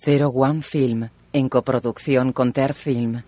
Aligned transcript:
Zero 0.00 0.28
One 0.28 0.62
Film, 0.62 1.08
en 1.32 1.48
coproducción 1.48 2.32
con 2.32 2.52
Ter 2.52 2.74
Film. 2.74 3.22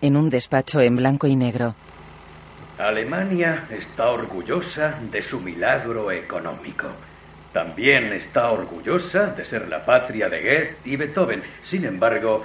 En 0.00 0.16
un 0.16 0.30
despacho 0.30 0.80
en 0.80 0.96
blanco 0.96 1.26
y 1.26 1.36
negro. 1.36 1.74
Alemania 2.78 3.66
está 3.70 4.10
orgullosa 4.10 4.98
de 5.10 5.22
su 5.22 5.40
milagro 5.40 6.10
económico. 6.10 6.88
También 7.52 8.12
está 8.12 8.50
orgullosa 8.50 9.26
de 9.26 9.44
ser 9.44 9.68
la 9.68 9.84
patria 9.84 10.28
de 10.28 10.40
Goethe 10.40 10.76
y 10.84 10.96
Beethoven. 10.96 11.42
Sin 11.64 11.84
embargo, 11.84 12.44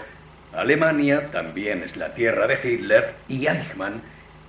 Alemania 0.54 1.32
también 1.32 1.84
es 1.84 1.96
la 1.96 2.14
tierra 2.14 2.46
de 2.46 2.60
Hitler 2.62 3.16
y 3.28 3.48
Eichmann 3.48 4.02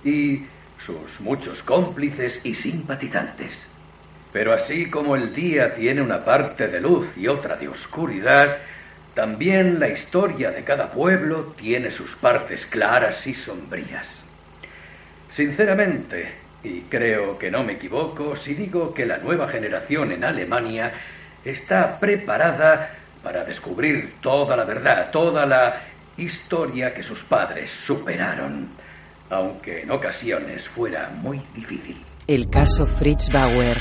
y 0.03 0.43
sus 0.85 1.19
muchos 1.19 1.61
cómplices 1.63 2.39
y 2.43 2.55
simpatizantes. 2.55 3.61
Pero 4.31 4.53
así 4.53 4.89
como 4.89 5.15
el 5.15 5.33
día 5.33 5.75
tiene 5.75 6.01
una 6.01 6.23
parte 6.23 6.67
de 6.67 6.79
luz 6.79 7.07
y 7.17 7.27
otra 7.27 7.55
de 7.55 7.67
oscuridad, 7.67 8.57
también 9.15 9.79
la 9.79 9.89
historia 9.89 10.51
de 10.51 10.63
cada 10.63 10.91
pueblo 10.91 11.53
tiene 11.57 11.91
sus 11.91 12.15
partes 12.15 12.65
claras 12.65 13.25
y 13.25 13.33
sombrías. 13.33 14.07
Sinceramente, 15.31 16.33
y 16.63 16.81
creo 16.81 17.37
que 17.37 17.49
no 17.49 17.63
me 17.63 17.73
equivoco 17.73 18.35
si 18.35 18.53
digo 18.53 18.93
que 18.93 19.05
la 19.05 19.17
nueva 19.17 19.47
generación 19.47 20.11
en 20.11 20.23
Alemania 20.23 20.91
está 21.43 21.99
preparada 21.99 22.91
para 23.23 23.43
descubrir 23.43 24.13
toda 24.21 24.55
la 24.55 24.63
verdad, 24.63 25.09
toda 25.11 25.45
la 25.45 25.81
historia 26.17 26.93
que 26.93 27.03
sus 27.03 27.23
padres 27.23 27.71
superaron, 27.71 28.69
aunque 29.29 29.81
en 29.83 29.91
ocasiones 29.91 30.67
fuera 30.67 31.09
muy 31.21 31.41
difícil. 31.53 32.01
El 32.27 32.49
caso 32.49 32.85
Fritz 32.85 33.31
Bauer. 33.31 33.77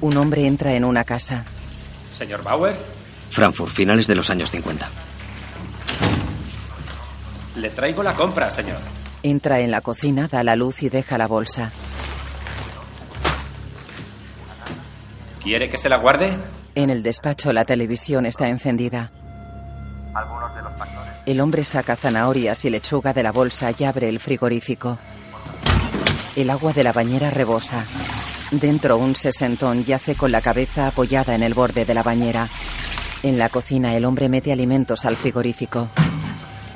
Un 0.00 0.16
hombre 0.16 0.46
entra 0.46 0.72
en 0.74 0.84
una 0.84 1.04
casa. 1.04 1.44
Señor 2.12 2.42
Bauer, 2.42 2.76
Frankfurt, 3.30 3.70
finales 3.70 4.06
de 4.06 4.14
los 4.14 4.30
años 4.30 4.50
50. 4.50 4.88
le 7.56 7.70
traigo 7.70 8.02
la 8.02 8.14
compra, 8.14 8.50
señor. 8.50 8.78
Entra 9.22 9.60
en 9.60 9.70
la 9.70 9.80
cocina, 9.80 10.28
da 10.28 10.44
la 10.44 10.56
luz 10.56 10.82
y 10.82 10.88
deja 10.90 11.16
la 11.18 11.26
bolsa. 11.26 11.72
¿Quiere 15.42 15.70
que 15.70 15.78
se 15.78 15.88
la 15.88 15.98
guarde? 15.98 16.36
En 16.74 16.90
el 16.90 17.02
despacho 17.02 17.52
la 17.52 17.64
televisión 17.64 18.26
está 18.26 18.48
encendida. 18.48 19.10
El 21.26 21.40
hombre 21.40 21.64
saca 21.64 21.96
zanahorias 21.96 22.64
y 22.64 22.70
lechuga 22.70 23.12
de 23.12 23.24
la 23.24 23.32
bolsa 23.32 23.72
y 23.76 23.82
abre 23.82 24.08
el 24.08 24.20
frigorífico. 24.20 24.96
El 26.36 26.50
agua 26.50 26.72
de 26.72 26.84
la 26.84 26.92
bañera 26.92 27.30
rebosa. 27.30 27.84
Dentro 28.52 28.96
un 28.96 29.16
sesentón 29.16 29.84
yace 29.84 30.14
con 30.14 30.30
la 30.30 30.40
cabeza 30.40 30.86
apoyada 30.86 31.34
en 31.34 31.42
el 31.42 31.52
borde 31.52 31.84
de 31.84 31.94
la 31.94 32.04
bañera. 32.04 32.48
En 33.24 33.38
la 33.38 33.48
cocina 33.48 33.96
el 33.96 34.04
hombre 34.04 34.28
mete 34.28 34.52
alimentos 34.52 35.04
al 35.04 35.16
frigorífico. 35.16 35.88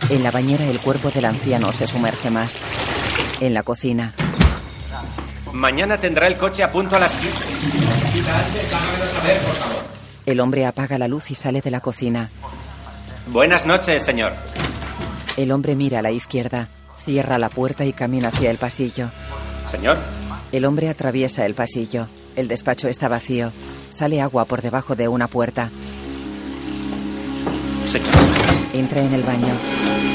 En 0.08 0.24
la 0.24 0.32
bañera 0.32 0.66
el 0.66 0.80
cuerpo 0.80 1.10
del 1.10 1.26
anciano 1.26 1.72
se 1.72 1.86
sumerge 1.86 2.30
más. 2.30 2.58
En 3.40 3.54
la 3.54 3.62
cocina, 3.62 4.12
Mañana 5.52 5.98
tendrá 5.98 6.26
el 6.26 6.36
coche 6.36 6.62
a 6.62 6.70
punto 6.70 6.96
a 6.96 6.98
las 7.00 7.12
15. 7.12 7.44
el 10.26 10.40
hombre 10.40 10.64
apaga 10.66 10.96
la 10.96 11.08
luz 11.08 11.30
y 11.30 11.34
sale 11.34 11.60
de 11.60 11.70
la 11.70 11.80
cocina. 11.80 12.30
Buenas 13.30 13.64
noches, 13.66 14.02
señor. 14.04 14.32
El 15.36 15.52
hombre 15.52 15.76
mira 15.76 16.00
a 16.00 16.02
la 16.02 16.10
izquierda, 16.10 16.68
cierra 17.04 17.38
la 17.38 17.48
puerta 17.48 17.84
y 17.84 17.92
camina 17.92 18.28
hacia 18.28 18.50
el 18.50 18.58
pasillo. 18.58 19.10
Señor, 19.66 19.98
El 20.52 20.64
hombre 20.64 20.88
atraviesa 20.88 21.46
el 21.46 21.54
pasillo. 21.54 22.08
El 22.36 22.48
despacho 22.48 22.88
está 22.88 23.08
vacío. 23.08 23.52
Sale 23.90 24.20
agua 24.20 24.44
por 24.44 24.62
debajo 24.62 24.96
de 24.96 25.06
una 25.08 25.28
puerta. 25.28 25.70
señor, 27.88 28.08
Entra 28.72 29.00
en 29.00 29.14
el 29.14 29.22
baño. 29.22 29.54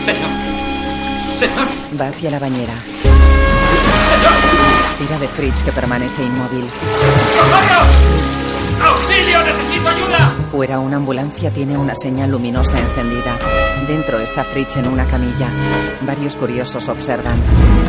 señor, 0.06 0.30
señor. 1.38 1.68
Va 2.02 2.08
hacia 2.10 2.32
la 2.32 2.40
bañera. 2.40 2.74
Tira 5.00 5.20
de 5.20 5.28
Fritz 5.28 5.64
que 5.64 5.72
permanece 5.72 6.24
inmóvil. 6.24 6.66
¡Auxilio! 8.86 9.44
¡Necesito 9.44 9.90
ayuda! 9.90 10.30
Fuera 10.52 10.80
una 10.80 10.98
ambulancia 10.98 11.52
tiene 11.52 11.78
una 11.78 11.96
señal 11.96 12.32
luminosa 12.32 12.80
encendida. 12.80 13.38
Dentro 13.88 14.20
está 14.20 14.44
Fritz 14.44 14.78
en 14.78 14.88
una 14.88 15.08
camilla. 15.08 15.50
Varios 16.02 16.36
curiosos 16.36 16.88
observan. 16.88 17.40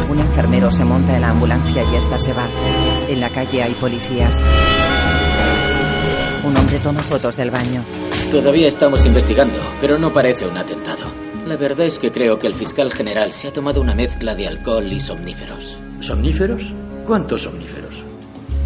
Un 0.08 0.18
enfermero 0.18 0.70
se 0.70 0.84
monta 0.84 1.14
en 1.14 1.22
la 1.22 1.30
ambulancia 1.30 1.84
y 1.92 1.96
esta 1.96 2.16
se 2.16 2.32
va. 2.32 2.48
En 3.08 3.20
la 3.20 3.28
calle 3.30 3.62
hay 3.62 3.72
policías. 3.74 4.42
Un 6.44 6.56
hombre 6.56 6.78
toma 6.78 7.00
fotos 7.00 7.36
del 7.36 7.50
baño. 7.50 7.84
Todavía 8.30 8.68
estamos 8.68 9.04
investigando, 9.04 9.58
pero 9.80 9.98
no 9.98 10.12
parece 10.12 10.46
un 10.46 10.56
atentado. 10.56 11.12
La 11.46 11.56
verdad 11.56 11.86
es 11.86 11.98
que 11.98 12.10
creo 12.10 12.38
que 12.38 12.46
el 12.46 12.54
fiscal 12.54 12.92
general 12.92 13.32
se 13.32 13.48
ha 13.48 13.52
tomado 13.52 13.80
una 13.80 13.94
mezcla 13.94 14.34
de 14.34 14.48
alcohol 14.48 14.92
y 14.92 15.00
somníferos. 15.00 15.78
¿Somníferos? 16.00 16.74
¿Cuántos 17.06 17.42
somníferos? 17.42 18.04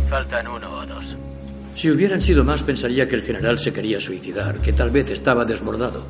Faltan 0.09 0.47
uno 0.49 0.79
o 0.79 0.87
dos. 0.87 1.20
Si 1.81 1.91
hubieran 1.91 2.21
sido 2.21 2.45
más, 2.45 2.63
pensaría 2.63 3.09
que 3.09 3.15
el 3.15 3.23
general 3.23 3.59
se 3.59 3.73
quería 3.73 3.99
suicidar, 3.99 4.61
que 4.61 4.75
tal 4.75 4.91
vez 4.91 5.09
estaba 5.09 5.47
desbordado. 5.47 6.05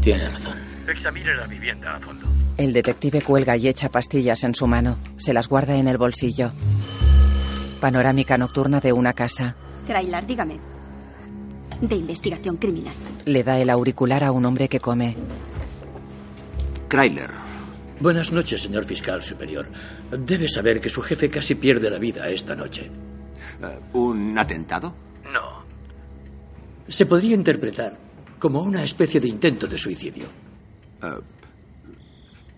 Tiene 0.00 0.28
razón. 0.28 0.56
Examine 0.88 1.34
la 1.34 1.48
vivienda 1.48 1.96
a 1.96 1.98
fondo. 1.98 2.28
El 2.56 2.72
detective 2.72 3.20
cuelga 3.20 3.56
y 3.56 3.66
echa 3.66 3.88
pastillas 3.88 4.44
en 4.44 4.54
su 4.54 4.68
mano. 4.68 4.98
Se 5.16 5.32
las 5.32 5.48
guarda 5.48 5.74
en 5.74 5.88
el 5.88 5.98
bolsillo. 5.98 6.52
Panorámica 7.80 8.38
nocturna 8.38 8.78
de 8.78 8.92
una 8.92 9.12
casa. 9.12 9.56
Krailar, 9.88 10.24
dígame. 10.24 10.60
De 11.80 11.96
investigación 11.96 12.56
criminal. 12.56 12.94
Le 13.24 13.42
da 13.42 13.58
el 13.58 13.70
auricular 13.70 14.22
a 14.22 14.30
un 14.30 14.44
hombre 14.44 14.68
que 14.68 14.78
come. 14.78 15.16
Kryler, 16.86 17.30
Buenas 18.00 18.32
noches, 18.32 18.62
señor 18.62 18.86
fiscal 18.86 19.22
superior. 19.22 19.66
Debe 20.10 20.48
saber 20.48 20.80
que 20.80 20.88
su 20.88 21.02
jefe 21.02 21.28
casi 21.28 21.54
pierde 21.56 21.90
la 21.90 21.98
vida 21.98 22.28
esta 22.30 22.54
noche. 22.54 22.88
Eh, 23.62 23.78
¿un 23.92 24.38
atentado? 24.38 24.94
No. 25.32 25.64
Se 26.88 27.06
podría 27.06 27.34
interpretar 27.34 27.96
como 28.38 28.62
una 28.62 28.82
especie 28.82 29.20
de 29.20 29.28
intento 29.28 29.66
de 29.66 29.78
suicidio. 29.78 30.26
Eh, 31.02 31.20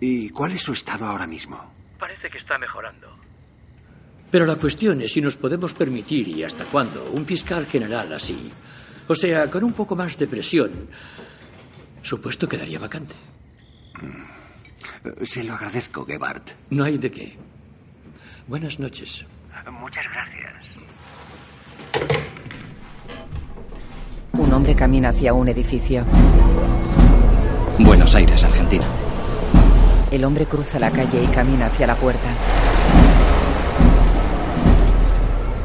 ¿Y 0.01 0.31
cuál 0.31 0.53
es 0.53 0.63
su 0.63 0.73
estado 0.73 1.07
ahora 1.07 1.27
mismo? 1.27 1.73
Parece 1.99 2.29
que 2.31 2.39
está 2.39 2.59
mejorando. 2.59 3.09
Pero 4.31 4.47
la 4.47 4.57
cuestión 4.57 5.01
es 5.03 5.13
si 5.13 5.21
nos 5.21 5.37
podemos 5.37 5.75
permitir 5.75 6.27
y 6.29 6.43
hasta 6.43 6.65
cuándo 6.65 7.11
un 7.13 7.27
fiscal 7.27 7.67
general 7.67 8.13
así. 8.13 8.51
O 9.09 9.15
sea, 9.15 9.51
con 9.51 9.63
un 9.63 9.73
poco 9.75 9.95
más 9.95 10.17
de 10.19 10.27
presión. 10.27 10.89
Su 12.03 12.21
puesto 12.21 12.49
quedaría 12.49 12.79
vacante. 12.79 13.15
Eh, 15.05 15.27
Se 15.27 15.45
lo 15.45 15.55
agradezco, 15.55 16.05
Gebhardt. 16.07 16.53
No 16.71 16.85
hay 16.85 16.99
de 16.99 17.11
qué. 17.11 17.37
Buenas 18.49 18.79
noches. 18.79 19.25
Muchas 19.71 20.05
gracias. 20.13 20.62
Un 24.39 24.51
hombre 24.53 24.75
camina 24.75 25.11
hacia 25.11 25.35
un 25.35 25.49
edificio. 25.49 26.05
Buenos 27.79 28.15
Aires, 28.15 28.43
Argentina. 28.45 28.89
El 30.11 30.25
hombre 30.25 30.47
cruza 30.47 30.79
la 30.79 30.91
calle 30.91 31.23
y 31.23 31.27
camina 31.27 31.67
hacia 31.67 31.87
la 31.87 31.97
puerta. 31.97 32.29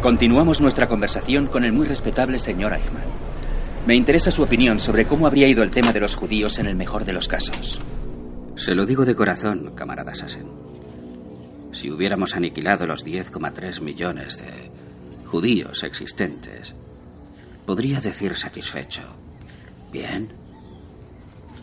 Continuamos 0.01 0.59
nuestra 0.59 0.88
conversación 0.88 1.47
con 1.47 1.63
el 1.63 1.72
muy 1.72 1.88
respetable 1.88 2.39
señor 2.39 2.73
Eichmann. 2.73 3.03
Me 3.85 3.95
interesa 3.95 4.31
su 4.31 4.44
opinión 4.44 4.81
sobre 4.81 5.06
cómo 5.06 5.27
habría 5.27 5.47
ido 5.47 5.63
el 5.63 5.72
tema 5.72 5.94
de 5.94 6.01
los 6.01 6.16
judíos 6.16 6.59
en 6.59 6.67
el 6.67 6.75
mejor 6.75 7.06
de 7.06 7.13
los 7.13 7.29
casos. 7.29 7.81
Se 8.57 8.75
lo 8.75 8.85
digo 8.85 9.06
de 9.06 9.16
corazón, 9.16 9.72
camarada 9.75 10.13
Sassen. 10.13 10.47
Si 11.71 11.89
hubiéramos 11.89 12.36
aniquilado 12.36 12.86
los 12.86 13.06
10,3 13.06 13.80
millones 13.80 14.38
de 14.38 14.71
judíos 15.25 15.83
existentes, 15.83 16.74
podría 17.68 18.00
decir 18.00 18.34
satisfecho, 18.38 19.02
bien, 19.92 20.30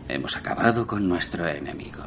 hemos 0.07 0.37
acabado 0.37 0.87
con 0.87 1.09
nuestro 1.09 1.49
enemigo. 1.49 2.05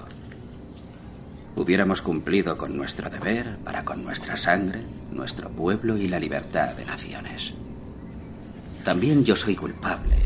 Hubiéramos 1.56 2.04
cumplido 2.04 2.56
con 2.60 2.78
nuestro 2.78 3.10
deber 3.10 3.58
para 3.66 3.84
con 3.84 4.04
nuestra 4.04 4.38
sangre, 4.38 4.84
nuestro 5.12 5.50
pueblo 5.50 5.98
y 5.98 6.08
la 6.08 6.20
libertad 6.20 6.76
de 6.76 6.86
naciones. 6.86 7.56
También 8.84 9.26
yo 9.26 9.36
soy 9.36 9.56
culpable 9.56 10.18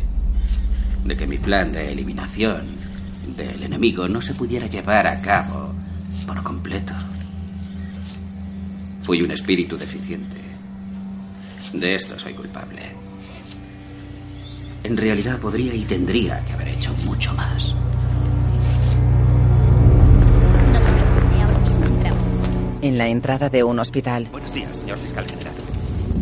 de 1.06 1.16
que 1.16 1.26
mi 1.26 1.38
plan 1.38 1.72
de 1.72 1.94
eliminación 1.94 2.66
del 3.38 3.64
enemigo 3.64 4.06
no 4.10 4.22
se 4.22 4.34
pudiera 4.34 4.68
llevar 4.68 5.08
a 5.08 5.22
cabo 5.22 5.74
por 6.28 6.44
completo. 6.44 6.94
Fui 9.02 9.22
un 9.22 9.32
espíritu 9.32 9.78
deficiente. 9.78 10.42
De 11.72 11.96
esto 11.96 12.20
soy 12.20 12.34
culpable. 12.34 13.01
En 14.84 14.98
realidad 14.98 15.40
podría 15.40 15.74
y 15.74 15.84
tendría 15.86 16.44
que 16.46 16.54
haber 16.54 16.70
hecho 16.70 16.94
mucho 17.06 17.34
más. 17.34 17.76
En 22.82 22.98
la 22.98 23.08
entrada 23.08 23.50
de 23.50 23.64
un 23.64 23.78
hospital, 23.80 24.28
Buenos 24.32 24.54
días, 24.54 24.76
señor 24.78 24.98
fiscal 24.98 25.26
general. 25.26 25.54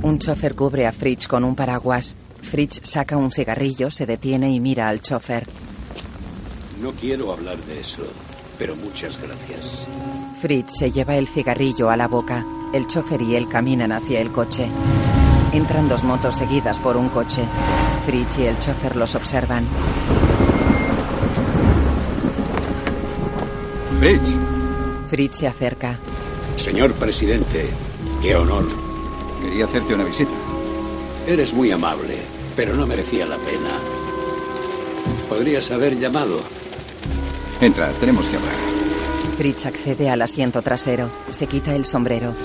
un 0.04 0.20
chofer 0.20 0.56
cubre 0.56 0.86
a 0.86 0.92
Fritz 0.92 1.28
con 1.28 1.44
un 1.46 1.56
paraguas. 1.56 2.16
Fritz 2.42 2.82
saca 2.84 3.16
un 3.16 3.32
cigarrillo, 3.32 3.90
se 3.92 4.06
detiene 4.06 4.50
y 4.52 4.60
mira 4.60 4.90
al 4.90 5.02
chofer. 5.02 5.46
No 6.82 6.92
quiero 6.92 7.32
hablar 7.32 7.58
de 7.60 7.80
eso, 7.80 8.04
pero 8.58 8.76
muchas 8.76 9.18
gracias. 9.22 9.86
Fritz 10.42 10.74
se 10.80 10.92
lleva 10.92 11.16
el 11.16 11.28
cigarrillo 11.28 11.90
a 11.90 11.96
la 11.98 12.08
boca. 12.08 12.46
El 12.74 12.88
chofer 12.88 13.22
y 13.22 13.36
él 13.36 13.48
caminan 13.48 13.92
hacia 13.94 14.20
el 14.20 14.32
coche. 14.32 14.68
Entran 15.52 15.90
dos 15.90 16.04
motos 16.04 16.36
seguidas 16.36 16.80
por 16.80 16.96
un 16.96 17.10
coche. 17.10 17.42
Fritz 18.06 18.38
y 18.38 18.46
el 18.46 18.60
chofer 18.60 18.96
los 18.96 19.16
observan. 19.16 19.66
Fritz. 24.00 24.22
Fritz 25.10 25.36
se 25.38 25.48
acerca. 25.48 25.98
Señor 26.56 26.94
presidente, 26.94 27.68
qué 28.22 28.36
honor. 28.36 28.66
Quería 29.42 29.66
hacerte 29.66 29.96
una 29.96 30.04
visita. 30.04 30.32
Eres 31.26 31.54
muy 31.54 31.72
amable, 31.72 32.18
pero 32.56 32.76
no 32.76 32.86
merecía 32.86 33.26
la 33.26 33.38
pena. 33.38 33.72
Podrías 35.28 35.70
haber 35.72 35.98
llamado. 35.98 36.40
Entra, 37.60 37.90
tenemos 38.00 38.28
que 38.28 38.38
hablar. 38.38 38.54
Fritz 39.38 39.66
accede 39.66 40.10
al 40.10 40.22
asiento 40.22 40.62
trasero. 40.62 41.10
Se 41.32 41.48
quita 41.48 41.74
el 41.74 41.86
sombrero. 41.86 42.36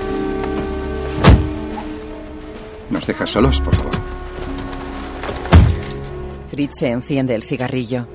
¿Nos 2.95 3.09
dejas 3.09 3.29
solos, 3.29 3.61
por 3.61 3.75
favor? 3.75 3.93
Fritz 6.47 6.77
se 6.79 6.91
enciende 6.91 7.35
el 7.35 7.43
cigarrillo. 7.43 8.07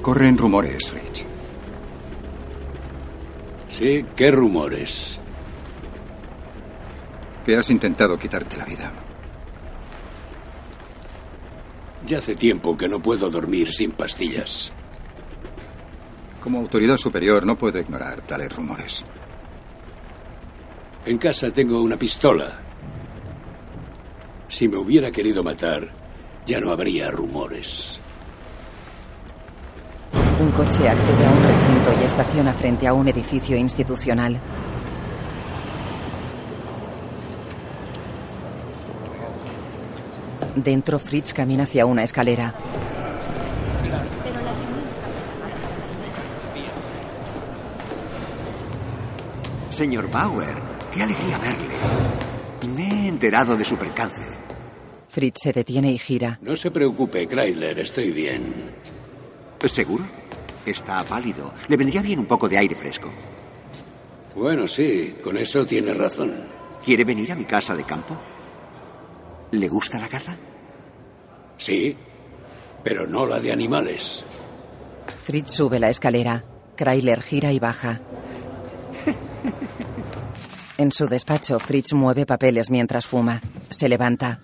Corren 0.00 0.38
rumores, 0.38 0.88
Fritz. 0.88 1.26
Sí, 3.68 4.06
¿qué 4.14 4.30
rumores? 4.30 5.18
Que 7.44 7.56
has 7.56 7.68
intentado 7.68 8.16
quitarte 8.16 8.56
la 8.56 8.64
vida. 8.64 8.92
Ya 12.06 12.18
hace 12.18 12.36
tiempo 12.36 12.76
que 12.76 12.88
no 12.88 13.02
puedo 13.02 13.28
dormir 13.28 13.72
sin 13.72 13.90
pastillas. 13.90 14.70
Como 16.40 16.60
autoridad 16.60 16.96
superior 16.96 17.44
no 17.44 17.58
puedo 17.58 17.80
ignorar 17.80 18.20
tales 18.20 18.54
rumores. 18.54 19.04
En 21.04 21.18
casa 21.18 21.50
tengo 21.50 21.82
una 21.82 21.96
pistola. 21.96 22.71
Si 24.52 24.68
me 24.68 24.76
hubiera 24.76 25.10
querido 25.10 25.42
matar, 25.42 25.88
ya 26.44 26.60
no 26.60 26.72
habría 26.72 27.10
rumores. 27.10 27.98
Un 30.38 30.50
coche 30.50 30.86
accede 30.86 31.26
a 31.26 31.30
un 31.30 31.42
recinto 31.42 32.02
y 32.02 32.04
estaciona 32.04 32.52
frente 32.52 32.86
a 32.86 32.92
un 32.92 33.08
edificio 33.08 33.56
institucional. 33.56 34.38
Dentro, 40.54 40.98
Fritz 40.98 41.32
camina 41.32 41.62
hacia 41.62 41.86
una 41.86 42.02
escalera. 42.02 42.54
Señor 49.70 50.10
Bauer, 50.10 50.56
qué 50.92 51.02
alegría 51.02 51.38
verle. 51.38 52.01
Enterado 53.12 53.58
de 53.58 53.64
su 53.66 53.76
percance. 53.76 54.22
Fritz 55.06 55.40
se 55.42 55.52
detiene 55.52 55.92
y 55.92 55.98
gira. 55.98 56.38
No 56.40 56.56
se 56.56 56.70
preocupe, 56.70 57.28
Kryler, 57.28 57.78
estoy 57.78 58.10
bien. 58.10 58.74
¿Seguro? 59.66 60.06
Está 60.64 61.04
pálido. 61.04 61.52
Le 61.68 61.76
vendría 61.76 62.00
bien 62.00 62.20
un 62.20 62.24
poco 62.24 62.48
de 62.48 62.56
aire 62.56 62.74
fresco. 62.74 63.12
Bueno, 64.34 64.66
sí, 64.66 65.16
con 65.22 65.36
eso 65.36 65.66
tiene 65.66 65.92
razón. 65.92 66.32
¿Quiere 66.82 67.04
venir 67.04 67.30
a 67.32 67.34
mi 67.34 67.44
casa 67.44 67.76
de 67.76 67.84
campo? 67.84 68.16
¿Le 69.50 69.68
gusta 69.68 69.98
la 69.98 70.08
caza? 70.08 70.34
Sí, 71.58 71.94
pero 72.82 73.06
no 73.06 73.26
la 73.26 73.38
de 73.40 73.52
animales. 73.52 74.24
Fritz 75.22 75.50
sube 75.50 75.78
la 75.78 75.90
escalera. 75.90 76.44
Kryler 76.76 77.20
gira 77.20 77.52
y 77.52 77.58
baja. 77.58 78.00
En 80.82 80.90
su 80.90 81.06
despacho, 81.06 81.60
Fritz 81.60 81.92
mueve 81.92 82.26
papeles 82.26 82.68
mientras 82.68 83.06
fuma. 83.06 83.40
Se 83.70 83.88
levanta. 83.88 84.40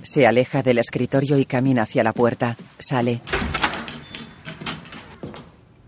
Se 0.00 0.26
aleja 0.26 0.62
del 0.62 0.78
escritorio 0.78 1.36
y 1.36 1.44
camina 1.44 1.82
hacia 1.82 2.02
la 2.02 2.14
puerta. 2.14 2.56
Sale. 2.78 3.20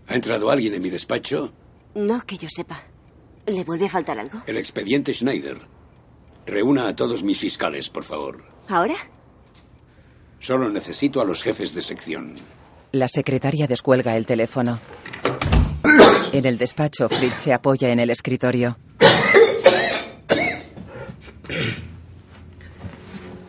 ¿Ha 0.09 0.13
entrado 0.13 0.51
alguien 0.51 0.75
en 0.75 0.83
mi 0.83 0.91
despacho? 0.91 1.51
No 1.95 2.21
que 2.21 2.37
yo 2.37 2.47
sepa. 2.51 2.83
¿Le 3.47 3.63
vuelve 3.63 3.87
a 3.87 3.89
faltar 3.89 4.19
algo? 4.19 4.43
El 4.45 4.57
expediente 4.57 5.11
Schneider. 5.11 5.57
Reúna 6.45 6.87
a 6.87 6.95
todos 6.95 7.23
mis 7.23 7.39
fiscales, 7.39 7.89
por 7.89 8.03
favor. 8.03 8.43
¿Ahora? 8.67 8.93
Solo 10.37 10.69
necesito 10.69 11.19
a 11.19 11.25
los 11.25 11.41
jefes 11.41 11.73
de 11.73 11.81
sección. 11.81 12.35
La 12.91 13.07
secretaria 13.07 13.65
descuelga 13.65 14.15
el 14.15 14.27
teléfono. 14.27 14.79
En 16.31 16.45
el 16.45 16.57
despacho, 16.57 17.09
Fritz 17.09 17.39
se 17.39 17.53
apoya 17.53 17.89
en 17.89 17.99
el 17.99 18.11
escritorio. 18.11 18.77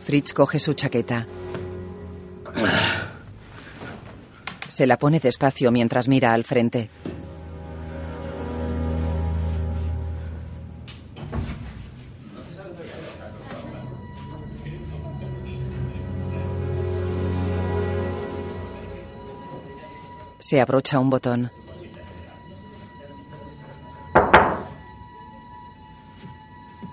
Fritz 0.03 0.33
coge 0.33 0.59
su 0.59 0.73
chaqueta. 0.73 1.27
Se 4.67 4.87
la 4.87 4.97
pone 4.97 5.19
despacio 5.19 5.71
mientras 5.71 6.07
mira 6.07 6.33
al 6.33 6.43
frente. 6.43 6.89
Se 20.39 20.59
abrocha 20.59 20.99
un 20.99 21.09
botón. 21.09 21.60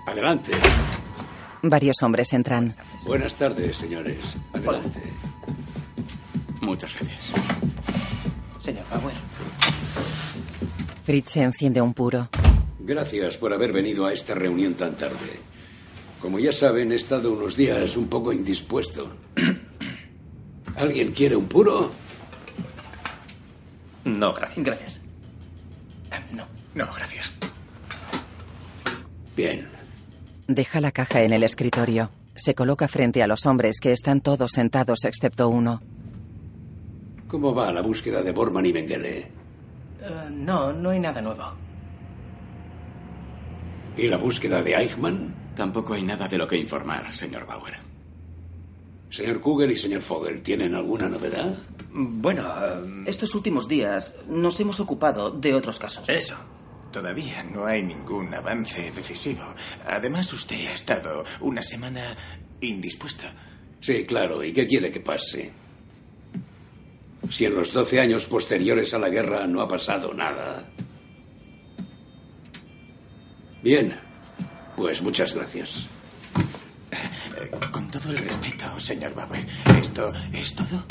Adelante. 0.09 0.51
Varios 1.61 2.01
hombres 2.01 2.33
entran. 2.33 2.73
Buenas 3.05 3.35
tardes, 3.35 3.77
señores. 3.77 4.37
Adelante. 4.53 5.01
Muchas 6.61 6.95
gracias. 6.95 7.31
Señor 8.59 8.85
Bauer. 8.89 9.15
Fritz 11.05 11.29
se 11.29 11.41
enciende 11.41 11.79
un 11.79 11.93
puro. 11.93 12.27
Gracias 12.79 13.37
por 13.37 13.53
haber 13.53 13.71
venido 13.71 14.07
a 14.07 14.13
esta 14.13 14.33
reunión 14.33 14.73
tan 14.73 14.95
tarde. 14.95 15.41
Como 16.19 16.39
ya 16.39 16.53
saben, 16.53 16.91
he 16.91 16.95
estado 16.95 17.31
unos 17.31 17.55
días 17.55 17.95
un 17.95 18.07
poco 18.07 18.33
indispuesto. 18.33 19.11
¿Alguien 20.75 21.11
quiere 21.11 21.35
un 21.35 21.47
puro? 21.47 21.91
No, 24.05 24.33
gracias. 24.33 24.65
Gracias. 24.65 25.01
No, 26.31 26.45
no, 26.73 26.87
gracias. 26.95 27.31
Bien. 29.35 29.78
Deja 30.49 30.81
la 30.81 30.91
caja 30.91 31.21
en 31.21 31.31
el 31.31 31.43
escritorio. 31.43 32.09
Se 32.33 32.55
coloca 32.55 32.87
frente 32.87 33.21
a 33.21 33.27
los 33.27 33.45
hombres 33.45 33.79
que 33.79 33.91
están 33.91 34.19
todos 34.19 34.49
sentados 34.53 35.05
excepto 35.05 35.47
uno. 35.47 35.79
¿Cómo 37.27 37.53
va 37.53 37.71
la 37.71 37.83
búsqueda 37.83 38.23
de 38.23 38.31
Borman 38.31 38.65
y 38.65 38.73
Mengele? 38.73 39.17
Eh, 39.19 39.29
no, 40.31 40.73
no 40.73 40.89
hay 40.89 40.99
nada 40.99 41.21
nuevo. 41.21 41.43
¿Y 43.95 44.07
la 44.07 44.17
búsqueda 44.17 44.63
de 44.63 44.73
Eichmann? 44.73 45.35
Tampoco 45.55 45.93
hay 45.93 46.01
nada 46.01 46.27
de 46.27 46.39
lo 46.39 46.47
que 46.47 46.57
informar, 46.57 47.13
señor 47.13 47.45
Bauer. 47.45 47.75
Señor 49.11 49.41
Kugel 49.41 49.69
y 49.69 49.75
señor 49.75 50.01
Fogel, 50.01 50.41
¿tienen 50.41 50.73
alguna 50.73 51.07
novedad? 51.09 51.55
Bueno, 51.91 52.43
eh, 52.65 53.03
Estos 53.05 53.35
últimos 53.35 53.67
días 53.67 54.15
nos 54.27 54.59
hemos 54.59 54.79
ocupado 54.79 55.29
de 55.29 55.53
otros 55.53 55.77
casos. 55.77 56.09
eso. 56.09 56.33
Todavía 56.91 57.43
no 57.43 57.65
hay 57.65 57.83
ningún 57.83 58.33
avance 58.33 58.91
decisivo. 58.91 59.43
Además, 59.85 60.31
usted 60.33 60.67
ha 60.67 60.73
estado 60.73 61.23
una 61.41 61.61
semana 61.61 62.15
indispuesto. 62.61 63.25
Sí, 63.79 64.05
claro. 64.05 64.43
¿Y 64.43 64.51
qué 64.51 64.65
quiere 64.65 64.91
que 64.91 64.99
pase? 64.99 65.51
Si 67.29 67.45
en 67.45 67.55
los 67.55 67.71
doce 67.71 67.99
años 67.99 68.25
posteriores 68.25 68.93
a 68.93 68.99
la 68.99 69.09
guerra 69.09 69.45
no 69.45 69.61
ha 69.61 69.67
pasado 69.67 70.13
nada. 70.13 70.67
Bien. 73.61 73.99
Pues 74.75 75.01
muchas 75.01 75.35
gracias. 75.35 75.85
Con 77.71 77.91
todo 77.91 78.11
el 78.11 78.17
respeto, 78.17 78.79
señor 78.79 79.13
Bauer, 79.13 79.45
¿esto 79.79 80.11
es 80.33 80.55
todo? 80.55 80.85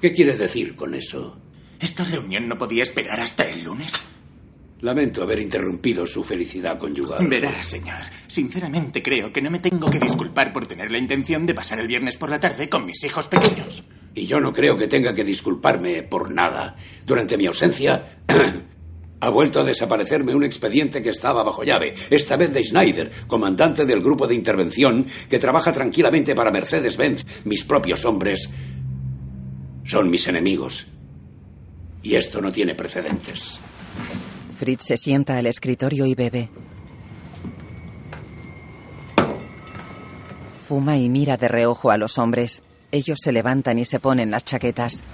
¿Qué 0.00 0.12
quiere 0.12 0.36
decir 0.36 0.76
con 0.76 0.94
eso? 0.94 1.38
¿Esta 1.80 2.04
reunión 2.04 2.48
no 2.48 2.58
podía 2.58 2.82
esperar 2.82 3.20
hasta 3.20 3.44
el 3.48 3.64
lunes? 3.64 4.15
Lamento 4.80 5.22
haber 5.22 5.38
interrumpido 5.38 6.06
su 6.06 6.22
felicidad 6.22 6.78
conyugal. 6.78 7.26
Verá, 7.26 7.62
señor, 7.62 7.96
sinceramente 8.26 9.02
creo 9.02 9.32
que 9.32 9.40
no 9.40 9.50
me 9.50 9.58
tengo 9.58 9.90
que 9.90 9.98
disculpar 9.98 10.52
por 10.52 10.66
tener 10.66 10.92
la 10.92 10.98
intención 10.98 11.46
de 11.46 11.54
pasar 11.54 11.80
el 11.80 11.86
viernes 11.86 12.18
por 12.18 12.28
la 12.28 12.40
tarde 12.40 12.68
con 12.68 12.84
mis 12.84 13.02
hijos 13.04 13.26
pequeños. 13.26 13.84
Y 14.14 14.26
yo 14.26 14.38
no 14.38 14.52
creo 14.52 14.76
que 14.76 14.86
tenga 14.86 15.14
que 15.14 15.24
disculparme 15.24 16.02
por 16.02 16.30
nada. 16.30 16.76
Durante 17.06 17.38
mi 17.38 17.46
ausencia, 17.46 18.20
ha 19.20 19.30
vuelto 19.30 19.60
a 19.60 19.64
desaparecerme 19.64 20.34
un 20.34 20.44
expediente 20.44 21.02
que 21.02 21.10
estaba 21.10 21.42
bajo 21.42 21.64
llave, 21.64 21.94
esta 22.10 22.36
vez 22.36 22.52
de 22.52 22.62
Schneider, 22.62 23.10
comandante 23.26 23.86
del 23.86 24.02
grupo 24.02 24.26
de 24.26 24.34
intervención 24.34 25.06
que 25.30 25.38
trabaja 25.38 25.72
tranquilamente 25.72 26.34
para 26.34 26.50
Mercedes-Benz. 26.50 27.46
Mis 27.46 27.64
propios 27.64 28.04
hombres 28.04 28.50
son 29.84 30.10
mis 30.10 30.26
enemigos. 30.28 30.86
Y 32.02 32.14
esto 32.14 32.42
no 32.42 32.52
tiene 32.52 32.74
precedentes. 32.74 33.58
Fritz 34.58 34.84
se 34.86 34.96
sienta 34.96 35.36
al 35.36 35.46
escritorio 35.46 36.06
y 36.06 36.14
bebe. 36.14 36.48
Fuma 40.58 40.96
y 40.96 41.08
mira 41.08 41.36
de 41.36 41.48
reojo 41.48 41.90
a 41.90 41.96
los 41.96 42.18
hombres. 42.18 42.62
Ellos 42.90 43.18
se 43.22 43.32
levantan 43.32 43.78
y 43.78 43.84
se 43.84 44.00
ponen 44.00 44.30
las 44.30 44.44
chaquetas. 44.44 45.04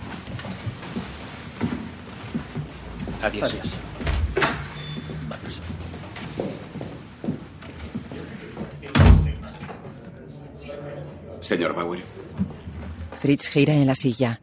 Adiós. 3.23 3.55
Adiós. 3.55 3.83
Señor 11.41 11.75
Bauer, 11.75 12.03
Fritz 13.21 13.49
gira 13.49 13.75
en 13.75 13.87
la 13.87 13.95
silla. 13.95 14.41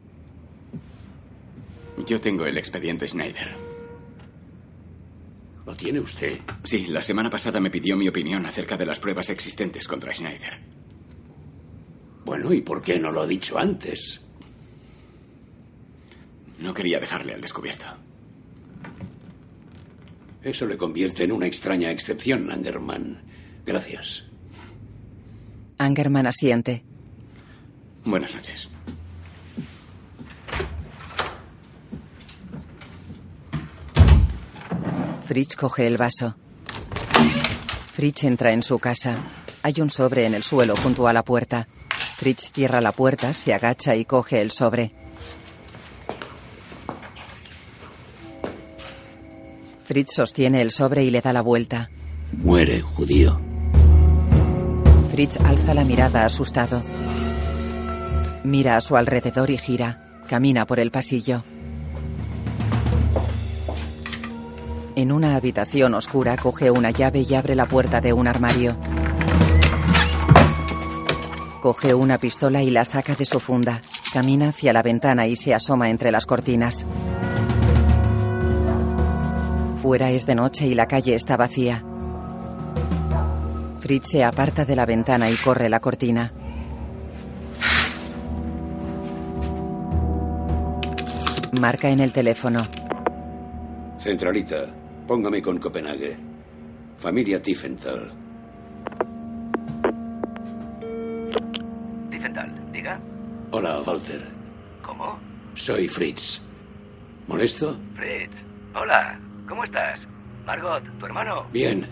yo 2.06 2.20
tengo 2.20 2.44
el 2.44 2.58
expediente 2.58 3.06
Schneider. 3.08 3.69
¿Lo 5.66 5.76
tiene 5.76 6.00
usted? 6.00 6.38
Sí, 6.64 6.86
la 6.86 7.02
semana 7.02 7.30
pasada 7.30 7.60
me 7.60 7.70
pidió 7.70 7.96
mi 7.96 8.08
opinión 8.08 8.44
acerca 8.46 8.76
de 8.76 8.86
las 8.86 8.98
pruebas 8.98 9.30
existentes 9.30 9.86
contra 9.86 10.12
Schneider. 10.12 10.60
Bueno, 12.24 12.52
¿y 12.52 12.62
por 12.62 12.82
qué 12.82 12.98
no 12.98 13.10
lo 13.10 13.22
ha 13.22 13.26
dicho 13.26 13.58
antes? 13.58 14.20
No 16.58 16.74
quería 16.74 16.98
dejarle 16.98 17.34
al 17.34 17.40
descubierto. 17.40 17.86
Eso 20.42 20.66
le 20.66 20.76
convierte 20.76 21.24
en 21.24 21.32
una 21.32 21.46
extraña 21.46 21.90
excepción, 21.90 22.50
Angerman. 22.50 23.22
Gracias. 23.66 24.24
Angerman 25.78 26.26
asiente. 26.26 26.82
Buenas 28.04 28.34
noches. 28.34 28.68
Fritz 35.30 35.54
coge 35.54 35.86
el 35.86 35.96
vaso. 35.96 36.34
Fritz 37.92 38.24
entra 38.24 38.50
en 38.50 38.64
su 38.64 38.80
casa. 38.80 39.16
Hay 39.62 39.80
un 39.80 39.88
sobre 39.88 40.26
en 40.26 40.34
el 40.34 40.42
suelo 40.42 40.74
junto 40.74 41.06
a 41.06 41.12
la 41.12 41.22
puerta. 41.22 41.68
Fritz 42.16 42.50
cierra 42.52 42.80
la 42.80 42.90
puerta, 42.90 43.32
se 43.32 43.54
agacha 43.54 43.94
y 43.94 44.04
coge 44.04 44.40
el 44.40 44.50
sobre. 44.50 44.90
Fritz 49.84 50.14
sostiene 50.16 50.62
el 50.62 50.72
sobre 50.72 51.04
y 51.04 51.12
le 51.12 51.20
da 51.20 51.32
la 51.32 51.42
vuelta. 51.42 51.90
Muere, 52.32 52.82
judío. 52.82 53.40
Fritz 55.12 55.36
alza 55.44 55.74
la 55.74 55.84
mirada 55.84 56.24
asustado. 56.24 56.82
Mira 58.42 58.74
a 58.74 58.80
su 58.80 58.96
alrededor 58.96 59.48
y 59.50 59.58
gira. 59.58 60.20
Camina 60.28 60.66
por 60.66 60.80
el 60.80 60.90
pasillo. 60.90 61.44
En 64.96 65.12
una 65.12 65.36
habitación 65.36 65.94
oscura 65.94 66.36
coge 66.36 66.70
una 66.70 66.90
llave 66.90 67.20
y 67.28 67.34
abre 67.34 67.54
la 67.54 67.66
puerta 67.66 68.00
de 68.00 68.12
un 68.12 68.26
armario. 68.26 68.76
Coge 71.60 71.94
una 71.94 72.18
pistola 72.18 72.62
y 72.62 72.70
la 72.70 72.84
saca 72.84 73.14
de 73.14 73.24
su 73.24 73.38
funda. 73.38 73.82
Camina 74.12 74.48
hacia 74.48 74.72
la 74.72 74.82
ventana 74.82 75.26
y 75.26 75.36
se 75.36 75.54
asoma 75.54 75.90
entre 75.90 76.10
las 76.10 76.26
cortinas. 76.26 76.84
Fuera 79.80 80.10
es 80.10 80.26
de 80.26 80.34
noche 80.34 80.66
y 80.66 80.74
la 80.74 80.86
calle 80.86 81.14
está 81.14 81.36
vacía. 81.36 81.84
Fritz 83.78 84.10
se 84.10 84.24
aparta 84.24 84.64
de 84.64 84.76
la 84.76 84.86
ventana 84.86 85.30
y 85.30 85.36
corre 85.36 85.68
la 85.68 85.80
cortina. 85.80 86.32
Marca 91.58 91.88
en 91.88 92.00
el 92.00 92.12
teléfono. 92.12 92.60
Centralita, 93.98 94.66
póngame 95.10 95.42
con 95.42 95.58
Copenhague. 95.58 96.16
Familia 96.96 97.42
Tiefenthal. 97.42 98.12
Tiefenthal, 102.08 102.70
diga. 102.70 103.00
Hola, 103.50 103.82
Walter. 103.84 104.22
¿Cómo? 104.80 105.18
Soy 105.56 105.88
Fritz. 105.88 106.40
¿Molesto? 107.26 107.76
Fritz. 107.96 108.36
Hola, 108.72 109.18
¿cómo 109.48 109.64
estás? 109.64 110.06
Margot, 110.46 110.84
tu 111.00 111.06
hermano. 111.06 111.48
Bien. 111.52 111.84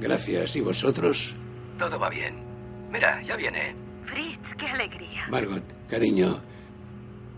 Gracias. 0.00 0.56
¿Y 0.56 0.60
vosotros? 0.60 1.36
Todo 1.78 1.96
va 1.96 2.10
bien. 2.10 2.42
Mira, 2.90 3.22
ya 3.22 3.36
viene. 3.36 3.76
Fritz, 4.04 4.56
qué 4.58 4.66
alegría. 4.66 5.28
Margot, 5.30 5.62
cariño. 5.88 6.40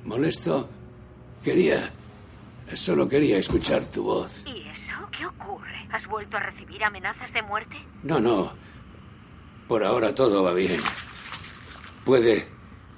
¿Molesto? 0.03 0.67
Quería... 1.45 2.00
Solo 2.75 3.09
quería 3.09 3.39
escuchar 3.39 3.85
tu 3.87 4.05
voz. 4.05 4.45
¿Y 4.47 4.69
eso? 4.69 5.09
¿Qué 5.11 5.27
ocurre? 5.27 5.89
¿Has 5.91 6.07
vuelto 6.07 6.37
a 6.37 6.41
recibir 6.41 6.83
amenazas 6.85 7.33
de 7.33 7.43
muerte? 7.43 7.77
No, 8.03 8.21
no. 8.21 8.53
Por 9.69 9.85
ahora 9.85 10.15
todo 10.15 10.43
va 10.43 10.53
bien. 10.53 10.81
Puede... 12.05 12.47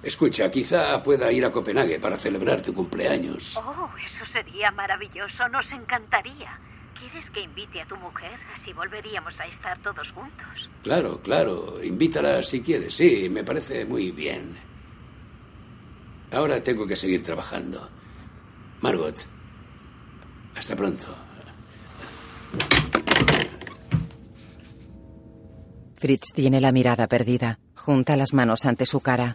Escucha, 0.02 0.50
quizá 0.50 1.00
pueda 1.00 1.30
ir 1.30 1.44
a 1.44 1.52
Copenhague 1.52 2.00
para 2.00 2.18
celebrar 2.18 2.60
tu 2.60 2.74
cumpleaños. 2.74 3.56
Oh, 3.56 3.88
eso 4.04 4.26
sería 4.32 4.72
maravilloso. 4.72 5.48
Nos 5.48 5.70
encantaría. 5.70 6.58
¿Quieres 6.98 7.30
que 7.30 7.40
invite 7.40 7.80
a 7.80 7.86
tu 7.86 7.96
mujer? 7.96 8.38
Así 8.54 8.72
volveríamos 8.72 9.38
a 9.38 9.46
estar 9.46 9.78
todos 9.78 10.10
juntos. 10.10 10.70
Claro, 10.82 11.20
claro. 11.22 11.78
Invítala 11.82 12.42
si 12.42 12.62
quieres. 12.62 12.94
Sí, 12.94 13.28
me 13.30 13.44
parece 13.44 13.84
muy 13.84 14.10
bien. 14.10 14.56
Ahora 16.32 16.62
tengo 16.62 16.86
que 16.86 16.96
seguir 16.96 17.22
trabajando. 17.22 17.88
Margot, 18.80 19.24
hasta 20.56 20.76
pronto. 20.76 21.06
Fritz 25.96 26.32
tiene 26.34 26.60
la 26.60 26.72
mirada 26.72 27.06
perdida. 27.06 27.58
Junta 27.76 28.16
las 28.16 28.32
manos 28.32 28.66
ante 28.66 28.86
su 28.86 29.00
cara. 29.00 29.34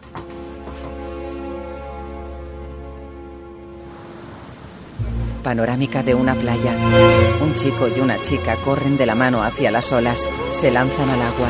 Panorámica 5.42 6.02
de 6.02 6.14
una 6.14 6.34
playa. 6.34 6.76
Un 7.40 7.54
chico 7.54 7.88
y 7.88 8.00
una 8.00 8.20
chica 8.20 8.56
corren 8.56 8.98
de 8.98 9.06
la 9.06 9.14
mano 9.14 9.42
hacia 9.42 9.70
las 9.70 9.90
olas. 9.92 10.28
Se 10.50 10.70
lanzan 10.70 11.08
al 11.08 11.22
agua. 11.22 11.48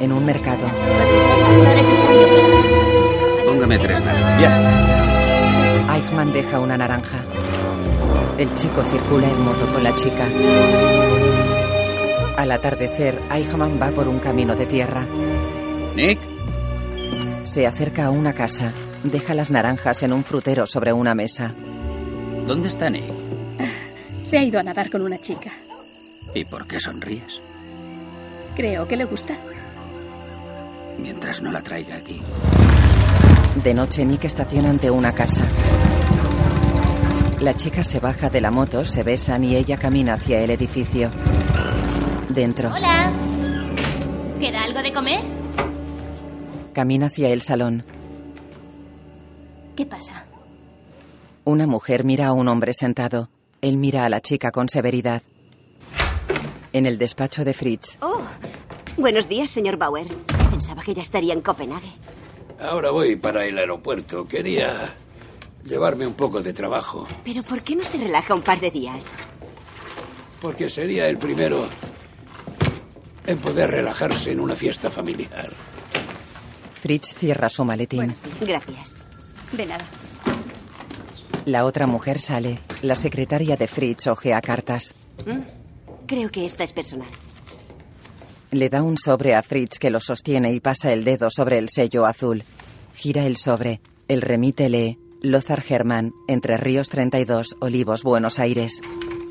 En 0.00 0.12
un 0.12 0.24
mercado. 0.24 0.66
Póngame 3.44 3.78
tres 3.78 4.00
naranjas. 4.02 4.97
Eichmann 5.98 6.32
deja 6.32 6.60
una 6.60 6.76
naranja. 6.76 7.18
El 8.38 8.54
chico 8.54 8.84
circula 8.84 9.28
en 9.28 9.40
moto 9.42 9.66
con 9.66 9.82
la 9.82 9.92
chica. 9.96 10.28
Al 12.36 12.52
atardecer, 12.52 13.20
Eichmann 13.32 13.80
va 13.82 13.90
por 13.90 14.06
un 14.06 14.20
camino 14.20 14.54
de 14.54 14.66
tierra. 14.66 15.04
Nick, 15.96 16.20
Se 17.42 17.66
acerca 17.66 18.06
a 18.06 18.10
una 18.10 18.32
casa. 18.32 18.72
Deja 19.02 19.34
las 19.34 19.50
naranjas 19.50 20.04
en 20.04 20.12
un 20.12 20.22
frutero 20.22 20.66
sobre 20.66 20.92
una 20.92 21.16
mesa. 21.16 21.52
¿dónde 22.46 22.68
está 22.68 22.88
Nick? 22.88 23.12
Se 24.22 24.38
ha 24.38 24.44
ido 24.44 24.60
a 24.60 24.62
nadar 24.62 24.90
con 24.90 25.02
una 25.02 25.18
chica. 25.18 25.50
¿Y 26.32 26.44
por 26.44 26.68
qué 26.68 26.78
sonríes? 26.78 27.40
Creo 28.54 28.86
que 28.86 28.96
le 28.96 29.04
gusta. 29.04 29.36
Mientras 30.96 31.42
no 31.42 31.50
la 31.50 31.60
traiga 31.60 31.96
aquí. 31.96 32.22
De 33.56 33.74
noche, 33.74 34.04
Nick 34.04 34.24
estaciona 34.24 34.70
ante 34.70 34.90
una 34.90 35.12
casa. 35.12 35.42
La 37.40 37.54
chica 37.54 37.84
se 37.84 38.00
baja 38.00 38.30
de 38.30 38.40
la 38.40 38.50
moto, 38.50 38.84
se 38.84 39.02
besan 39.02 39.44
y 39.44 39.56
ella 39.56 39.76
camina 39.78 40.14
hacia 40.14 40.40
el 40.40 40.50
edificio. 40.50 41.10
Dentro, 42.30 42.70
Hola. 42.74 43.12
¿Queda 44.40 44.62
algo 44.64 44.82
de 44.82 44.92
comer? 44.92 45.20
camina 46.72 47.06
hacia 47.06 47.28
el 47.30 47.42
salón. 47.42 47.82
¿Qué 49.76 49.84
pasa? 49.84 50.26
Una 51.44 51.66
mujer 51.66 52.04
mira 52.04 52.28
a 52.28 52.32
un 52.32 52.46
hombre 52.46 52.72
sentado. 52.72 53.28
Él 53.62 53.76
mira 53.78 54.04
a 54.04 54.08
la 54.08 54.20
chica 54.20 54.52
con 54.52 54.68
severidad. 54.68 55.22
En 56.72 56.86
el 56.86 56.98
despacho 56.98 57.44
de 57.44 57.52
Fritz, 57.54 57.96
Oh, 58.00 58.20
buenos 58.96 59.28
días, 59.28 59.50
señor 59.50 59.76
Bauer. 59.76 60.06
Pensaba 60.50 60.82
que 60.82 60.94
ya 60.94 61.02
estaría 61.02 61.32
en 61.32 61.40
Copenhague. 61.40 61.90
Ahora 62.60 62.90
voy 62.90 63.16
para 63.16 63.44
el 63.46 63.56
aeropuerto. 63.58 64.26
Quería 64.26 64.94
llevarme 65.64 66.06
un 66.06 66.14
poco 66.14 66.40
de 66.40 66.52
trabajo. 66.52 67.06
Pero 67.24 67.42
¿por 67.42 67.62
qué 67.62 67.76
no 67.76 67.84
se 67.84 67.98
relaja 67.98 68.34
un 68.34 68.42
par 68.42 68.58
de 68.60 68.70
días? 68.70 69.06
Porque 70.40 70.68
sería 70.68 71.08
el 71.08 71.18
primero 71.18 71.68
en 73.26 73.38
poder 73.38 73.70
relajarse 73.70 74.32
en 74.32 74.40
una 74.40 74.56
fiesta 74.56 74.90
familiar. 74.90 75.52
Fritz 76.80 77.14
cierra 77.14 77.48
su 77.48 77.64
maletín. 77.64 78.14
Gracias. 78.40 79.04
De 79.52 79.66
nada. 79.66 79.84
La 81.44 81.64
otra 81.64 81.86
mujer 81.86 82.20
sale. 82.20 82.58
La 82.82 82.94
secretaria 82.94 83.56
de 83.56 83.66
Fritz 83.66 84.06
ojea 84.06 84.40
cartas. 84.40 84.94
¿Mm? 85.26 85.40
Creo 86.06 86.30
que 86.30 86.46
esta 86.46 86.64
es 86.64 86.72
personal. 86.72 87.08
Le 88.50 88.70
da 88.70 88.82
un 88.82 88.96
sobre 88.96 89.34
a 89.34 89.42
Fritz 89.42 89.78
que 89.78 89.90
lo 89.90 90.00
sostiene 90.00 90.52
y 90.52 90.60
pasa 90.60 90.90
el 90.92 91.04
dedo 91.04 91.28
sobre 91.28 91.58
el 91.58 91.68
sello 91.68 92.06
azul. 92.06 92.44
Gira 92.94 93.26
el 93.26 93.36
sobre. 93.36 93.82
El 94.08 94.22
remite 94.22 94.70
lee 94.70 94.98
Lothar 95.20 95.62
Hermann, 95.68 96.14
Entre 96.28 96.56
Ríos 96.56 96.88
32, 96.88 97.56
Olivos, 97.60 98.02
Buenos 98.02 98.38
Aires. 98.38 98.80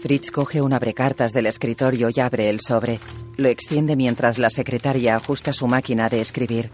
Fritz 0.04 0.30
coge 0.30 0.62
un 0.62 0.72
abrecartas 0.72 1.34
del 1.34 1.48
escritorio 1.48 2.10
y 2.16 2.20
abre 2.20 2.50
el 2.52 2.62
sobre. 2.62 3.00
Lo 3.38 3.50
extiende 3.50 3.96
mientras 3.96 4.38
la 4.38 4.52
secretaria 4.52 5.16
ajusta 5.16 5.52
su 5.52 5.66
máquina 5.66 6.10
de 6.10 6.22
escribir. 6.22 6.70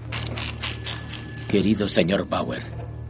Querido 1.48 1.88
señor 1.88 2.28
Bauer, 2.28 2.64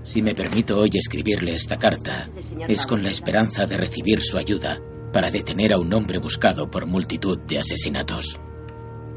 si 0.03 0.21
me 0.21 0.35
permito 0.35 0.77
hoy 0.77 0.91
escribirle 0.93 1.55
esta 1.55 1.79
carta, 1.79 2.29
es 2.67 2.85
con 2.85 3.01
la 3.01 3.09
esperanza 3.09 3.65
de 3.65 3.77
recibir 3.77 4.21
su 4.21 4.37
ayuda 4.37 4.79
para 5.11 5.31
detener 5.31 5.73
a 5.73 5.79
un 5.79 5.91
hombre 5.91 6.19
buscado 6.19 6.69
por 6.69 6.85
multitud 6.85 7.39
de 7.39 7.57
asesinatos. 7.57 8.39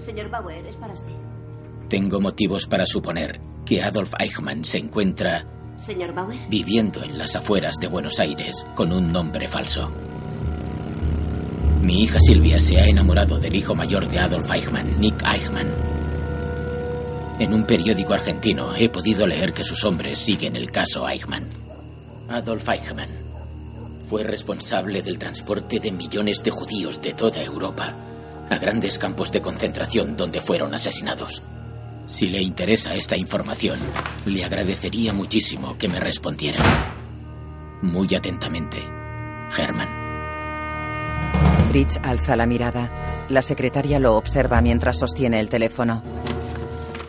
Señor 0.06 0.30
Bauer, 0.30 0.64
es 0.64 0.76
para 0.76 0.94
usted. 0.94 1.12
Tengo 1.88 2.20
motivos 2.20 2.68
para 2.68 2.86
suponer 2.86 3.40
que 3.64 3.82
Adolf 3.82 4.12
Eichmann 4.20 4.64
se 4.64 4.78
encuentra 4.78 5.44
Señor 5.84 6.14
Bauer. 6.14 6.38
viviendo 6.48 7.02
en 7.02 7.18
las 7.18 7.34
afueras 7.34 7.74
de 7.80 7.88
Buenos 7.88 8.20
Aires 8.20 8.64
con 8.76 8.92
un 8.92 9.10
nombre 9.10 9.48
falso. 9.48 9.90
Mi 11.82 12.04
hija 12.04 12.20
Silvia 12.20 12.60
se 12.60 12.78
ha 12.78 12.86
enamorado 12.86 13.40
del 13.40 13.56
hijo 13.56 13.74
mayor 13.74 14.08
de 14.08 14.20
Adolf 14.20 14.48
Eichmann, 14.52 15.00
Nick 15.00 15.20
Eichmann. 15.26 15.74
En 17.40 17.52
un 17.52 17.66
periódico 17.66 18.14
argentino 18.14 18.76
he 18.76 18.88
podido 18.88 19.26
leer 19.26 19.52
que 19.52 19.64
sus 19.64 19.82
hombres 19.82 20.20
siguen 20.20 20.54
el 20.54 20.70
caso 20.70 21.08
Eichmann. 21.08 21.48
Adolf 22.28 22.68
Eichmann 22.68 23.10
fue 24.04 24.22
responsable 24.22 25.02
del 25.02 25.18
transporte 25.18 25.80
de 25.80 25.90
millones 25.90 26.44
de 26.44 26.52
judíos 26.52 27.02
de 27.02 27.12
toda 27.12 27.42
Europa 27.42 28.05
a 28.50 28.58
grandes 28.58 28.98
campos 28.98 29.32
de 29.32 29.40
concentración 29.40 30.16
donde 30.16 30.40
fueron 30.40 30.74
asesinados. 30.74 31.42
Si 32.06 32.28
le 32.28 32.40
interesa 32.40 32.94
esta 32.94 33.16
información, 33.16 33.78
le 34.26 34.44
agradecería 34.44 35.12
muchísimo 35.12 35.76
que 35.76 35.88
me 35.88 35.98
respondiera. 35.98 36.62
Muy 37.82 38.14
atentamente, 38.14 38.78
Herman. 39.56 40.06
Fritz 41.70 41.98
alza 42.02 42.36
la 42.36 42.46
mirada. 42.46 43.26
La 43.28 43.42
secretaria 43.42 43.98
lo 43.98 44.16
observa 44.16 44.60
mientras 44.60 44.98
sostiene 44.98 45.40
el 45.40 45.48
teléfono. 45.48 46.02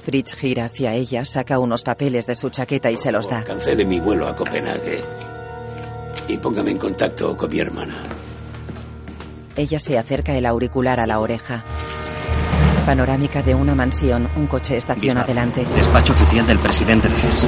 Fritz 0.02 0.36
gira 0.36 0.66
hacia 0.66 0.94
ella, 0.94 1.26
saca 1.26 1.60
unos 1.60 1.84
papeles 1.84 2.26
de 2.26 2.34
su 2.34 2.50
chaqueta 2.50 2.90
y 2.90 2.98
se 2.98 3.12
los 3.12 3.30
da. 3.30 3.44
Cancele 3.44 3.86
mi 3.86 4.00
vuelo 4.00 4.28
a 4.28 4.36
Copenhague. 4.36 5.02
Y 6.28 6.38
póngame 6.38 6.72
en 6.72 6.78
contacto 6.78 7.38
con 7.38 7.50
mi 7.50 7.60
hermana. 7.60 7.94
Ella 9.58 9.80
se 9.80 9.98
acerca 9.98 10.38
el 10.38 10.46
auricular 10.46 11.00
a 11.00 11.08
la 11.08 11.20
oreja. 11.20 11.64
Panorámica 12.86 13.42
de 13.42 13.56
una 13.56 13.74
mansión. 13.74 14.30
Un 14.36 14.46
coche 14.46 14.78
estaciona 14.78 15.24
delante. 15.24 15.66
Despacho 15.76 16.14
oficial 16.14 16.46
del 16.46 16.60
presidente 16.60 17.10
de 17.10 17.28
ES. 17.28 17.48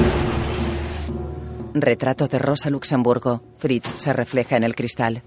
Retrato 1.72 2.26
de 2.26 2.38
Rosa 2.40 2.68
Luxemburgo. 2.68 3.54
Fritz 3.58 3.92
se 3.94 4.12
refleja 4.12 4.56
en 4.56 4.64
el 4.64 4.74
cristal. 4.74 5.22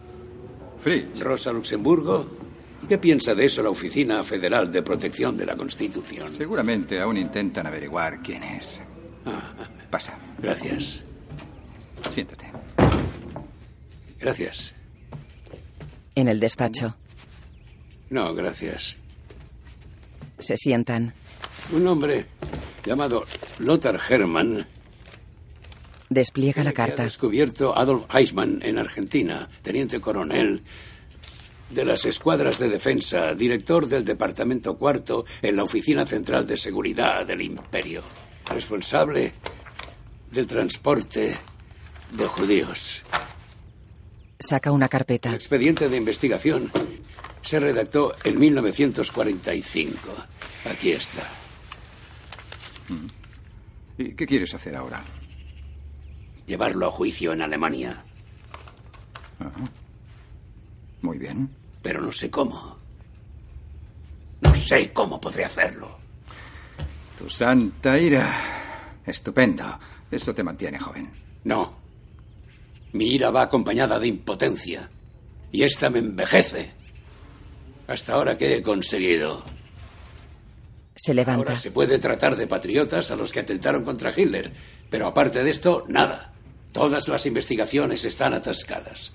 Fritz. 0.79 1.21
Rosa 1.21 1.53
Luxemburgo. 1.53 2.27
¿Qué 2.87 2.97
piensa 2.97 3.33
de 3.33 3.45
eso 3.45 3.63
la 3.63 3.69
Oficina 3.69 4.21
Federal 4.23 4.69
de 4.69 4.83
Protección 4.83 5.37
de 5.37 5.45
la 5.45 5.55
Constitución? 5.55 6.29
Seguramente 6.29 6.99
aún 6.99 7.17
intentan 7.17 7.65
averiguar 7.65 8.21
quién 8.21 8.43
es. 8.43 8.81
Pasa. 9.89 10.17
Gracias. 10.37 11.01
Siéntate. 12.11 12.51
Gracias. 14.19 14.73
En 16.15 16.27
el 16.27 16.39
despacho. 16.39 16.95
No, 18.09 18.33
gracias. 18.33 18.97
Se 20.37 20.57
sientan. 20.57 21.13
Un 21.71 21.87
hombre 21.87 22.25
llamado 22.85 23.25
Lothar 23.59 23.99
Hermann 24.09 24.65
Despliega 26.13 26.63
la 26.63 26.73
que 26.73 26.81
ha 26.81 26.85
carta. 26.85 27.03
descubierto 27.03 27.75
Adolf 27.75 28.03
Eichmann 28.13 28.59
en 28.61 28.77
Argentina, 28.77 29.49
teniente 29.63 29.99
coronel 29.99 30.61
de 31.71 31.85
las 31.85 32.05
escuadras 32.05 32.59
de 32.59 32.69
defensa, 32.69 33.33
director 33.33 33.87
del 33.87 34.05
Departamento 34.05 34.77
Cuarto 34.77 35.25
en 35.41 35.55
la 35.55 35.63
Oficina 35.63 36.05
Central 36.05 36.45
de 36.45 36.55
Seguridad 36.55 37.25
del 37.25 37.41
Imperio, 37.41 38.03
responsable 38.45 39.33
del 40.29 40.45
transporte 40.45 41.35
de 42.11 42.27
judíos. 42.27 43.01
Saca 44.39 44.71
una 44.71 44.85
El 44.85 44.89
carpeta. 44.89 45.33
expediente 45.33 45.87
de 45.89 45.97
investigación 45.97 46.71
se 47.41 47.59
redactó 47.59 48.13
en 48.23 48.39
1945. 48.39 49.99
Aquí 50.69 50.91
está. 50.91 51.23
¿Y 53.97 54.13
qué 54.15 54.25
quieres 54.25 54.53
hacer 54.53 54.75
ahora? 54.75 55.01
Llevarlo 56.45 56.87
a 56.87 56.91
juicio 56.91 57.33
en 57.33 57.41
Alemania. 57.41 58.03
Ajá. 59.39 59.51
Muy 61.01 61.17
bien. 61.17 61.49
Pero 61.81 62.01
no 62.01 62.11
sé 62.11 62.29
cómo. 62.29 62.77
No 64.41 64.53
sé 64.55 64.91
cómo 64.91 65.19
podré 65.19 65.45
hacerlo. 65.45 65.97
Tu 67.17 67.29
santa 67.29 67.97
ira. 67.99 68.29
Estupendo. 69.05 69.79
Eso 70.09 70.33
te 70.33 70.43
mantiene 70.43 70.79
joven. 70.79 71.09
No. 71.45 71.82
Mi 72.93 73.07
ira 73.13 73.31
va 73.31 73.43
acompañada 73.43 73.99
de 73.99 74.07
impotencia. 74.07 74.89
Y 75.51 75.63
esta 75.63 75.89
me 75.89 75.99
envejece. 75.99 76.71
Hasta 77.87 78.13
ahora 78.13 78.37
que 78.37 78.55
he 78.55 78.63
conseguido. 78.63 79.43
Se 80.95 81.13
levanta. 81.13 81.39
Ahora 81.39 81.55
se 81.55 81.71
puede 81.71 81.99
tratar 81.99 82.35
de 82.35 82.47
patriotas 82.47 83.11
a 83.11 83.15
los 83.15 83.31
que 83.31 83.41
atentaron 83.41 83.83
contra 83.83 84.13
Hitler. 84.15 84.51
Pero 84.89 85.07
aparte 85.07 85.43
de 85.43 85.49
esto, 85.49 85.85
nada. 85.87 86.33
Todas 86.71 87.07
las 87.07 87.25
investigaciones 87.25 88.05
están 88.05 88.33
atascadas. 88.33 89.11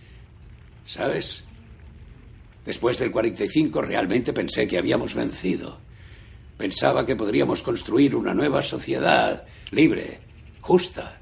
¿Sabes? 0.87 1.45
Después 2.65 2.99
del 2.99 3.11
45 3.11 3.81
realmente 3.81 4.33
pensé 4.33 4.67
que 4.67 4.79
habíamos 4.79 5.15
vencido. 5.15 5.79
Pensaba 6.57 7.07
que 7.07 7.17
podríamos 7.17 7.63
construir 7.63 8.17
una 8.17 8.35
nueva 8.35 8.63
sociedad, 8.63 9.47
libre, 9.71 10.21
justa, 10.61 11.21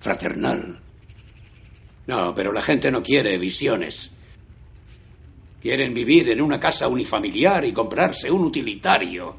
fraternal. 0.00 0.80
No, 2.10 2.34
pero 2.34 2.50
la 2.50 2.60
gente 2.60 2.90
no 2.90 3.04
quiere 3.04 3.38
visiones. 3.38 4.10
Quieren 5.62 5.94
vivir 5.94 6.28
en 6.30 6.40
una 6.40 6.58
casa 6.58 6.88
unifamiliar 6.88 7.64
y 7.64 7.72
comprarse 7.72 8.28
un 8.28 8.40
utilitario. 8.46 9.36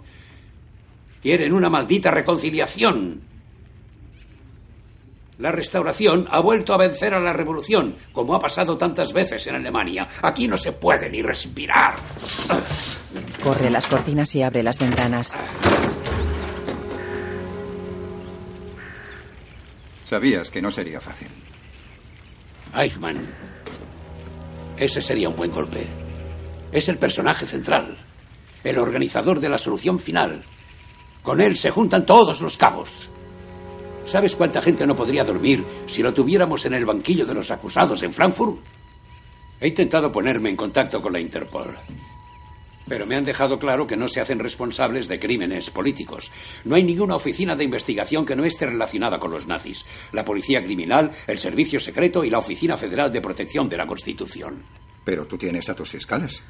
Quieren 1.21 1.51
una 1.51 1.69
maldita 1.69 2.11
reconciliación. 2.11 3.19
La 5.39 5.51
restauración 5.51 6.25
ha 6.31 6.39
vuelto 6.39 6.73
a 6.73 6.77
vencer 6.77 7.13
a 7.13 7.19
la 7.19 7.33
revolución, 7.33 7.93
como 8.13 8.35
ha 8.35 8.39
pasado 8.39 8.77
tantas 8.77 9.11
veces 9.11 9.45
en 9.47 9.55
Alemania. 9.55 10.07
Aquí 10.21 10.47
no 10.47 10.55
se 10.55 10.71
puede 10.71 11.09
ni 11.09 11.21
respirar. 11.21 11.95
Corre 13.43 13.69
las 13.69 13.85
cortinas 13.85 14.33
y 14.33 14.43
abre 14.43 14.63
las 14.63 14.79
ventanas. 14.79 15.35
Sabías 20.05 20.49
que 20.49 20.61
no 20.61 20.71
sería 20.71 21.01
fácil. 21.01 21.50
Eichmann. 22.75 23.19
Ese 24.77 25.01
sería 25.01 25.29
un 25.29 25.35
buen 25.35 25.51
golpe. 25.51 25.85
Es 26.71 26.87
el 26.89 26.97
personaje 26.97 27.45
central, 27.45 27.97
el 28.63 28.77
organizador 28.77 29.39
de 29.39 29.49
la 29.49 29.57
solución 29.57 29.99
final. 29.99 30.43
Con 31.21 31.41
él 31.41 31.57
se 31.57 31.69
juntan 31.69 32.05
todos 32.05 32.41
los 32.41 32.57
cabos. 32.57 33.09
¿Sabes 34.05 34.35
cuánta 34.35 34.61
gente 34.61 34.87
no 34.87 34.95
podría 34.95 35.23
dormir 35.23 35.63
si 35.85 36.01
lo 36.01 36.13
tuviéramos 36.13 36.65
en 36.65 36.73
el 36.73 36.85
banquillo 36.85 37.25
de 37.25 37.33
los 37.33 37.51
acusados 37.51 38.01
en 38.03 38.13
Frankfurt? 38.13 38.57
He 39.59 39.67
intentado 39.67 40.11
ponerme 40.11 40.49
en 40.49 40.55
contacto 40.55 41.01
con 41.01 41.13
la 41.13 41.19
Interpol. 41.19 41.77
Pero 42.91 43.05
me 43.05 43.15
han 43.15 43.23
dejado 43.23 43.57
claro 43.57 43.87
que 43.87 43.95
no 43.95 44.09
se 44.09 44.19
hacen 44.19 44.39
responsables 44.39 45.07
de 45.07 45.17
crímenes 45.17 45.69
políticos. 45.69 46.29
No 46.65 46.75
hay 46.75 46.83
ninguna 46.83 47.15
oficina 47.15 47.55
de 47.55 47.63
investigación 47.63 48.25
que 48.25 48.35
no 48.35 48.43
esté 48.43 48.65
relacionada 48.65 49.17
con 49.17 49.31
los 49.31 49.47
nazis. 49.47 49.85
La 50.11 50.25
Policía 50.25 50.61
Criminal, 50.61 51.09
el 51.25 51.39
Servicio 51.39 51.79
Secreto 51.79 52.25
y 52.25 52.29
la 52.29 52.39
Oficina 52.39 52.75
Federal 52.75 53.09
de 53.09 53.21
Protección 53.21 53.69
de 53.69 53.77
la 53.77 53.87
Constitución. 53.87 54.65
Pero 55.05 55.25
tú 55.25 55.37
tienes 55.37 55.69
a 55.69 55.73
tus 55.73 55.89
fiscales. 55.89 56.43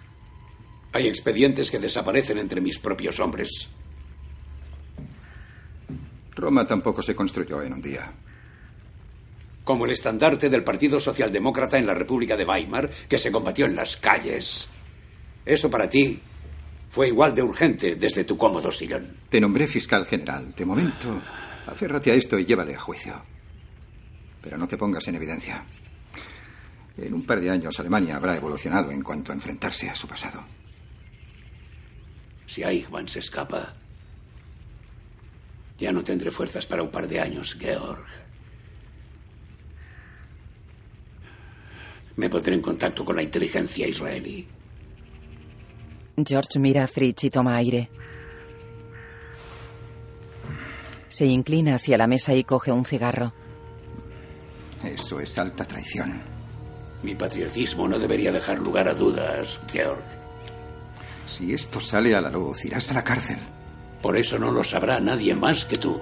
Hay 0.94 1.06
expedientes 1.06 1.70
que 1.70 1.78
desaparecen 1.78 2.40
entre 2.40 2.60
mis 2.60 2.80
propios 2.80 3.20
hombres. 3.20 3.70
Roma 6.34 6.66
tampoco 6.66 7.04
se 7.04 7.14
construyó 7.14 7.62
en 7.62 7.74
un 7.74 7.82
día. 7.84 8.12
Como 9.64 9.86
el 9.86 9.92
estandarte 9.92 10.50
del 10.50 10.64
Partido 10.64 11.00
Socialdemócrata 11.00 11.78
en 11.78 11.86
la 11.86 11.94
República 11.94 12.36
de 12.36 12.46
Weimar, 12.46 12.90
que 13.08 13.20
se 13.20 13.32
combatió 13.32 13.68
en 13.68 13.76
las 13.76 13.96
calles. 13.96 14.70
Eso 15.46 15.70
para 15.70 15.88
ti 15.88 16.20
fue 16.92 17.08
igual 17.08 17.34
de 17.34 17.42
urgente 17.42 17.96
desde 17.96 18.26
tu 18.26 18.38
cómodo 18.38 18.70
sillón. 18.70 19.16
Te 19.30 19.40
nombré 19.40 19.66
fiscal 19.66 20.06
general. 20.06 20.54
De 20.54 20.66
momento, 20.66 21.22
aférrate 21.66 22.12
a 22.12 22.16
esto 22.16 22.38
y 22.38 22.46
llévale 22.46 22.76
a 22.76 22.80
juicio. 22.80 23.16
Pero 24.42 24.58
no 24.58 24.68
te 24.68 24.78
pongas 24.78 25.08
en 25.08 25.16
evidencia. 25.16 25.64
En 26.98 27.14
un 27.14 27.26
par 27.26 27.40
de 27.40 27.50
años 27.50 27.80
Alemania 27.80 28.18
habrá 28.18 28.36
evolucionado 28.36 28.92
en 28.92 29.02
cuanto 29.02 29.32
a 29.32 29.36
enfrentarse 29.36 29.90
a 29.90 29.96
su 29.96 30.06
pasado. 30.06 30.44
Si 32.46 32.62
Eichmann 32.62 33.08
se 33.08 33.20
escapa, 33.20 33.74
ya 35.78 35.94
no 35.94 36.04
tendré 36.04 36.30
fuerzas 36.30 36.68
para 36.68 36.84
un 36.84 36.92
par 36.92 37.08
de 37.08 37.22
años, 37.22 37.56
Georg. 37.58 38.06
Me 42.18 42.30
pondré 42.30 42.54
en 42.54 42.62
contacto 42.62 43.06
con 43.06 43.16
la 43.16 43.24
inteligencia 43.24 43.88
israelí. 43.88 44.46
George 46.18 46.60
mira 46.60 46.84
a 46.84 46.88
Fritz 46.88 47.24
y 47.24 47.30
toma 47.30 47.56
aire. 47.56 47.90
Se 51.08 51.26
inclina 51.26 51.76
hacia 51.76 51.98
la 51.98 52.08
mesa 52.08 52.34
y 52.34 52.44
coge 52.44 52.72
un 52.72 52.86
cigarro. 52.86 53.34
Eso 54.84 55.20
es 55.20 55.38
alta 55.38 55.66
traición. 55.66 56.22
Mi 57.04 57.16
patriotismo 57.16 57.88
no 57.88 58.00
debería 58.00 58.32
dejar 58.32 58.60
lugar 58.60 58.88
a 58.88 58.94
dudas, 58.94 59.62
Georg. 59.72 60.04
Si 61.26 61.54
esto 61.54 61.80
sale 61.80 62.16
a 62.16 62.22
la 62.22 62.30
luz, 62.30 62.66
irás 62.66 62.92
a 62.92 62.94
la 62.94 63.04
cárcel. 63.04 63.40
Por 64.02 64.18
eso 64.18 64.38
no 64.40 64.52
lo 64.52 64.64
sabrá 64.64 65.00
nadie 65.00 65.34
más 65.36 65.66
que 65.66 65.78
tú. 65.78 66.00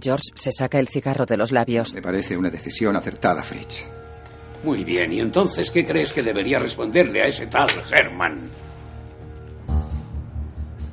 George 0.00 0.28
se 0.34 0.52
saca 0.52 0.78
el 0.78 0.88
cigarro 0.88 1.26
de 1.26 1.36
los 1.36 1.50
labios. 1.50 1.94
Me 1.94 2.02
parece 2.02 2.36
una 2.36 2.50
decisión 2.50 2.94
acertada, 2.96 3.42
Fritz. 3.42 3.86
Muy 4.64 4.84
bien, 4.84 5.12
¿y 5.12 5.20
entonces 5.20 5.70
qué 5.70 5.84
crees 5.84 6.12
que 6.12 6.22
debería 6.22 6.58
responderle 6.58 7.22
a 7.22 7.26
ese 7.26 7.46
tal 7.46 7.68
Herman? 7.90 8.50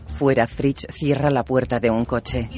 Fuera, 0.07 0.47
Fritz 0.47 0.85
cierra 0.91 1.29
la 1.29 1.43
puerta 1.43 1.79
de 1.79 1.89
un 1.89 2.05
coche. 2.05 2.49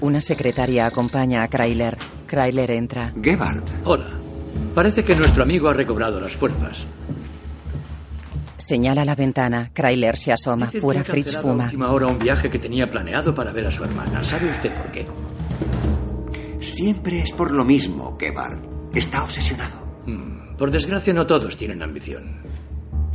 Una 0.00 0.20
secretaria 0.20 0.86
acompaña 0.86 1.42
a 1.42 1.48
Kryler. 1.48 1.96
Kryler 2.26 2.70
entra. 2.70 3.12
Gebhardt. 3.20 3.68
Hola. 3.84 4.06
Parece 4.74 5.02
que 5.02 5.14
nuestro 5.14 5.42
amigo 5.42 5.68
ha 5.68 5.72
recobrado 5.72 6.20
las 6.20 6.32
fuerzas. 6.32 6.86
Señala 8.58 9.04
la 9.04 9.14
ventana. 9.14 9.70
Kryler 9.72 10.16
se 10.16 10.32
asoma. 10.32 10.66
Fuera, 10.66 11.02
que 11.02 11.10
ha 11.10 11.12
Fritz 11.12 11.36
fuma. 11.36 11.64
última 11.64 11.90
hora 11.90 12.06
un 12.06 12.18
viaje 12.18 12.50
que 12.50 12.58
tenía 12.58 12.88
planeado 12.88 13.34
para 13.34 13.52
ver 13.52 13.66
a 13.66 13.70
su 13.70 13.84
hermana. 13.84 14.22
¿Sabe 14.22 14.50
usted 14.50 14.72
por 14.74 14.92
qué? 14.92 15.06
Siempre 16.66 17.20
es 17.20 17.32
por 17.32 17.52
lo 17.52 17.64
mismo, 17.64 18.16
Gebhardt. 18.18 18.60
Está 18.94 19.22
obsesionado. 19.22 20.02
Mm, 20.06 20.56
Por 20.56 20.70
desgracia, 20.70 21.12
no 21.14 21.24
todos 21.26 21.56
tienen 21.56 21.82
ambición. 21.82 22.40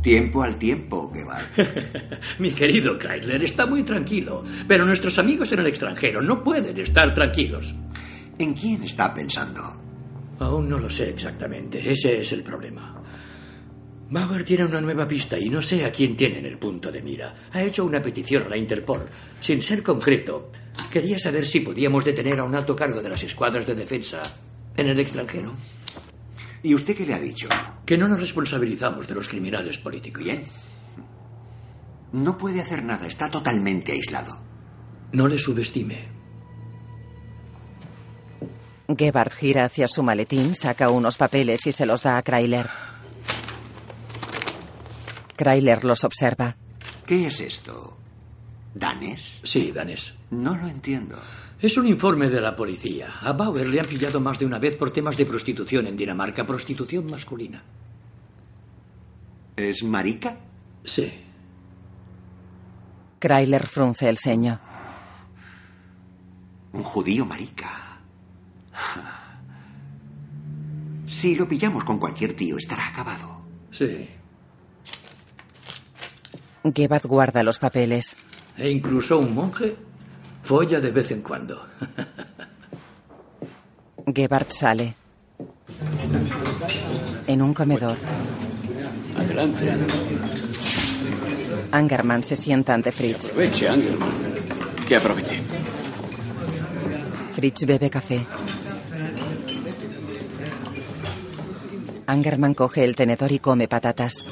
Tiempo 0.02 0.42
al 0.42 0.56
tiempo, 0.56 1.12
Gebhardt. 1.12 1.58
Mi 2.38 2.50
querido 2.52 2.98
Kreidler 2.98 3.42
está 3.44 3.66
muy 3.66 3.82
tranquilo, 3.82 4.42
pero 4.66 4.84
nuestros 4.86 5.18
amigos 5.18 5.52
en 5.52 5.60
el 5.60 5.66
extranjero 5.66 6.22
no 6.22 6.42
pueden 6.42 6.78
estar 6.78 7.12
tranquilos. 7.14 7.74
¿En 8.38 8.54
quién 8.54 8.82
está 8.84 9.12
pensando? 9.12 9.60
Aún 10.40 10.68
no 10.68 10.78
lo 10.78 10.88
sé 10.90 11.10
exactamente. 11.10 11.92
Ese 11.92 12.20
es 12.22 12.32
el 12.32 12.42
problema. 12.42 13.01
Bauer 14.12 14.44
tiene 14.44 14.66
una 14.66 14.82
nueva 14.82 15.08
pista 15.08 15.38
y 15.38 15.48
no 15.48 15.62
sé 15.62 15.86
a 15.86 15.90
quién 15.90 16.14
tiene 16.14 16.40
en 16.40 16.44
el 16.44 16.58
punto 16.58 16.92
de 16.92 17.00
mira. 17.00 17.34
Ha 17.50 17.62
hecho 17.62 17.82
una 17.82 18.02
petición 18.02 18.42
a 18.42 18.50
la 18.50 18.58
Interpol. 18.58 19.08
Sin 19.40 19.62
ser 19.62 19.82
concreto, 19.82 20.50
quería 20.90 21.18
saber 21.18 21.46
si 21.46 21.60
podíamos 21.60 22.04
detener 22.04 22.38
a 22.38 22.44
un 22.44 22.54
alto 22.54 22.76
cargo 22.76 23.00
de 23.00 23.08
las 23.08 23.22
escuadras 23.22 23.66
de 23.66 23.74
defensa 23.74 24.20
en 24.76 24.88
el 24.88 25.00
extranjero. 25.00 25.54
¿Y 26.62 26.74
usted 26.74 26.94
qué 26.94 27.06
le 27.06 27.14
ha 27.14 27.18
dicho? 27.18 27.48
Que 27.86 27.96
no 27.96 28.06
nos 28.06 28.20
responsabilizamos 28.20 29.08
de 29.08 29.14
los 29.14 29.30
criminales 29.30 29.78
políticos. 29.78 30.22
Bien. 30.22 30.44
No 32.12 32.36
puede 32.36 32.60
hacer 32.60 32.84
nada. 32.84 33.06
Está 33.06 33.30
totalmente 33.30 33.92
aislado. 33.92 34.38
No 35.12 35.26
le 35.26 35.38
subestime. 35.38 36.06
Gebhardt 38.94 39.32
gira 39.32 39.64
hacia 39.64 39.88
su 39.88 40.02
maletín, 40.02 40.54
saca 40.54 40.90
unos 40.90 41.16
papeles 41.16 41.66
y 41.66 41.72
se 41.72 41.86
los 41.86 42.02
da 42.02 42.18
a 42.18 42.22
Kryler. 42.22 42.91
Kryler 45.36 45.84
los 45.84 46.04
observa. 46.04 46.56
¿Qué 47.06 47.26
es 47.26 47.40
esto? 47.40 47.96
¿Danés? 48.74 49.40
Sí, 49.42 49.70
danés. 49.72 50.14
No 50.30 50.56
lo 50.56 50.66
entiendo. 50.68 51.18
Es 51.60 51.76
un 51.76 51.86
informe 51.86 52.28
de 52.28 52.40
la 52.40 52.56
policía. 52.56 53.18
A 53.20 53.32
Bauer 53.32 53.68
le 53.68 53.80
han 53.80 53.86
pillado 53.86 54.20
más 54.20 54.38
de 54.38 54.46
una 54.46 54.58
vez 54.58 54.76
por 54.76 54.90
temas 54.90 55.16
de 55.16 55.26
prostitución 55.26 55.86
en 55.86 55.96
Dinamarca, 55.96 56.46
prostitución 56.46 57.06
masculina. 57.06 57.62
¿Es 59.56 59.84
marica? 59.84 60.38
Sí. 60.84 61.12
Kryler 63.18 63.66
frunce 63.66 64.08
el 64.08 64.18
ceño. 64.18 64.58
Un 66.72 66.82
judío 66.82 67.26
marica. 67.26 68.00
Si 71.06 71.36
lo 71.36 71.46
pillamos 71.46 71.84
con 71.84 71.98
cualquier 71.98 72.34
tío, 72.34 72.56
estará 72.56 72.88
acabado. 72.88 73.42
Sí. 73.70 74.08
Gebhardt 76.64 77.06
guarda 77.06 77.42
los 77.42 77.58
papeles. 77.58 78.16
E 78.56 78.70
incluso 78.70 79.18
un 79.18 79.34
monje 79.34 79.76
folla 80.42 80.80
de 80.80 80.90
vez 80.90 81.10
en 81.10 81.22
cuando. 81.22 81.66
Gebhardt 84.06 84.50
sale. 84.50 84.94
En 87.26 87.40
un 87.40 87.54
comedor, 87.54 87.96
Adelante. 89.16 89.70
Angerman 91.70 92.22
se 92.24 92.36
sienta 92.36 92.74
ante 92.74 92.92
Fritz. 92.92 93.30
Aproveche, 93.30 93.68
Angelman. 93.68 94.10
Que 94.86 94.96
aproveche. 94.96 95.40
Fritz 97.34 97.64
bebe 97.64 97.88
café. 97.88 98.26
Angerman 102.06 102.54
coge 102.54 102.84
el 102.84 102.96
tenedor 102.96 103.32
y 103.32 103.38
come 103.38 103.68
patatas. 103.68 104.22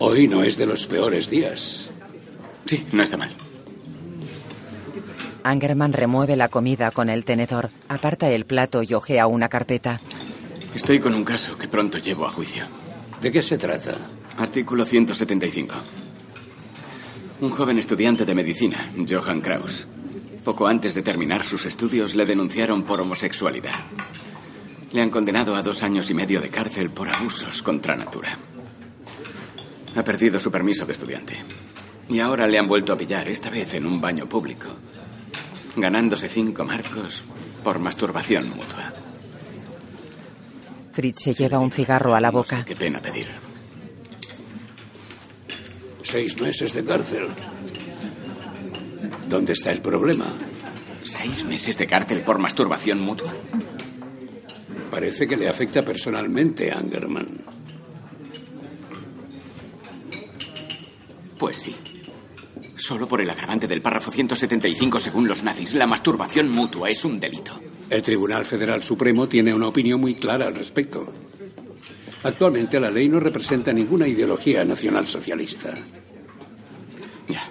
Hoy 0.00 0.28
no 0.28 0.44
es 0.44 0.56
de 0.56 0.66
los 0.66 0.86
peores 0.86 1.28
días. 1.28 1.90
Sí, 2.66 2.86
no 2.92 3.02
está 3.02 3.16
mal. 3.16 3.30
Angerman 5.42 5.92
remueve 5.92 6.36
la 6.36 6.48
comida 6.48 6.90
con 6.90 7.08
el 7.08 7.24
tenedor, 7.24 7.70
aparta 7.88 8.30
el 8.30 8.44
plato 8.44 8.82
y 8.82 8.94
ojea 8.94 9.26
una 9.26 9.48
carpeta. 9.48 10.00
Estoy 10.74 11.00
con 11.00 11.14
un 11.14 11.24
caso 11.24 11.56
que 11.56 11.68
pronto 11.68 11.98
llevo 11.98 12.26
a 12.26 12.28
juicio. 12.28 12.66
¿De 13.20 13.32
qué 13.32 13.42
se 13.42 13.58
trata? 13.58 13.92
Artículo 14.36 14.84
175. 14.84 15.74
Un 17.40 17.50
joven 17.50 17.78
estudiante 17.78 18.24
de 18.24 18.34
medicina, 18.34 18.88
Johann 19.08 19.40
Kraus. 19.40 19.86
Poco 20.44 20.68
antes 20.68 20.94
de 20.94 21.02
terminar 21.02 21.44
sus 21.44 21.66
estudios 21.66 22.14
le 22.14 22.24
denunciaron 22.24 22.84
por 22.84 23.00
homosexualidad. 23.00 23.86
Le 24.92 25.02
han 25.02 25.10
condenado 25.10 25.56
a 25.56 25.62
dos 25.62 25.82
años 25.82 26.10
y 26.10 26.14
medio 26.14 26.40
de 26.40 26.50
cárcel 26.50 26.90
por 26.90 27.08
abusos 27.08 27.62
contra 27.62 27.96
natura. 27.96 28.38
Ha 29.96 30.04
perdido 30.04 30.38
su 30.38 30.50
permiso 30.50 30.86
de 30.86 30.92
estudiante. 30.92 31.34
Y 32.08 32.20
ahora 32.20 32.46
le 32.46 32.58
han 32.58 32.66
vuelto 32.66 32.92
a 32.92 32.96
pillar, 32.96 33.28
esta 33.28 33.50
vez 33.50 33.74
en 33.74 33.86
un 33.86 34.00
baño 34.00 34.28
público, 34.28 34.68
ganándose 35.76 36.28
cinco 36.28 36.64
marcos 36.64 37.22
por 37.62 37.78
masturbación 37.78 38.48
mutua. 38.48 38.92
Fritz 40.92 41.20
se 41.22 41.34
lleva 41.34 41.58
un 41.58 41.70
cigarro 41.70 42.14
a 42.14 42.20
la 42.20 42.30
boca. 42.30 42.64
Qué 42.64 42.74
pena 42.74 43.00
pedir. 43.00 43.28
Seis 46.02 46.40
meses 46.40 46.72
de 46.72 46.84
cárcel. 46.84 47.28
¿Dónde 49.28 49.52
está 49.52 49.70
el 49.70 49.82
problema? 49.82 50.26
¿Seis 51.04 51.44
meses 51.44 51.76
de 51.76 51.86
cárcel 51.86 52.22
por 52.22 52.38
masturbación 52.38 53.00
mutua? 53.00 53.32
Parece 54.90 55.28
que 55.28 55.36
le 55.36 55.48
afecta 55.48 55.84
personalmente, 55.84 56.72
Angerman. 56.72 57.44
Pues 61.38 61.58
sí. 61.58 61.74
Solo 62.76 63.08
por 63.08 63.20
el 63.20 63.30
agravante 63.30 63.66
del 63.66 63.82
párrafo 63.82 64.10
175 64.10 64.98
según 64.98 65.26
los 65.26 65.42
nazis, 65.42 65.74
la 65.74 65.86
masturbación 65.86 66.50
mutua 66.50 66.90
es 66.90 67.04
un 67.04 67.18
delito. 67.18 67.60
El 67.90 68.02
Tribunal 68.02 68.44
Federal 68.44 68.82
Supremo 68.82 69.28
tiene 69.28 69.54
una 69.54 69.68
opinión 69.68 70.00
muy 70.00 70.14
clara 70.14 70.46
al 70.46 70.54
respecto. 70.54 71.12
Actualmente 72.22 72.78
la 72.80 72.90
ley 72.90 73.08
no 73.08 73.20
representa 73.20 73.72
ninguna 73.72 74.06
ideología 74.06 74.64
nacionalsocialista. 74.64 75.74
Ya. 77.28 77.42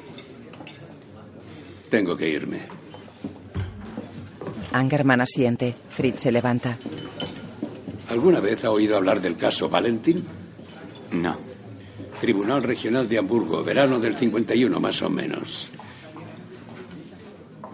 Tengo 1.89 2.15
que 2.15 2.29
irme. 2.29 2.61
Angerman 4.73 5.21
asiente. 5.21 5.75
Fritz 5.89 6.21
se 6.21 6.31
levanta. 6.31 6.77
¿Alguna 8.09 8.39
vez 8.39 8.63
ha 8.65 8.71
oído 8.71 8.97
hablar 8.97 9.21
del 9.21 9.35
caso 9.35 9.69
Valentin? 9.69 10.23
No. 11.11 11.46
Tribunal 12.19 12.63
Regional 12.63 13.07
de 13.07 13.17
Hamburgo, 13.19 13.63
verano 13.63 13.99
del 13.99 14.15
51 14.15 14.79
más 14.79 15.01
o 15.01 15.09
menos. 15.09 15.71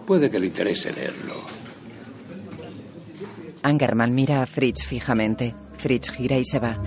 Puede 0.06 0.30
que 0.30 0.38
le 0.38 0.46
interese 0.46 0.92
leerlo. 0.92 1.34
Angerman 3.62 4.14
mira 4.14 4.42
a 4.42 4.46
Fritz 4.46 4.84
fijamente. 4.84 5.54
Fritz 5.78 6.10
gira 6.10 6.36
y 6.36 6.44
se 6.44 6.58
va. 6.58 6.78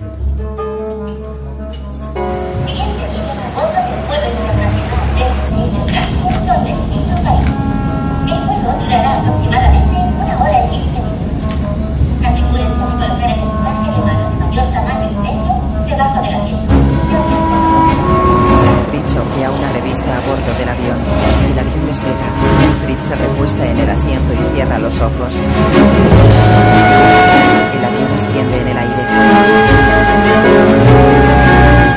El 8.28 8.78
durará 8.78 9.20
aproximadamente 9.20 9.47
una 9.47 9.47
en 23.64 23.78
el 23.78 23.90
asiento 23.90 24.32
y 24.32 24.54
cierra 24.54 24.78
los 24.78 25.00
ojos. 25.00 25.34
El 27.74 27.84
avión 27.84 28.12
asciende 28.12 28.60
en 28.60 28.68
el 28.68 28.78
aire. 28.78 29.02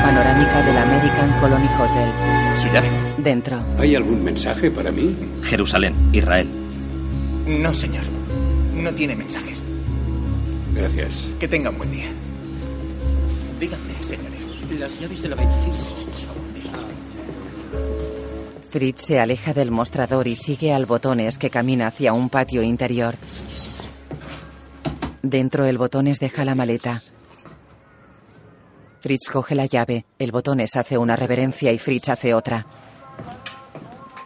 Panorámica 0.03 0.61
del 0.63 0.77
American 0.77 1.39
Colony 1.39 1.67
Hotel. 1.79 2.11
Dentro. 3.17 3.63
¿Hay 3.79 3.95
algún 3.95 4.23
mensaje 4.23 4.69
para 4.71 4.91
mí? 4.91 5.15
Jerusalén, 5.43 5.95
Israel. 6.11 6.47
No, 7.47 7.73
señor. 7.73 8.03
No 8.75 8.91
tiene 8.93 9.15
mensajes. 9.15 9.61
Gracias. 10.73 11.27
Que 11.39 11.47
tenga 11.47 11.69
un 11.69 11.77
buen 11.77 11.91
día. 11.91 12.07
Díganme, 13.59 13.93
señores. 14.01 14.47
Las 14.79 14.99
llaves 14.99 15.21
de 15.21 15.29
la 15.29 15.35
25. 15.35 16.00
Fritz 18.71 19.03
se 19.03 19.19
aleja 19.19 19.53
del 19.53 19.69
mostrador 19.69 20.29
y 20.29 20.37
sigue 20.37 20.73
al 20.73 20.85
botones 20.85 21.37
que 21.37 21.49
camina 21.49 21.87
hacia 21.87 22.13
un 22.13 22.29
patio 22.29 22.63
interior. 22.63 23.15
Dentro 25.21 25.65
el 25.65 25.77
botones 25.77 26.21
deja 26.21 26.45
la 26.45 26.55
maleta. 26.55 27.03
Fritz 29.01 29.27
coge 29.29 29.55
la 29.55 29.65
llave, 29.65 30.05
el 30.19 30.31
botones 30.31 30.77
hace 30.77 30.97
una 30.97 31.17
reverencia 31.17 31.73
y 31.73 31.79
Fritz 31.79 32.07
hace 32.07 32.33
otra. 32.33 32.65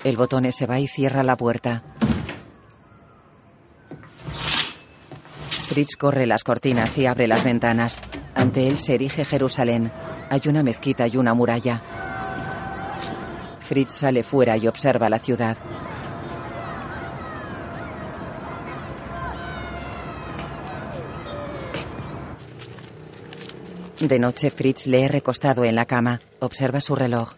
El 0.04 0.16
botones 0.16 0.54
se 0.54 0.68
va 0.68 0.80
y 0.80 0.88
cierra 0.88 1.24
la 1.24 1.36
puerta. 1.36 1.82
Fritz 5.50 5.96
corre 5.98 6.28
las 6.28 6.44
cortinas 6.44 6.96
y 7.00 7.08
abre 7.08 7.28
las 7.28 7.44
ventanas. 7.44 8.00
Ante 8.36 8.68
él 8.68 8.78
se 8.78 8.94
erige 8.94 9.26
Jerusalén. 9.26 9.92
Hay 10.30 10.42
una 10.46 10.62
mezquita 10.62 11.08
y 11.08 11.18
una 11.18 11.34
muralla. 11.34 11.82
Fritz 13.66 13.94
sale 13.94 14.24
fuera 14.24 14.56
y 14.58 14.68
observa 14.68 15.10
la 15.10 15.20
ciudad. 15.20 15.58
De 24.00 24.20
noche, 24.20 24.52
Fritz 24.52 24.88
lee 24.88 25.08
recostado 25.08 25.64
en 25.64 25.76
la 25.76 25.86
cama. 25.86 26.20
Observa 26.40 26.82
su 26.82 26.96
reloj. 26.96 27.34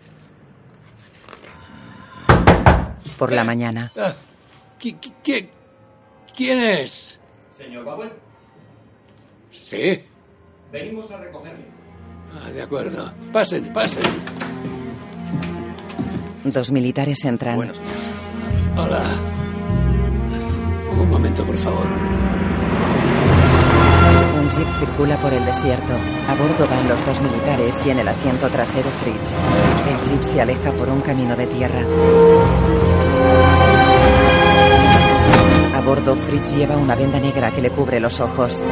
Por 3.18 3.32
la 3.32 3.44
mañana. 3.44 3.92
Ah, 3.98 4.14
¿qui- 4.80 5.00
qui- 5.00 5.14
qui- 5.24 5.50
¿Quién 6.36 6.60
es? 6.60 7.20
Señor 7.52 7.84
Bauer, 7.84 8.12
Sí. 9.64 10.04
venimos 10.72 11.10
a 11.12 11.18
recogerle. 11.18 11.66
Ah, 12.46 12.50
de 12.52 12.62
acuerdo. 12.62 13.12
Pasen, 13.32 13.72
pasen. 13.74 14.04
Dos 16.44 16.72
militares 16.72 17.24
entran. 17.26 17.60
Hola. 18.76 19.02
Un 21.00 21.10
momento, 21.10 21.46
por 21.46 21.58
favor. 21.58 21.88
Un 24.40 24.50
jeep 24.50 24.68
circula 24.80 25.20
por 25.20 25.34
el 25.34 25.46
desierto. 25.46 25.94
A 26.28 26.36
bordo 26.36 26.68
van 26.70 26.88
los 26.88 27.06
dos 27.06 27.22
militares 27.22 27.84
y 27.86 27.90
en 27.90 28.00
el 28.00 28.08
asiento 28.08 28.50
trasero 28.50 28.90
Fritz. 29.02 29.36
El 29.90 30.10
jeep 30.10 30.24
se 30.24 30.42
aleja 30.42 30.72
por 30.72 30.90
un 30.90 31.02
camino 31.02 31.36
de 31.36 31.48
tierra. 31.48 31.82
A 35.76 35.82
bordo, 35.82 36.16
Fritz 36.16 36.56
lleva 36.56 36.78
una 36.78 36.96
venda 36.96 37.20
negra 37.20 37.52
que 37.52 37.62
le 37.62 37.70
cubre 37.72 38.00
los 38.00 38.20
ojos. 38.20 38.64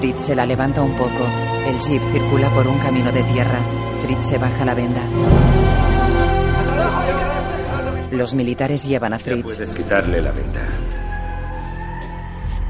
Fritz 0.00 0.20
se 0.20 0.34
la 0.34 0.46
levanta 0.46 0.80
un 0.80 0.96
poco. 0.96 1.28
El 1.66 1.78
jeep 1.78 2.02
circula 2.10 2.48
por 2.54 2.66
un 2.66 2.78
camino 2.78 3.12
de 3.12 3.22
tierra. 3.24 3.60
Fritz 4.02 4.24
se 4.24 4.38
baja 4.38 4.64
la 4.64 4.72
venda. 4.72 5.02
Los 8.10 8.32
militares 8.32 8.82
llevan 8.86 9.12
a 9.12 9.18
Fritz. 9.18 9.42
puedes 9.42 9.74
quitarle 9.74 10.22
la 10.22 10.32
venda. 10.32 10.66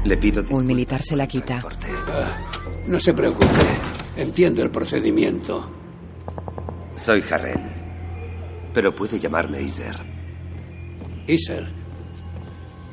Le 0.03 0.17
pido 0.17 0.43
Un 0.49 0.65
militar 0.65 1.01
se 1.01 1.15
la 1.15 1.25
quita. 1.25 1.59
No 2.87 2.99
se 2.99 3.13
preocupe. 3.13 3.47
Entiendo 4.17 4.61
el 4.61 4.69
procedimiento. 4.69 5.71
Soy 6.95 7.23
Harrell. 7.31 7.61
Pero 8.73 8.93
puede 8.93 9.17
llamarme 9.17 9.61
Iser. 9.61 9.95
Iser. 11.27 11.71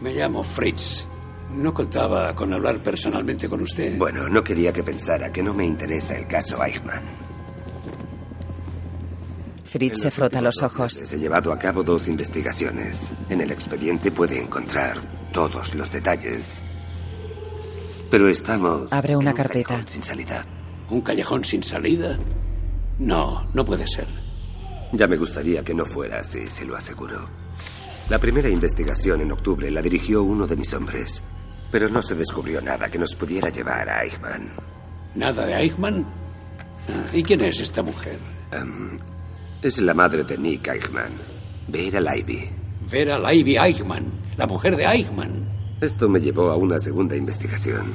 Me 0.00 0.14
llamo 0.14 0.44
Fritz. 0.44 1.07
No 1.54 1.72
contaba 1.74 2.34
con 2.34 2.52
hablar 2.52 2.82
personalmente 2.82 3.48
con 3.48 3.62
usted. 3.62 3.96
Bueno, 3.98 4.28
no 4.28 4.44
quería 4.44 4.72
que 4.72 4.82
pensara 4.84 5.32
que 5.32 5.42
no 5.42 5.54
me 5.54 5.64
interesa 5.66 6.16
el 6.16 6.26
caso 6.26 6.62
Eichmann. 6.62 7.02
Fritz 9.64 10.00
se 10.00 10.10
frota 10.10 10.40
los 10.40 10.62
ojos. 10.62 11.00
He 11.12 11.18
llevado 11.18 11.52
a 11.52 11.58
cabo 11.58 11.82
dos 11.82 12.08
investigaciones. 12.08 13.12
En 13.28 13.40
el 13.40 13.50
expediente 13.50 14.10
puede 14.10 14.40
encontrar 14.40 14.98
todos 15.32 15.74
los 15.74 15.90
detalles. 15.90 16.62
Pero 18.10 18.28
estamos 18.28 18.90
Abre 18.92 19.16
una 19.16 19.34
carpeta. 19.34 19.82
sin 19.86 20.02
salida. 20.02 20.46
¿Un 20.88 21.02
callejón 21.02 21.44
sin 21.44 21.62
salida? 21.62 22.18
No, 22.98 23.46
no 23.52 23.64
puede 23.64 23.86
ser. 23.86 24.06
Ya 24.92 25.06
me 25.06 25.16
gustaría 25.18 25.62
que 25.62 25.74
no 25.74 25.84
fuera 25.84 26.20
así, 26.20 26.48
se 26.48 26.64
lo 26.64 26.74
aseguro. 26.74 27.28
La 28.08 28.18
primera 28.18 28.48
investigación 28.48 29.20
en 29.20 29.32
octubre 29.32 29.70
la 29.70 29.82
dirigió 29.82 30.22
uno 30.22 30.46
de 30.46 30.56
mis 30.56 30.72
hombres. 30.72 31.22
Pero 31.70 31.88
no 31.88 32.00
se 32.02 32.14
descubrió 32.14 32.60
nada 32.60 32.88
que 32.88 32.98
nos 32.98 33.14
pudiera 33.14 33.50
llevar 33.50 33.88
a 33.88 34.02
Eichmann. 34.04 34.50
¿Nada 35.14 35.44
de 35.44 35.54
Eichmann? 35.54 36.06
¿Y 37.12 37.22
quién 37.22 37.42
es 37.42 37.60
esta 37.60 37.82
mujer? 37.82 38.18
Em, 38.50 38.98
es 39.60 39.78
la 39.80 39.94
madre 39.94 40.24
de 40.24 40.38
Nick 40.38 40.68
Eichmann, 40.68 41.12
Vera 41.68 42.00
Leiby. 42.00 42.48
Vera 42.90 43.18
Leiby 43.18 43.56
Eichmann, 43.58 44.10
la 44.36 44.46
mujer 44.46 44.76
de 44.76 44.84
Eichmann. 44.84 45.46
Esto 45.80 46.08
me 46.08 46.20
llevó 46.20 46.50
a 46.50 46.56
una 46.56 46.78
segunda 46.78 47.14
investigación. 47.14 47.94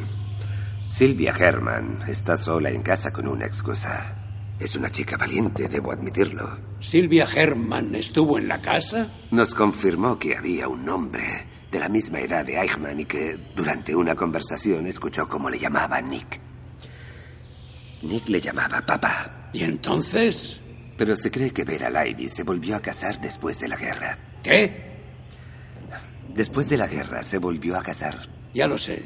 Silvia 0.87 1.33
Herman 1.37 2.03
está 2.07 2.37
sola 2.37 2.69
en 2.69 2.83
casa 2.83 3.11
con 3.11 3.27
una 3.27 3.45
excusa. 3.45 4.22
Es 4.59 4.75
una 4.75 4.89
chica 4.89 5.17
valiente, 5.17 5.67
debo 5.67 5.91
admitirlo. 5.91 6.57
¿Silvia 6.79 7.27
Herman 7.33 7.95
estuvo 7.95 8.37
en 8.37 8.47
la 8.47 8.61
casa? 8.61 9.11
Nos 9.31 9.53
confirmó 9.53 10.17
que 10.17 10.37
había 10.37 10.67
un 10.67 10.87
hombre 10.87 11.47
de 11.71 11.79
la 11.79 11.89
misma 11.89 12.19
edad 12.21 12.45
de 12.45 12.57
Eichmann 12.59 12.99
y 12.99 13.05
que 13.05 13.37
durante 13.55 13.95
una 13.95 14.15
conversación 14.15 14.85
escuchó 14.85 15.27
cómo 15.27 15.49
le 15.49 15.57
llamaba 15.57 15.99
Nick. 16.01 16.39
Nick 18.03 18.29
le 18.29 18.39
llamaba 18.39 18.85
papá. 18.85 19.49
¿Y 19.53 19.63
entonces? 19.63 20.59
Pero 20.97 21.15
se 21.15 21.31
cree 21.31 21.51
que 21.51 21.63
Vera 21.63 21.89
Leiby 21.89 22.29
se 22.29 22.43
volvió 22.43 22.75
a 22.75 22.81
casar 22.81 23.19
después 23.19 23.59
de 23.59 23.67
la 23.67 23.75
guerra. 23.75 24.17
¿Qué? 24.43 24.93
Después 26.33 26.69
de 26.69 26.77
la 26.77 26.87
guerra 26.87 27.23
se 27.23 27.37
volvió 27.37 27.77
a 27.77 27.83
casar. 27.83 28.15
Ya 28.53 28.67
lo 28.67 28.77
sé. 28.77 29.03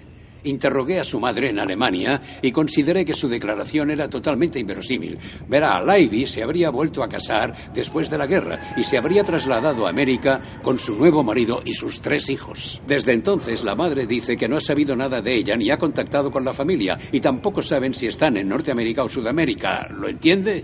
Interrogué 0.47 0.99
a 0.99 1.03
su 1.03 1.19
madre 1.19 1.49
en 1.49 1.59
Alemania 1.59 2.21
y 2.41 2.51
consideré 2.51 3.03
que 3.03 3.13
su 3.13 3.27
declaración 3.27 3.91
era 3.91 4.09
totalmente 4.09 4.59
inverosímil. 4.59 5.17
Verá, 5.47 5.83
Leiby 5.83 6.25
se 6.25 6.41
habría 6.41 6.69
vuelto 6.69 7.03
a 7.03 7.09
casar 7.09 7.53
después 7.73 8.09
de 8.09 8.17
la 8.17 8.27
guerra 8.27 8.59
y 8.77 8.83
se 8.83 8.97
habría 8.97 9.25
trasladado 9.25 9.85
a 9.85 9.89
América 9.89 10.39
con 10.61 10.79
su 10.79 10.95
nuevo 10.95 11.21
marido 11.21 11.61
y 11.65 11.73
sus 11.73 11.99
tres 11.99 12.29
hijos. 12.29 12.81
Desde 12.87 13.11
entonces, 13.11 13.63
la 13.65 13.75
madre 13.75 14.07
dice 14.07 14.37
que 14.37 14.47
no 14.47 14.55
ha 14.55 14.61
sabido 14.61 14.95
nada 14.95 15.19
de 15.19 15.35
ella 15.35 15.57
ni 15.57 15.69
ha 15.69 15.77
contactado 15.77 16.31
con 16.31 16.45
la 16.45 16.53
familia 16.53 16.97
y 17.11 17.19
tampoco 17.19 17.61
saben 17.61 17.93
si 17.93 18.07
están 18.07 18.37
en 18.37 18.47
Norteamérica 18.47 19.03
o 19.03 19.09
Sudamérica. 19.09 19.89
¿Lo 19.89 20.07
entiende? 20.07 20.63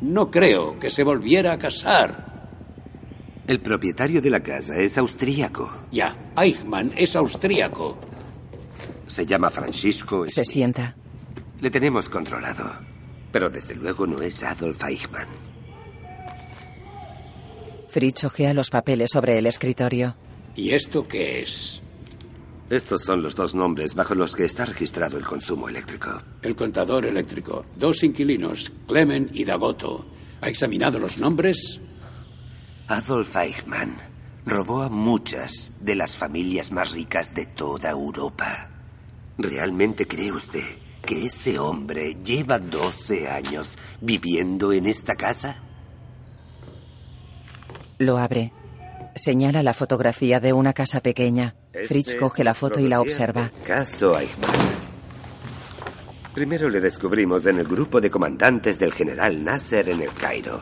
No 0.00 0.30
creo 0.30 0.78
que 0.78 0.88
se 0.88 1.04
volviera 1.04 1.52
a 1.52 1.58
casar. 1.58 2.26
El 3.46 3.60
propietario 3.60 4.22
de 4.22 4.30
la 4.30 4.42
casa 4.42 4.76
es 4.76 4.96
austríaco. 4.98 5.70
Ya, 5.92 6.32
Eichmann 6.36 6.92
es 6.96 7.14
austríaco. 7.14 7.98
Se 9.06 9.24
llama 9.24 9.50
Francisco. 9.50 10.28
Se 10.28 10.44
sienta. 10.44 10.96
Le 11.60 11.70
tenemos 11.70 12.08
controlado. 12.08 12.70
Pero 13.32 13.50
desde 13.50 13.74
luego 13.74 14.06
no 14.06 14.20
es 14.22 14.42
Adolf 14.42 14.82
Eichmann. 14.84 15.28
Fritz 17.88 18.24
ojea 18.24 18.52
los 18.52 18.70
papeles 18.70 19.10
sobre 19.12 19.38
el 19.38 19.46
escritorio. 19.46 20.16
¿Y 20.54 20.74
esto 20.74 21.06
qué 21.06 21.42
es? 21.42 21.82
Estos 22.68 23.04
son 23.04 23.22
los 23.22 23.36
dos 23.36 23.54
nombres 23.54 23.94
bajo 23.94 24.14
los 24.14 24.34
que 24.34 24.44
está 24.44 24.64
registrado 24.64 25.16
el 25.16 25.24
consumo 25.24 25.68
eléctrico. 25.68 26.10
El 26.42 26.56
contador 26.56 27.06
eléctrico. 27.06 27.64
Dos 27.76 28.02
inquilinos, 28.02 28.72
Clemen 28.88 29.30
y 29.32 29.44
Dagoto. 29.44 30.06
¿Ha 30.40 30.48
examinado 30.48 30.98
los 30.98 31.16
nombres? 31.18 31.80
Adolf 32.88 33.36
Eichmann 33.36 33.96
robó 34.44 34.82
a 34.82 34.88
muchas 34.88 35.72
de 35.80 35.94
las 35.94 36.16
familias 36.16 36.72
más 36.72 36.92
ricas 36.92 37.34
de 37.34 37.46
toda 37.46 37.90
Europa. 37.90 38.75
¿Realmente 39.38 40.06
cree 40.06 40.32
usted 40.32 40.64
que 41.04 41.26
ese 41.26 41.58
hombre 41.58 42.16
lleva 42.24 42.58
12 42.58 43.28
años 43.28 43.76
viviendo 44.00 44.72
en 44.72 44.86
esta 44.86 45.14
casa? 45.14 45.62
Lo 47.98 48.18
abre. 48.18 48.52
Señala 49.14 49.62
la 49.62 49.74
fotografía 49.74 50.40
de 50.40 50.52
una 50.52 50.72
casa 50.72 51.00
pequeña. 51.00 51.54
Fritz 51.86 52.08
Este 52.08 52.18
coge 52.18 52.44
la 52.44 52.54
foto 52.54 52.80
y 52.80 52.88
la 52.88 53.00
observa. 53.00 53.50
Caso 53.64 54.18
Eichmann. 54.18 54.50
Primero 56.34 56.68
le 56.68 56.80
descubrimos 56.80 57.46
en 57.46 57.58
el 57.58 57.66
grupo 57.66 58.00
de 58.00 58.10
comandantes 58.10 58.78
del 58.78 58.92
general 58.92 59.42
Nasser 59.42 59.88
en 59.88 60.02
el 60.02 60.12
Cairo. 60.12 60.60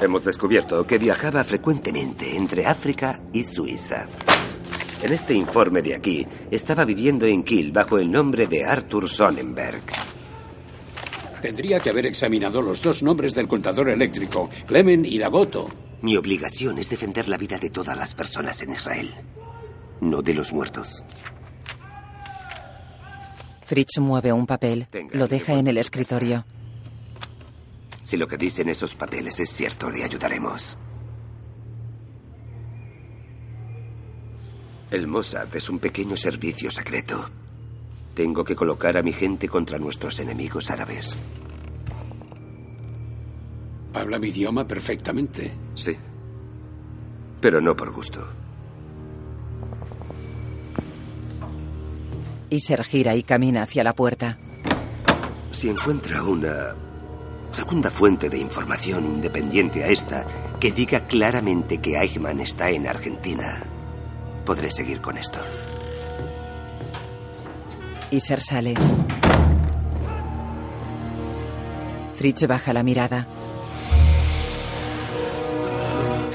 Hemos 0.00 0.24
descubierto 0.24 0.84
que 0.86 0.98
viajaba 0.98 1.44
frecuentemente 1.44 2.36
entre 2.36 2.66
África 2.66 3.20
y 3.32 3.44
Suiza. 3.44 4.06
En 5.04 5.12
este 5.12 5.34
informe 5.34 5.82
de 5.82 5.94
aquí, 5.94 6.26
estaba 6.50 6.86
viviendo 6.86 7.26
en 7.26 7.42
Kiel 7.42 7.72
bajo 7.72 7.98
el 7.98 8.10
nombre 8.10 8.46
de 8.46 8.64
Arthur 8.64 9.06
Sonnenberg. 9.06 9.82
Tendría 11.42 11.78
que 11.78 11.90
haber 11.90 12.06
examinado 12.06 12.62
los 12.62 12.80
dos 12.80 13.02
nombres 13.02 13.34
del 13.34 13.46
contador 13.46 13.90
eléctrico, 13.90 14.48
Clemen 14.66 15.04
y 15.04 15.18
Dagoto. 15.18 15.68
Mi 16.00 16.16
obligación 16.16 16.78
es 16.78 16.88
defender 16.88 17.28
la 17.28 17.36
vida 17.36 17.58
de 17.58 17.68
todas 17.68 17.98
las 17.98 18.14
personas 18.14 18.62
en 18.62 18.72
Israel, 18.72 19.10
no 20.00 20.22
de 20.22 20.32
los 20.32 20.54
muertos. 20.54 21.04
Fritz 23.62 23.98
mueve 23.98 24.32
un 24.32 24.46
papel. 24.46 24.88
Lo 25.12 25.28
deja 25.28 25.52
en 25.52 25.66
el 25.66 25.76
escritorio. 25.76 26.46
Si 28.04 28.16
lo 28.16 28.26
que 28.26 28.38
dicen 28.38 28.70
esos 28.70 28.94
papeles 28.94 29.38
es 29.38 29.50
cierto, 29.50 29.90
le 29.90 30.02
ayudaremos. 30.02 30.78
El 34.94 35.08
Mossad 35.08 35.48
es 35.56 35.68
un 35.68 35.80
pequeño 35.80 36.16
servicio 36.16 36.70
secreto. 36.70 37.28
Tengo 38.14 38.44
que 38.44 38.54
colocar 38.54 38.96
a 38.96 39.02
mi 39.02 39.12
gente 39.12 39.48
contra 39.48 39.76
nuestros 39.76 40.20
enemigos 40.20 40.70
árabes. 40.70 41.18
Habla 43.92 44.20
mi 44.20 44.28
idioma 44.28 44.68
perfectamente. 44.68 45.52
Sí. 45.74 45.96
Pero 47.40 47.60
no 47.60 47.74
por 47.74 47.92
gusto. 47.92 48.24
Iser 52.50 52.84
gira 52.84 53.16
y 53.16 53.24
camina 53.24 53.64
hacia 53.64 53.82
la 53.82 53.94
puerta. 53.94 54.38
Si 55.50 55.68
encuentra 55.70 56.22
una 56.22 56.76
segunda 57.50 57.90
fuente 57.90 58.28
de 58.28 58.38
información 58.38 59.06
independiente 59.06 59.82
a 59.82 59.88
esta 59.88 60.24
que 60.60 60.70
diga 60.70 61.08
claramente 61.08 61.78
que 61.78 61.98
Eichmann 61.98 62.38
está 62.38 62.70
en 62.70 62.86
Argentina, 62.86 63.73
podré 64.44 64.70
seguir 64.70 65.00
con 65.00 65.16
esto. 65.16 65.40
Iser 68.10 68.40
sale. 68.40 68.74
Fritz 72.14 72.46
baja 72.46 72.72
la 72.72 72.82
mirada. 72.82 73.26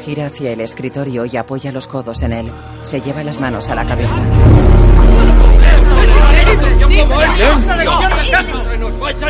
Gira 0.03 0.25
hacia 0.27 0.51
el 0.51 0.61
escritorio 0.61 1.25
y 1.25 1.37
apoya 1.37 1.71
los 1.71 1.87
codos 1.87 2.21
en 2.23 2.33
él. 2.33 2.51
Se 2.83 2.99
lleva 2.99 3.23
las 3.23 3.39
manos 3.39 3.69
a 3.69 3.75
la 3.75 3.85
cabeza. 3.85 4.23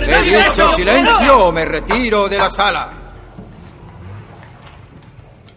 He 0.08 0.48
dicho 0.48 0.76
silencio 0.76 1.46
o 1.46 1.52
me 1.52 1.66
retiro 1.66 2.30
de 2.30 2.38
la 2.38 2.50
sala. 2.50 2.90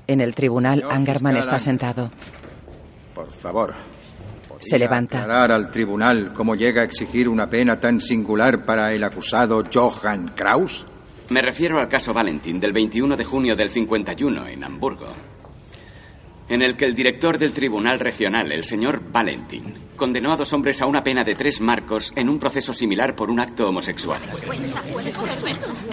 En 0.07 0.21
el 0.21 0.35
tribunal, 0.35 0.85
Angerman 0.91 1.37
está 1.37 1.59
sentado. 1.59 2.11
Por 3.43 3.51
favor. 3.51 3.75
Se 4.61 4.79
levanta. 4.79 5.23
Aclarar 5.23 5.51
al 5.51 5.71
tribunal 5.73 6.33
cómo 6.33 6.55
llega 6.55 6.83
a 6.83 6.85
exigir 6.85 7.29
una 7.29 7.51
pena 7.51 7.81
tan 7.81 8.01
singular 8.01 8.65
para 8.65 8.93
el 8.93 9.03
acusado 9.03 9.65
Johann 9.73 10.29
Kraus. 10.37 10.87
Me 11.31 11.43
refiero 11.43 11.81
al 11.81 11.89
caso 11.89 12.15
Valentin 12.15 12.61
del 12.61 12.73
21 12.73 13.17
de 13.17 13.25
junio 13.25 13.57
del 13.57 13.71
51 13.71 14.47
en 14.47 14.63
Hamburgo, 14.63 15.13
en 16.53 16.61
el 16.61 16.77
que 16.77 16.85
el 16.85 16.95
director 16.95 17.39
del 17.39 17.55
Tribunal 17.55 17.99
Regional, 17.99 18.53
el 18.53 18.63
señor 18.63 19.03
Valentin, 19.11 19.75
condenó 19.97 20.33
a 20.33 20.37
dos 20.37 20.53
hombres 20.53 20.83
a 20.83 20.87
una 20.87 21.03
pena 21.03 21.25
de 21.25 21.35
tres 21.35 21.63
marcos 21.63 22.13
en 22.15 22.29
un 22.29 22.39
proceso 22.39 22.75
similar 22.75 23.17
por 23.17 23.31
un 23.31 23.41
acto 23.41 23.67
homosexual. 23.67 24.21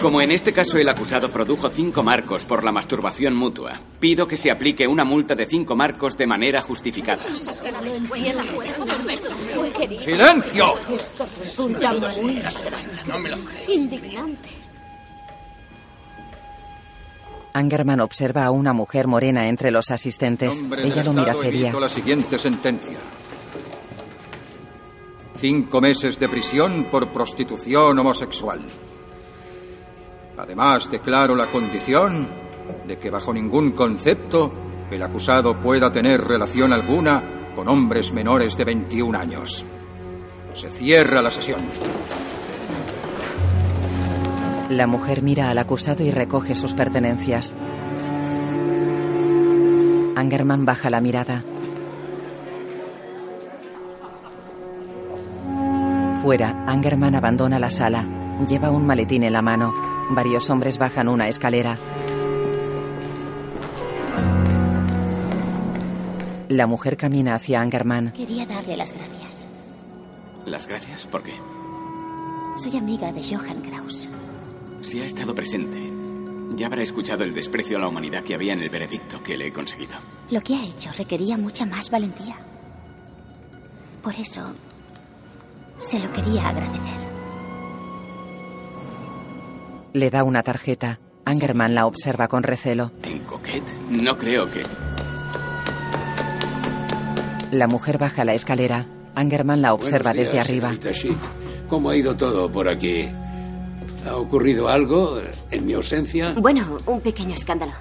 Como 0.02 0.20
en 0.20 0.32
este 0.32 0.52
caso 0.52 0.76
el 0.76 0.90
acusado 0.90 1.30
produjo 1.30 1.70
cinco 1.70 2.02
marcos 2.02 2.44
por 2.44 2.62
la 2.62 2.72
masturbación 2.72 3.34
mutua, 3.34 3.72
pido 4.00 4.28
que 4.28 4.36
se 4.36 4.50
aplique 4.50 4.86
una 4.86 5.04
multa 5.04 5.34
de 5.34 5.46
cinco 5.46 5.74
marcos 5.76 6.18
de 6.18 6.26
manera 6.26 6.60
justificada. 6.60 7.22
¡Silencio! 9.98 10.74
Esto 10.94 11.26
resulta 11.38 11.94
muy 12.20 12.36
extraño. 12.36 13.38
Indignante. 13.66 14.59
Angerman 17.52 18.00
observa 18.00 18.44
a 18.44 18.50
una 18.50 18.72
mujer 18.72 19.06
morena 19.06 19.48
entre 19.48 19.70
los 19.70 19.90
asistentes. 19.90 20.62
Ella 20.78 21.04
lo 21.04 21.12
mira 21.12 21.34
seria. 21.34 21.72
la 21.72 21.88
siguiente 21.88 22.38
sentencia. 22.38 22.98
Cinco 25.36 25.80
meses 25.80 26.18
de 26.18 26.28
prisión 26.28 26.88
por 26.90 27.10
prostitución 27.12 27.98
homosexual. 27.98 28.60
Además, 30.36 30.90
declaro 30.90 31.34
la 31.34 31.50
condición 31.50 32.28
de 32.86 32.98
que 32.98 33.10
bajo 33.10 33.32
ningún 33.32 33.72
concepto 33.72 34.52
el 34.90 35.02
acusado 35.02 35.60
pueda 35.60 35.92
tener 35.92 36.20
relación 36.22 36.72
alguna 36.72 37.52
con 37.54 37.68
hombres 37.68 38.12
menores 38.12 38.56
de 38.56 38.64
21 38.64 39.18
años. 39.18 39.64
Se 40.52 40.68
cierra 40.68 41.22
la 41.22 41.30
sesión. 41.30 41.60
La 44.70 44.86
mujer 44.86 45.20
mira 45.22 45.50
al 45.50 45.58
acusado 45.58 46.04
y 46.04 46.12
recoge 46.12 46.54
sus 46.54 46.74
pertenencias. 46.74 47.56
Angerman 50.14 50.64
baja 50.64 50.90
la 50.90 51.00
mirada. 51.00 51.42
Fuera, 56.22 56.64
Angerman 56.68 57.16
abandona 57.16 57.58
la 57.58 57.68
sala. 57.68 58.06
Lleva 58.46 58.70
un 58.70 58.86
maletín 58.86 59.24
en 59.24 59.32
la 59.32 59.42
mano. 59.42 59.74
Varios 60.10 60.48
hombres 60.50 60.78
bajan 60.78 61.08
una 61.08 61.26
escalera. 61.26 61.76
La 66.48 66.68
mujer 66.68 66.96
camina 66.96 67.34
hacia 67.34 67.60
Angerman. 67.60 68.12
Quería 68.12 68.46
darle 68.46 68.76
las 68.76 68.92
gracias. 68.92 69.48
¿Las 70.46 70.68
gracias? 70.68 71.06
¿Por 71.06 71.24
qué? 71.24 71.32
Soy 72.56 72.76
amiga 72.76 73.10
de 73.12 73.24
Johann 73.24 73.62
Kraus. 73.62 74.08
Si 74.80 75.00
ha 75.00 75.04
estado 75.04 75.34
presente, 75.34 75.78
ya 76.56 76.66
habrá 76.66 76.82
escuchado 76.82 77.24
el 77.24 77.34
desprecio 77.34 77.76
a 77.76 77.80
la 77.80 77.88
humanidad 77.88 78.24
que 78.24 78.34
había 78.34 78.52
en 78.54 78.60
el 78.62 78.70
veredicto 78.70 79.22
que 79.22 79.36
le 79.36 79.48
he 79.48 79.52
conseguido. 79.52 79.92
Lo 80.30 80.40
que 80.40 80.54
ha 80.54 80.64
hecho 80.64 80.90
requería 80.96 81.36
mucha 81.36 81.66
más 81.66 81.90
valentía. 81.90 82.36
Por 84.02 84.14
eso, 84.14 84.40
se 85.78 85.98
lo 85.98 86.10
quería 86.12 86.48
agradecer. 86.48 87.08
Le 89.92 90.10
da 90.10 90.24
una 90.24 90.42
tarjeta. 90.42 91.00
Angerman 91.24 91.74
la 91.74 91.86
observa 91.86 92.28
con 92.28 92.42
recelo. 92.42 92.92
¿En 93.02 93.20
Coquet? 93.20 93.62
No 93.90 94.16
creo 94.16 94.50
que... 94.50 94.64
La 97.52 97.66
mujer 97.66 97.98
baja 97.98 98.24
la 98.24 98.34
escalera. 98.34 98.86
Angerman 99.14 99.60
la 99.60 99.74
observa 99.74 100.12
desde 100.14 100.40
arriba. 100.40 100.72
¿Cómo 101.68 101.90
ha 101.90 101.96
ido 101.96 102.16
todo 102.16 102.50
por 102.50 102.68
aquí? 102.72 103.08
¿Ha 104.06 104.16
ocurrido 104.16 104.68
algo 104.68 105.20
en 105.50 105.66
mi 105.66 105.74
ausencia? 105.74 106.34
Bueno, 106.38 106.80
un 106.86 107.00
pequeño 107.00 107.34
escándalo. 107.34 107.72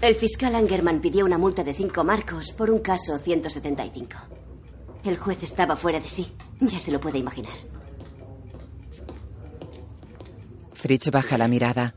El 0.00 0.14
fiscal 0.14 0.54
Angerman 0.54 1.00
pidió 1.00 1.24
una 1.24 1.38
multa 1.38 1.64
de 1.64 1.74
cinco 1.74 2.04
marcos 2.04 2.52
por 2.52 2.70
un 2.70 2.80
caso 2.80 3.18
175. 3.18 4.16
El 5.04 5.16
juez 5.16 5.42
estaba 5.42 5.76
fuera 5.76 6.00
de 6.00 6.08
sí. 6.08 6.32
Ya 6.60 6.78
se 6.78 6.90
lo 6.90 7.00
puede 7.00 7.18
imaginar. 7.18 7.54
Fritz 10.72 11.10
baja 11.10 11.38
la 11.38 11.48
mirada. 11.48 11.94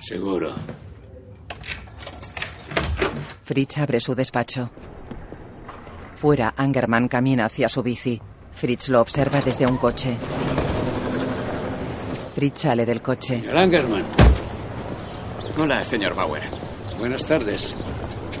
Seguro. 0.00 0.54
Fritz 3.44 3.78
abre 3.78 4.00
su 4.00 4.14
despacho. 4.14 4.70
Fuera, 6.16 6.54
Angerman 6.56 7.08
camina 7.08 7.46
hacia 7.46 7.68
su 7.68 7.82
bici. 7.82 8.20
Fritz 8.52 8.88
lo 8.88 9.00
observa 9.00 9.40
desde 9.40 9.66
un 9.66 9.76
coche. 9.76 10.16
Fritz 12.34 12.60
sale 12.60 12.86
del 12.86 13.02
coche. 13.02 13.40
Señor 13.40 13.56
Angerman. 13.56 14.04
Hola, 15.58 15.82
señor 15.82 16.14
Bauer. 16.14 16.42
Buenas 16.98 17.26
tardes. 17.26 17.74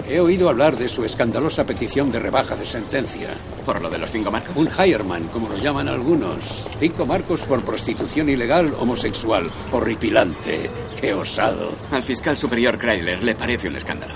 He 0.08 0.18
oído 0.18 0.48
hablar 0.48 0.76
de 0.76 0.88
su 0.88 1.04
escandalosa 1.04 1.64
petición 1.64 2.10
de 2.10 2.18
rebaja 2.18 2.56
de 2.56 2.64
sentencia. 2.64 3.28
¿Por 3.64 3.80
lo 3.80 3.88
de 3.90 3.98
los 3.98 4.10
cinco 4.10 4.30
marcos? 4.30 4.56
Un 4.56 4.68
hireman, 4.68 5.24
como 5.28 5.48
lo 5.48 5.58
llaman 5.58 5.88
algunos. 5.88 6.66
Cinco 6.78 7.06
marcos 7.06 7.42
por 7.42 7.62
prostitución 7.62 8.28
ilegal 8.28 8.74
homosexual. 8.78 9.50
Horripilante. 9.70 10.70
Qué 11.00 11.14
osado. 11.14 11.72
Al 11.90 12.02
fiscal 12.02 12.36
superior 12.36 12.78
Kryler 12.78 13.22
le 13.22 13.34
parece 13.34 13.68
un 13.68 13.76
escándalo. 13.76 14.14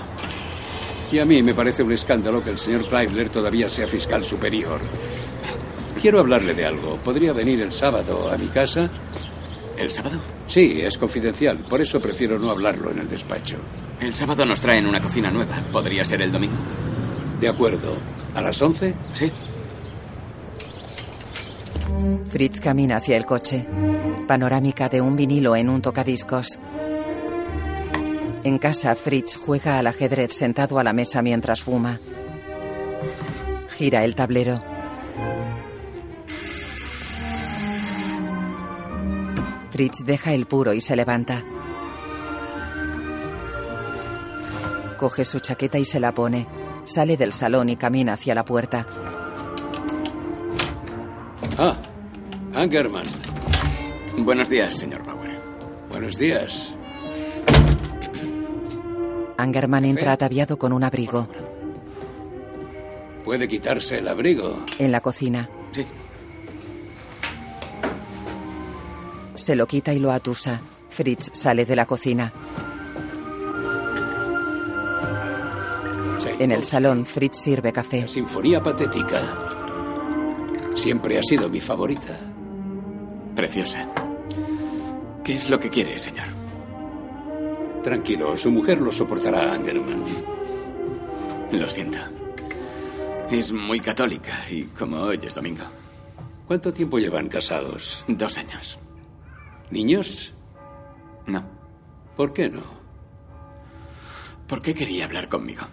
Y 1.11 1.19
a 1.19 1.25
mí 1.25 1.41
me 1.41 1.53
parece 1.53 1.83
un 1.83 1.91
escándalo 1.93 2.43
que 2.43 2.49
el 2.49 2.57
señor 2.57 2.89
Kryler 2.89 3.29
todavía 3.29 3.69
sea 3.69 3.87
fiscal 3.87 4.25
superior. 4.25 4.81
Quiero 6.01 6.19
hablarle 6.19 6.53
de 6.53 6.65
algo. 6.65 6.97
¿Podría 6.97 7.31
venir 7.31 7.61
el 7.61 7.71
sábado 7.71 8.29
a 8.29 8.37
mi 8.37 8.47
casa? 8.47 8.89
¿El 9.77 9.91
sábado? 9.91 10.19
Sí, 10.47 10.81
es 10.81 10.97
confidencial. 10.97 11.57
Por 11.59 11.81
eso 11.81 11.99
prefiero 11.99 12.39
no 12.39 12.49
hablarlo 12.49 12.91
en 12.91 12.99
el 12.99 13.09
despacho. 13.09 13.57
El 13.99 14.13
sábado 14.13 14.45
nos 14.45 14.59
traen 14.59 14.87
una 14.87 15.01
cocina 15.01 15.29
nueva. 15.29 15.63
¿Podría 15.71 16.03
ser 16.03 16.21
el 16.21 16.31
domingo? 16.31 16.57
De 17.39 17.47
acuerdo. 17.47 17.95
¿A 18.35 18.41
las 18.41 18.61
11? 18.61 18.93
Sí. 19.13 19.31
Fritz 22.31 22.59
camina 22.59 22.97
hacia 22.97 23.17
el 23.17 23.25
coche. 23.25 23.65
Panorámica 24.27 24.89
de 24.89 25.01
un 25.01 25.15
vinilo 25.15 25.55
en 25.55 25.69
un 25.69 25.81
tocadiscos. 25.81 26.59
En 28.43 28.59
casa, 28.59 28.95
Fritz 28.95 29.35
juega 29.37 29.77
al 29.77 29.87
ajedrez 29.87 30.33
sentado 30.35 30.79
a 30.79 30.83
la 30.83 30.93
mesa 30.93 31.21
mientras 31.21 31.61
fuma. 31.61 31.99
Gira 33.77 34.03
el 34.03 34.15
tablero. 34.15 34.59
Fritz 39.77 40.03
deja 40.03 40.33
el 40.33 40.47
puro 40.47 40.73
y 40.73 40.81
se 40.81 40.95
levanta. 40.95 41.43
Coge 44.97 45.23
su 45.23 45.39
chaqueta 45.39 45.77
y 45.77 45.85
se 45.85 45.99
la 45.99 46.15
pone. 46.15 46.47
Sale 46.83 47.15
del 47.15 47.31
salón 47.31 47.69
y 47.69 47.77
camina 47.77 48.13
hacia 48.13 48.33
la 48.33 48.43
puerta. 48.43 48.87
Ah, 51.59 51.77
Angerman. 52.55 53.03
Buenos 54.17 54.49
días, 54.49 54.73
señor 54.73 55.05
Bauer. 55.05 55.39
Buenos 55.91 56.17
días. 56.17 56.75
Angerman 59.37 59.85
entra 59.85 60.13
ataviado 60.13 60.57
con 60.57 60.73
un 60.73 60.83
abrigo. 60.83 61.27
Puede 63.23 63.47
quitarse 63.47 63.99
el 63.99 64.07
abrigo. 64.07 64.57
En 64.79 64.91
la 64.91 65.01
cocina. 65.01 65.47
Sí. 65.71 65.85
Se 69.37 69.55
lo 69.55 69.65
quita 69.67 69.93
y 69.93 69.99
lo 69.99 70.11
atusa. 70.11 70.59
Fritz 70.89 71.29
sale 71.31 71.63
de 71.63 71.75
la 71.75 71.85
cocina. 71.85 72.33
En 76.39 76.51
el 76.51 76.63
salón, 76.63 77.05
Fritz 77.05 77.37
sirve 77.37 77.71
café. 77.71 78.07
Sinfonía 78.07 78.61
patética. 78.61 79.33
Siempre 80.75 81.17
ha 81.17 81.23
sido 81.23 81.49
mi 81.49 81.59
favorita. 81.59 82.19
Preciosa. 83.35 83.87
¿Qué 85.23 85.33
es 85.33 85.49
lo 85.49 85.59
que 85.59 85.69
quiere, 85.69 85.97
señor? 85.97 86.27
Tranquilo, 87.83 88.35
su 88.37 88.51
mujer 88.51 88.81
lo 88.81 88.91
soportará, 88.91 89.53
Angerman. 89.53 90.03
Lo 91.51 91.69
siento. 91.69 91.99
Es 93.31 93.51
muy 93.51 93.79
católica 93.79 94.45
y 94.49 94.63
como 94.63 94.97
hoy 94.97 95.19
es 95.23 95.35
domingo. 95.35 95.63
¿Cuánto 96.47 96.71
tiempo 96.71 96.99
llevan 96.99 97.27
casados? 97.27 98.05
Dos 98.07 98.37
años. 98.37 98.79
¿Niños? 99.69 100.33
No. 101.25 101.43
¿Por 102.15 102.33
qué 102.33 102.49
no? 102.49 102.63
¿Por 104.47 104.61
qué 104.61 104.73
quería 104.73 105.05
hablar 105.05 105.27
conmigo? 105.27 105.65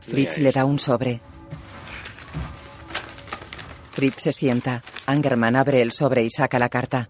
Fritz 0.00 0.38
le 0.38 0.52
da 0.52 0.64
un 0.64 0.78
sobre. 0.78 1.20
Fritz 3.92 4.20
se 4.20 4.32
sienta. 4.32 4.82
Angerman 5.06 5.56
abre 5.56 5.82
el 5.82 5.92
sobre 5.92 6.22
y 6.22 6.30
saca 6.30 6.58
la 6.58 6.68
carta. 6.68 7.08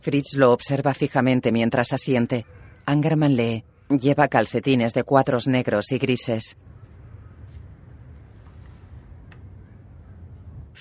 Fritz 0.00 0.34
lo 0.34 0.52
observa 0.52 0.94
fijamente 0.94 1.52
mientras 1.52 1.92
asiente. 1.92 2.46
Angerman 2.86 3.36
lee. 3.36 3.64
Lleva 3.88 4.28
calcetines 4.28 4.94
de 4.94 5.04
cuadros 5.04 5.46
negros 5.48 5.92
y 5.92 5.98
grises. 5.98 6.56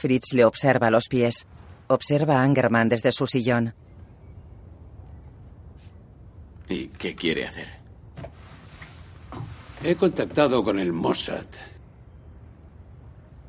Fritz 0.01 0.33
le 0.33 0.43
observa 0.45 0.89
los 0.89 1.07
pies. 1.07 1.45
Observa 1.87 2.39
a 2.39 2.43
Angerman 2.43 2.89
desde 2.89 3.11
su 3.11 3.27
sillón. 3.27 3.75
¿Y 6.67 6.87
qué 6.87 7.13
quiere 7.13 7.45
hacer? 7.45 7.69
He 9.83 9.95
contactado 9.95 10.63
con 10.63 10.79
el 10.79 10.91
Mossad. 10.91 11.45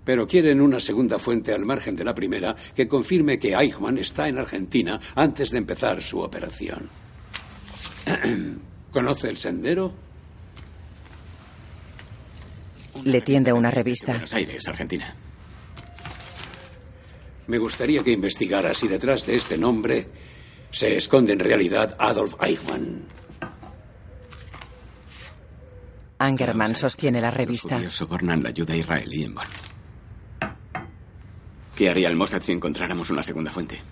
Pero 0.04 0.26
quieren 0.26 0.60
una 0.60 0.78
segunda 0.78 1.18
fuente 1.18 1.54
al 1.54 1.64
margen 1.64 1.96
de 1.96 2.04
la 2.04 2.14
primera 2.14 2.54
que 2.74 2.86
confirme 2.86 3.38
que 3.38 3.54
Eichmann 3.54 3.96
está 3.96 4.28
en 4.28 4.38
Argentina 4.38 5.00
antes 5.14 5.50
de 5.52 5.58
empezar 5.58 6.02
su 6.02 6.20
operación. 6.20 6.90
¿Conoce 8.92 9.30
el 9.30 9.38
sendero? 9.38 9.94
Le 13.04 13.20
tiende 13.22 13.52
una 13.54 13.70
revista. 13.70 14.12
Buenos 14.12 14.34
Aires, 14.34 14.68
Argentina. 14.68 15.16
Me 17.52 17.58
gustaría 17.58 18.02
que 18.02 18.12
investigara 18.12 18.72
si 18.72 18.88
detrás 18.88 19.26
de 19.26 19.36
este 19.36 19.58
nombre 19.58 20.08
se 20.70 20.96
esconde 20.96 21.34
en 21.34 21.38
realidad 21.38 21.94
Adolf 21.98 22.34
Eichmann. 22.40 23.04
Angerman 26.18 26.74
sostiene 26.74 27.20
la 27.20 27.28
Los 27.28 27.36
revista. 27.36 27.76
judíos 27.76 27.92
sobornan 27.92 28.42
la 28.42 28.48
ayuda 28.48 28.74
israelí 28.74 29.24
en 29.24 29.34
Bonn. 29.34 29.48
¿Qué 31.76 31.90
haría 31.90 32.08
el 32.08 32.16
Mossad 32.16 32.40
si 32.40 32.52
encontráramos 32.52 33.10
una 33.10 33.22
segunda 33.22 33.50
fuente? 33.50 33.82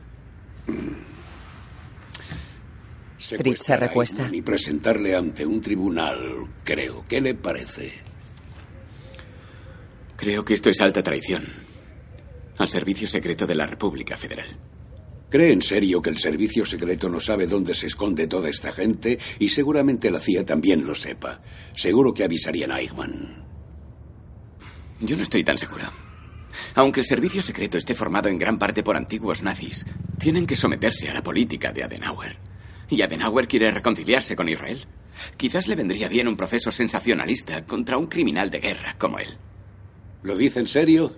Fritz 3.18 3.62
se 3.62 3.76
recuesta. 3.76 4.30
Y 4.32 4.40
presentarle 4.40 5.14
ante 5.14 5.44
un 5.44 5.60
tribunal, 5.60 6.46
creo. 6.64 7.04
¿Qué 7.06 7.20
le 7.20 7.34
parece? 7.34 7.92
Creo 10.16 10.46
que 10.46 10.54
esto 10.54 10.70
es 10.70 10.80
alta 10.80 11.02
traición. 11.02 11.69
Al 12.58 12.68
servicio 12.68 13.08
secreto 13.08 13.46
de 13.46 13.54
la 13.54 13.66
República 13.66 14.16
Federal. 14.16 14.58
¿Cree 15.30 15.52
en 15.52 15.62
serio 15.62 16.02
que 16.02 16.10
el 16.10 16.18
servicio 16.18 16.64
secreto 16.64 17.08
no 17.08 17.20
sabe 17.20 17.46
dónde 17.46 17.72
se 17.72 17.86
esconde 17.86 18.26
toda 18.26 18.48
esta 18.48 18.72
gente? 18.72 19.16
Y 19.38 19.48
seguramente 19.48 20.10
la 20.10 20.18
CIA 20.18 20.44
también 20.44 20.84
lo 20.84 20.94
sepa. 20.94 21.40
Seguro 21.76 22.12
que 22.12 22.24
avisarían 22.24 22.72
a 22.72 22.80
Eichmann. 22.80 23.44
Yo 25.00 25.16
no 25.16 25.22
estoy 25.22 25.44
tan 25.44 25.56
seguro. 25.56 25.84
Aunque 26.74 27.00
el 27.00 27.06
servicio 27.06 27.42
secreto 27.42 27.78
esté 27.78 27.94
formado 27.94 28.28
en 28.28 28.38
gran 28.38 28.58
parte 28.58 28.82
por 28.82 28.96
antiguos 28.96 29.44
nazis, 29.44 29.86
tienen 30.18 30.46
que 30.46 30.56
someterse 30.56 31.08
a 31.08 31.14
la 31.14 31.22
política 31.22 31.72
de 31.72 31.84
Adenauer. 31.84 32.36
Y 32.88 33.00
Adenauer 33.02 33.46
quiere 33.46 33.70
reconciliarse 33.70 34.34
con 34.34 34.48
Israel. 34.48 34.84
Quizás 35.36 35.68
le 35.68 35.76
vendría 35.76 36.08
bien 36.08 36.26
un 36.26 36.36
proceso 36.36 36.72
sensacionalista 36.72 37.64
contra 37.66 37.98
un 37.98 38.08
criminal 38.08 38.50
de 38.50 38.58
guerra 38.58 38.96
como 38.98 39.20
él. 39.20 39.38
¿Lo 40.24 40.36
dice 40.36 40.58
en 40.58 40.66
serio? 40.66 41.14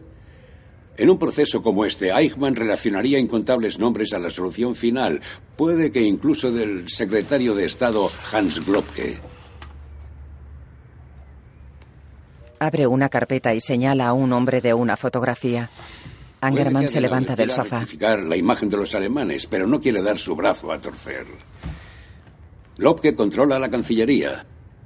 En 0.97 1.09
un 1.09 1.19
proceso 1.19 1.63
como 1.63 1.85
este, 1.85 2.11
Eichmann 2.11 2.55
relacionaría 2.55 3.19
incontables 3.19 3.79
nombres 3.79 4.13
a 4.13 4.19
la 4.19 4.29
solución 4.29 4.75
final. 4.75 5.21
Puede 5.57 5.91
que 5.91 6.03
incluso 6.03 6.53
del 6.53 6.89
secretario 6.89 7.55
de 7.55 7.65
Estado 7.65 8.11
Hans 8.31 8.65
Globke. 8.67 9.19
Abre 12.59 12.87
una 12.87 13.09
carpeta 13.09 13.55
y 13.55 13.61
señala 13.61 14.09
a 14.09 14.13
un 14.13 14.33
hombre 14.33 14.61
de 14.61 14.75
una 14.75 14.97
fotografía. 14.97 15.71
Angerman 16.43 16.89
se 16.89 17.01
levanta 17.01 17.35
del 17.35 17.51
sofá. 17.51 17.85
la 18.25 18.37
imagen 18.37 18.69
de 18.69 18.77
los 18.77 18.95
alemanes, 18.95 19.47
pero 19.47 19.67
no 19.67 19.81
quiere 19.81 20.03
dar 20.03 20.19
su 20.19 20.37
brazo 20.37 20.73
a 20.73 20.81
torcer. 20.81 21.27
Lopke 22.77 23.15
controla 23.15 23.59
la 23.59 23.71
Cancillería, 23.71 24.45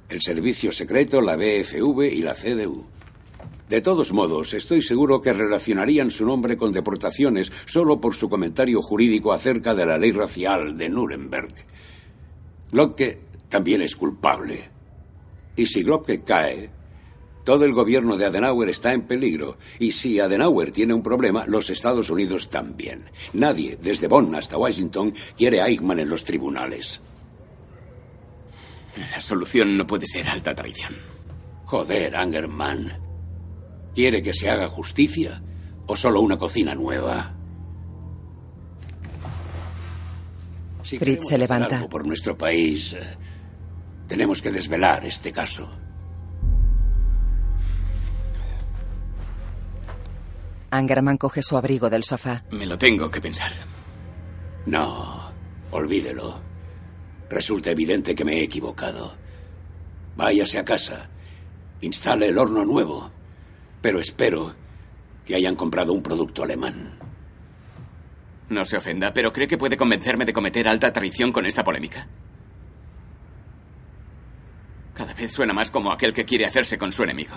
el 0.09 0.21
Servicio 0.21 0.71
Secreto, 0.71 1.21
la 1.21 1.35
BFV 1.35 2.13
y 2.13 2.21
la 2.21 2.33
CDU. 2.33 2.96
De 3.69 3.81
todos 3.81 4.13
modos, 4.13 4.53
estoy 4.53 4.81
seguro 4.81 5.21
que 5.21 5.33
relacionarían 5.33 6.09
su 6.09 6.25
nombre 6.25 6.55
con 6.55 6.71
deportaciones 6.71 7.51
solo 7.65 7.99
por 7.99 8.15
su 8.15 8.29
comentario 8.29 8.81
jurídico 8.81 9.33
acerca 9.33 9.75
de 9.75 9.85
la 9.85 9.97
ley 9.97 10.13
racial 10.13 10.77
de 10.77 10.89
Nuremberg. 10.89 11.53
Globke 12.71 13.19
también 13.49 13.81
es 13.81 13.97
culpable. 13.97 14.69
Y 15.57 15.65
si 15.65 15.83
Globke 15.83 16.23
cae, 16.23 16.69
todo 17.43 17.65
el 17.65 17.73
gobierno 17.73 18.15
de 18.15 18.25
Adenauer 18.25 18.69
está 18.69 18.93
en 18.93 19.01
peligro. 19.01 19.57
Y 19.79 19.91
si 19.91 20.19
Adenauer 20.19 20.71
tiene 20.71 20.93
un 20.93 21.03
problema, 21.03 21.45
los 21.45 21.69
Estados 21.69 22.09
Unidos 22.09 22.49
también. 22.49 23.09
Nadie, 23.33 23.77
desde 23.81 24.07
Bonn 24.07 24.33
hasta 24.35 24.57
Washington, 24.57 25.13
quiere 25.37 25.59
a 25.59 25.67
Eichmann 25.67 25.99
en 25.99 26.09
los 26.09 26.23
tribunales. 26.23 27.01
La 29.11 29.19
solución 29.19 29.77
no 29.77 29.85
puede 29.85 30.07
ser 30.07 30.27
alta 30.29 30.55
traición. 30.55 30.95
Joder, 31.65 32.15
Angerman. 32.15 33.06
¿Quiere 33.97 34.21
que 34.21 34.31
se 34.31 34.47
haga 34.47 34.67
justicia 34.67 35.41
o 35.87 35.97
solo 35.97 36.21
una 36.21 36.37
cocina 36.37 36.75
nueva? 36.75 37.31
Si 40.83 40.99
Fritz 40.99 41.21
se 41.21 41.33
hacer 41.33 41.39
levanta. 41.39 41.77
algo 41.77 41.89
por 41.89 42.05
nuestro 42.05 42.37
país, 42.37 42.93
eh, 42.93 42.99
tenemos 44.07 44.39
que 44.39 44.51
desvelar 44.51 45.03
este 45.03 45.31
caso. 45.31 45.67
Angerman 50.69 51.17
coge 51.17 51.41
su 51.41 51.57
abrigo 51.57 51.89
del 51.89 52.03
sofá. 52.03 52.43
Me 52.51 52.67
lo 52.67 52.77
tengo 52.77 53.09
que 53.09 53.19
pensar. 53.19 53.51
No, 54.67 55.31
olvídelo. 55.71 56.39
Resulta 57.31 57.71
evidente 57.71 58.13
que 58.13 58.23
me 58.23 58.33
he 58.33 58.43
equivocado. 58.43 59.15
Váyase 60.15 60.59
a 60.59 60.65
casa. 60.65 61.09
Instale 61.81 62.27
el 62.27 62.37
horno 62.37 62.63
nuevo. 62.63 63.16
Pero 63.87 64.01
espero 64.01 64.53
que 65.25 65.33
hayan 65.33 65.55
comprado 65.55 65.93
un 65.93 66.03
producto 66.03 66.43
alemán. 66.43 66.99
No 68.49 68.65
se 68.65 68.75
ofenda, 68.75 69.13
pero 69.13 69.31
¿cree 69.31 69.47
que 69.47 69.57
puede 69.57 69.77
convencerme 69.77 70.25
de 70.25 70.33
cometer 70.33 70.67
alta 70.67 70.91
traición 70.91 71.31
con 71.31 71.45
esta 71.45 71.63
polémica? 71.63 72.05
Cada 74.93 75.13
vez 75.13 75.31
suena 75.31 75.53
más 75.53 75.71
como 75.71 75.89
aquel 75.89 76.11
que 76.11 76.25
quiere 76.25 76.45
hacerse 76.45 76.77
con 76.77 76.91
su 76.91 77.03
enemigo. 77.03 77.35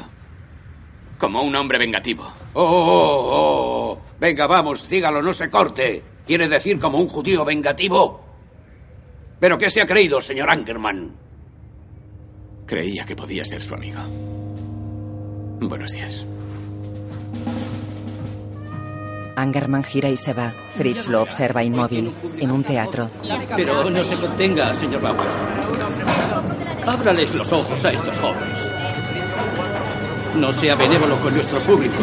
Como 1.19 1.41
un 1.41 1.55
hombre 1.55 1.79
vengativo. 1.79 2.25
¡Oh, 2.55 2.65
oh, 2.65 3.29
oh! 3.31 4.01
Venga, 4.19 4.49
vamos, 4.49 4.89
dígalo, 4.89 5.23
no 5.23 5.33
se 5.33 5.49
corte. 5.49 6.03
¿Quiere 6.27 6.49
decir 6.49 6.81
como 6.81 6.99
un 6.99 7.07
judío 7.07 7.45
vengativo? 7.45 8.25
¿Pero 9.39 9.57
qué 9.57 9.71
se 9.71 9.83
ha 9.83 9.87
creído, 9.87 10.21
señor 10.21 10.51
Angerman? 10.51 11.15
Creía 12.67 13.05
que 13.05 13.15
podía 13.15 13.45
ser 13.45 13.63
su 13.63 13.73
amigo. 13.73 14.01
Buenos 15.61 15.93
días. 15.93 16.27
Angerman 19.37 19.85
gira 19.85 20.09
y 20.09 20.17
se 20.17 20.35
va. 20.35 20.53
Fritz 20.77 21.09
lo 21.09 21.23
observa 21.23 21.63
inmóvil. 21.63 22.13
En 22.39 22.51
un 22.51 22.63
teatro. 22.63 23.09
Pero 23.57 23.89
no 23.89 24.05
se 24.05 24.17
contenga, 24.17 24.75
señor 24.75 25.01
Bauer. 25.01 25.29
Ábrales 26.87 27.35
los 27.35 27.51
ojos 27.53 27.85
a 27.85 27.93
estos 27.93 28.19
jóvenes. 28.19 28.71
No 30.37 30.53
sea 30.53 30.75
benévolo 30.75 31.17
con 31.17 31.35
nuestro 31.35 31.59
público. 31.61 32.03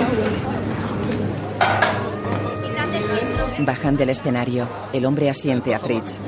Bajan 3.59 3.97
del 3.97 4.09
escenario. 4.09 4.67
El 4.93 5.05
hombre 5.05 5.29
asiente 5.29 5.73
a 5.73 5.79
Fritz. 5.79 6.19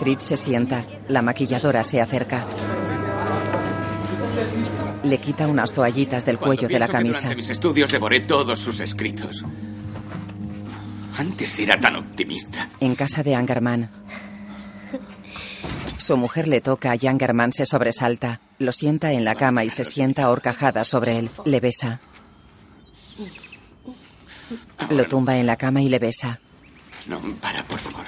Fritz 0.00 0.22
se 0.22 0.36
sienta. 0.36 0.84
La 1.08 1.22
maquilladora 1.22 1.84
se 1.84 2.00
acerca. 2.00 2.46
Le 5.04 5.18
quita 5.18 5.46
unas 5.46 5.72
toallitas 5.72 6.24
del 6.24 6.38
Cuando 6.38 6.56
cuello 6.56 6.68
de 6.68 6.78
la 6.78 6.86
que 6.86 6.92
camisa. 6.92 7.20
Durante 7.20 7.36
mis 7.36 7.50
estudios 7.50 7.92
devoré 7.92 8.20
todos 8.20 8.58
sus 8.58 8.80
escritos. 8.80 9.44
Antes 11.18 11.58
era 11.60 11.78
tan 11.78 11.96
optimista. 11.96 12.68
En 12.80 12.94
casa 12.94 13.22
de 13.22 13.34
Angerman. 13.34 13.90
Su 15.98 16.16
mujer 16.16 16.48
le 16.48 16.60
toca 16.60 16.96
y 16.98 17.06
Angerman 17.06 17.52
se 17.52 17.66
sobresalta. 17.66 18.40
Lo 18.58 18.72
sienta 18.72 19.12
en 19.12 19.24
la 19.24 19.34
cama 19.34 19.64
y 19.64 19.70
se 19.70 19.84
sienta 19.84 20.30
horcajada 20.30 20.84
sobre 20.84 21.18
él. 21.18 21.30
Le 21.44 21.60
besa. 21.60 22.00
Lo 24.90 25.06
tumba 25.06 25.36
en 25.36 25.46
la 25.46 25.56
cama 25.56 25.82
y 25.82 25.88
le 25.88 25.98
besa. 25.98 26.40
No, 27.06 27.20
para, 27.40 27.62
por 27.64 27.78
favor. 27.78 28.04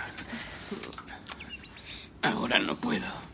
Ahora 2.23 2.59
no 2.59 2.75
puedo. 2.77 3.26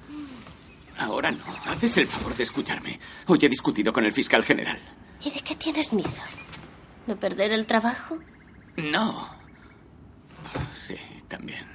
Ahora 1.02 1.30
no. 1.30 1.44
Haces 1.66 1.96
el 1.98 2.06
favor 2.08 2.36
de 2.36 2.44
escucharme. 2.44 3.00
Hoy 3.26 3.38
he 3.42 3.48
discutido 3.48 3.92
con 3.92 4.04
el 4.04 4.12
fiscal 4.12 4.44
general. 4.44 4.78
¿Y 5.24 5.30
de 5.30 5.40
qué 5.40 5.54
tienes 5.56 5.92
miedo? 5.92 6.10
¿De 7.06 7.16
perder 7.16 7.52
el 7.52 7.66
trabajo? 7.66 8.18
No. 8.76 9.28
Sí, 10.74 10.96
también. 11.28 11.66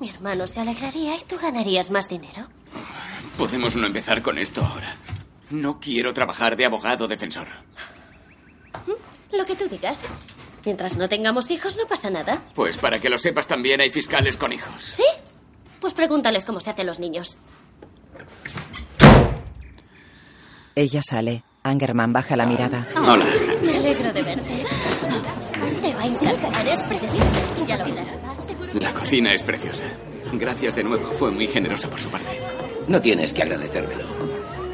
Mi 0.00 0.10
hermano 0.10 0.46
se 0.46 0.60
alegraría 0.60 1.16
y 1.16 1.24
tú 1.24 1.38
ganarías 1.38 1.90
más 1.90 2.08
dinero. 2.08 2.48
Podemos 3.38 3.76
no 3.76 3.86
empezar 3.86 4.22
con 4.22 4.38
esto 4.38 4.62
ahora. 4.64 4.94
No 5.50 5.78
quiero 5.78 6.12
trabajar 6.12 6.56
de 6.56 6.66
abogado 6.66 7.06
defensor. 7.06 7.46
Lo 9.32 9.44
que 9.44 9.54
tú 9.54 9.68
digas. 9.68 10.02
Mientras 10.64 10.96
no 10.96 11.08
tengamos 11.08 11.50
hijos 11.52 11.76
no 11.76 11.86
pasa 11.86 12.10
nada. 12.10 12.42
Pues 12.54 12.76
para 12.78 12.98
que 12.98 13.08
lo 13.08 13.18
sepas 13.18 13.46
también 13.46 13.80
hay 13.80 13.90
fiscales 13.90 14.36
con 14.36 14.52
hijos. 14.52 14.82
¿Sí? 14.96 15.04
Pues 15.80 15.94
pregúntales 15.94 16.44
cómo 16.44 16.60
se 16.60 16.70
hacen 16.70 16.86
los 16.86 16.98
niños. 16.98 17.38
Ella 20.78 21.00
sale. 21.00 21.42
Angerman 21.62 22.12
baja 22.12 22.36
la 22.36 22.44
mirada. 22.44 22.86
Hola. 22.94 23.24
Me 23.64 23.76
alegro 23.78 24.12
de 24.12 24.22
verte. 24.22 24.64
Te 25.80 25.94
va 25.94 26.02
a 26.02 26.06
encantar, 26.06 26.68
es 26.68 26.80
preciosa. 26.82 27.66
Ya 27.66 27.78
lo 27.78 27.84
verás. 27.86 28.22
La 28.74 28.92
cocina 28.92 29.32
es 29.32 29.42
preciosa. 29.42 29.84
Gracias 30.34 30.76
de 30.76 30.84
nuevo. 30.84 31.10
Fue 31.12 31.30
muy 31.30 31.48
generosa 31.48 31.88
por 31.88 31.98
su 31.98 32.10
parte. 32.10 32.38
No 32.88 33.00
tienes 33.00 33.32
que 33.32 33.42
agradecérmelo. 33.42 34.04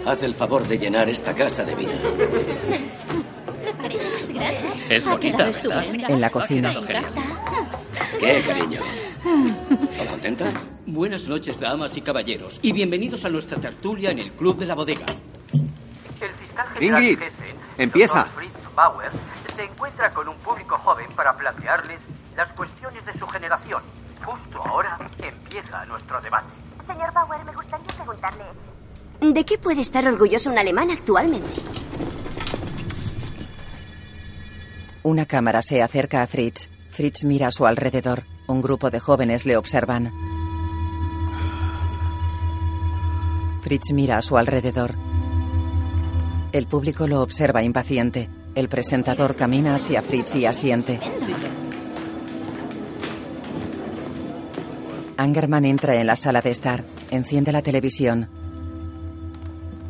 Haz 0.04 0.24
el 0.24 0.34
favor 0.34 0.66
de 0.66 0.76
llenar 0.76 1.08
esta 1.08 1.36
casa 1.36 1.64
de 1.64 1.76
vida. 1.76 1.94
Es 4.90 5.04
bonita. 5.06 5.52
En 6.08 6.20
la 6.20 6.30
cocina. 6.30 6.74
¿Qué, 8.18 8.42
cariño? 8.44 8.80
¿Está 9.88 10.06
contenta? 10.06 10.52
Buenas 10.84 11.28
noches, 11.28 11.60
damas 11.60 11.96
y 11.96 12.00
caballeros, 12.00 12.58
y 12.60 12.72
bienvenidos 12.72 13.24
a 13.24 13.28
nuestra 13.28 13.60
tertulia 13.60 14.10
en 14.10 14.18
el 14.18 14.32
Club 14.32 14.58
de 14.58 14.66
la 14.66 14.74
Bodega. 14.74 15.06
Ingrid, 16.80 17.18
empieza. 17.78 18.24
Fritz 18.24 18.52
Bauer 18.74 19.10
se 19.54 19.64
encuentra 19.64 20.10
con 20.10 20.28
un 20.28 20.36
público 20.36 20.76
joven 20.78 21.10
para 21.14 21.36
plantearles 21.36 22.00
las 22.36 22.50
cuestiones 22.52 23.04
de 23.04 23.18
su 23.18 23.26
generación. 23.26 23.82
Justo 24.24 24.62
ahora 24.64 24.98
empieza 25.18 25.84
nuestro 25.86 26.20
debate. 26.20 26.46
Señor 26.86 27.12
Bauer, 27.12 27.44
me 27.44 27.52
gustaría 27.52 27.86
preguntarle. 27.86 28.44
¿De 29.20 29.44
qué 29.44 29.58
puede 29.58 29.82
estar 29.82 30.06
orgulloso 30.06 30.50
un 30.50 30.58
alemán 30.58 30.90
actualmente? 30.90 31.60
Una 35.04 35.26
cámara 35.26 35.62
se 35.62 35.82
acerca 35.82 36.22
a 36.22 36.26
Fritz. 36.26 36.70
Fritz 36.90 37.24
mira 37.24 37.48
a 37.48 37.50
su 37.50 37.66
alrededor. 37.66 38.24
Un 38.46 38.60
grupo 38.60 38.90
de 38.90 39.00
jóvenes 39.00 39.46
le 39.46 39.56
observan. 39.56 40.12
Fritz 43.62 43.92
mira 43.92 44.18
a 44.18 44.22
su 44.22 44.36
alrededor. 44.36 44.94
El 46.52 46.66
público 46.66 47.06
lo 47.06 47.22
observa 47.22 47.62
impaciente. 47.62 48.28
El 48.54 48.68
presentador 48.68 49.34
camina 49.34 49.76
hacia 49.76 50.02
Fritz 50.02 50.34
y 50.36 50.44
asiente. 50.44 51.00
Angerman 55.16 55.64
entra 55.64 55.96
en 55.96 56.06
la 56.06 56.14
sala 56.16 56.42
de 56.42 56.50
estar. 56.50 56.84
Enciende 57.10 57.52
la 57.52 57.62
televisión. 57.62 58.28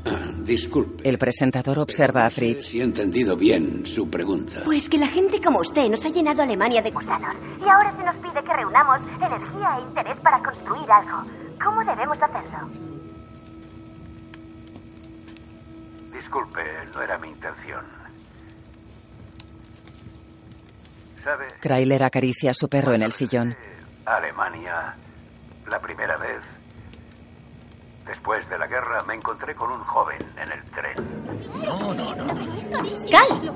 Disculpe. 0.44 1.08
El 1.08 1.18
presentador 1.18 1.80
observa 1.80 2.26
a 2.26 2.30
Fritz. 2.30 2.66
Si 2.66 2.80
he 2.80 2.84
entendido 2.84 3.36
bien 3.36 3.84
su 3.84 4.08
pregunta. 4.08 4.62
Pues 4.64 4.88
que 4.88 4.98
la 4.98 5.08
gente 5.08 5.40
como 5.40 5.58
usted 5.60 5.88
nos 5.88 6.04
ha 6.06 6.10
llenado 6.10 6.42
Alemania 6.42 6.80
de 6.80 6.92
gusanos. 6.92 7.34
Y 7.58 7.68
ahora 7.68 7.92
se 7.96 8.04
nos 8.04 8.16
pide 8.16 8.44
que 8.44 8.52
reunamos 8.52 9.00
energía 9.16 9.78
e 9.78 9.82
interés 9.88 10.16
para 10.22 10.40
construir 10.40 10.90
algo. 10.92 11.28
¿Cómo 11.64 11.80
debemos 11.84 12.18
hacerlo? 12.22 12.68
Disculpe, 16.22 16.62
no 16.94 17.02
era 17.02 17.18
mi 17.18 17.28
intención. 17.28 17.84
¿Sabe? 21.24 21.48
Kryler 21.60 22.02
acaricia 22.04 22.52
a 22.52 22.54
su 22.54 22.68
perro 22.68 22.94
en 22.94 23.02
el 23.02 23.12
sillón. 23.12 23.56
Alemania, 24.06 24.94
la 25.68 25.80
primera 25.80 26.16
vez. 26.16 26.40
Después 28.06 28.48
de 28.48 28.56
la 28.58 28.66
guerra 28.68 29.02
me 29.06 29.14
encontré 29.14 29.54
con 29.54 29.70
un 29.72 29.80
joven 29.84 30.18
en 30.36 30.52
el 30.52 30.62
tren. 30.70 30.94
No, 31.64 31.92
no, 31.94 32.14
no. 32.14 32.26
¡Cal! 33.10 33.54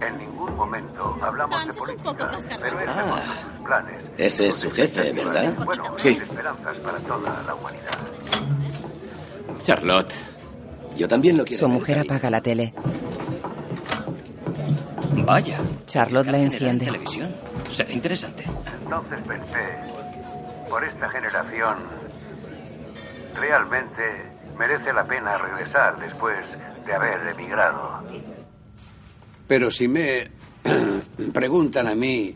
En 0.00 0.18
ningún 0.18 0.54
momento 0.56 1.18
hablamos 1.22 1.66
de 1.66 1.72
política, 1.74 2.28
pero 2.60 2.80
ese 2.80 3.02
fue 3.02 3.22
sus 3.22 3.64
planes. 3.66 4.04
Ese 4.18 4.48
es 4.48 4.56
su 4.56 4.70
jefe, 4.70 5.12
¿verdad? 5.12 5.54
Bueno, 5.64 5.94
Sí. 5.98 6.10
esperanzas 6.10 6.76
para 6.78 6.98
toda 7.00 7.42
la 7.46 7.54
humanidad. 7.54 7.90
Charlotte. 9.62 10.14
Yo 10.98 11.06
también 11.06 11.36
lo 11.36 11.44
quiero. 11.44 11.60
Su 11.60 11.68
mujer 11.68 12.00
apaga 12.00 12.28
la 12.28 12.40
tele. 12.40 12.74
Vaya. 15.24 15.58
Charlotte 15.86 16.26
la 16.26 16.38
enciende. 16.40 16.86
televisión. 16.86 17.30
Será 17.70 17.92
interesante. 17.92 18.44
Entonces 18.82 19.18
pensé, 19.26 19.58
por 20.68 20.82
esta 20.82 21.08
generación, 21.08 21.76
realmente 23.38 24.02
merece 24.58 24.92
la 24.92 25.04
pena 25.04 25.38
regresar 25.38 26.00
después 26.00 26.38
de 26.84 26.92
haber 26.92 27.28
emigrado. 27.28 28.02
Pero 29.46 29.70
si 29.70 29.86
me 29.86 30.26
preguntan 31.32 31.86
a 31.86 31.94
mí 31.94 32.34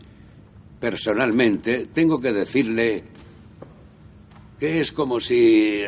personalmente, 0.79 1.87
tengo 1.87 2.21
que 2.21 2.31
decirle 2.31 3.03
que 4.57 4.79
es 4.79 4.93
como 4.93 5.19
si 5.19 5.83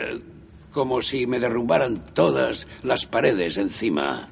como 0.76 1.02
si 1.02 1.26
me 1.26 1.40
derrumbaran 1.40 2.04
todas 2.14 2.68
las 2.84 3.06
paredes 3.06 3.56
encima. 3.56 4.28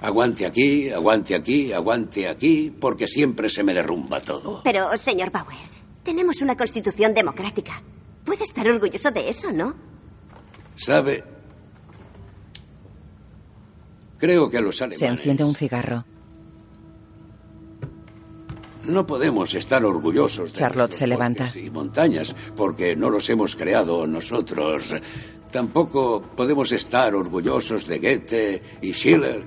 Aguante 0.00 0.46
aquí, 0.46 0.88
aguante 0.90 1.34
aquí, 1.34 1.72
aguante 1.72 2.28
aquí, 2.28 2.72
porque 2.80 3.08
siempre 3.08 3.48
se 3.48 3.64
me 3.64 3.74
derrumba 3.74 4.20
todo. 4.20 4.60
Pero, 4.62 4.96
señor 4.96 5.32
Bauer, 5.32 5.58
tenemos 6.04 6.40
una 6.42 6.56
constitución 6.56 7.12
democrática. 7.12 7.82
Puede 8.24 8.44
estar 8.44 8.68
orgulloso 8.68 9.10
de 9.10 9.28
eso, 9.28 9.50
¿no? 9.50 9.74
¿Sabe? 10.76 11.24
Creo 14.18 14.48
que 14.48 14.58
a 14.58 14.60
los 14.60 14.80
alemanes 14.80 14.98
Se 15.00 15.06
enciende 15.06 15.42
un 15.42 15.56
cigarro. 15.56 16.04
No 18.86 19.06
podemos 19.06 19.54
estar 19.54 19.84
orgullosos 19.84 20.52
de 20.52 20.58
Charlotte 20.58 20.92
se 20.92 21.06
levanta. 21.06 21.50
y 21.54 21.70
montañas 21.70 22.34
porque 22.54 22.96
no 22.96 23.10
los 23.10 23.28
hemos 23.30 23.56
creado 23.56 24.06
nosotros. 24.06 24.94
Tampoco 25.50 26.22
podemos 26.34 26.72
estar 26.72 27.14
orgullosos 27.14 27.86
de 27.86 27.98
Goethe 27.98 28.60
y 28.82 28.92
Schiller, 28.92 29.44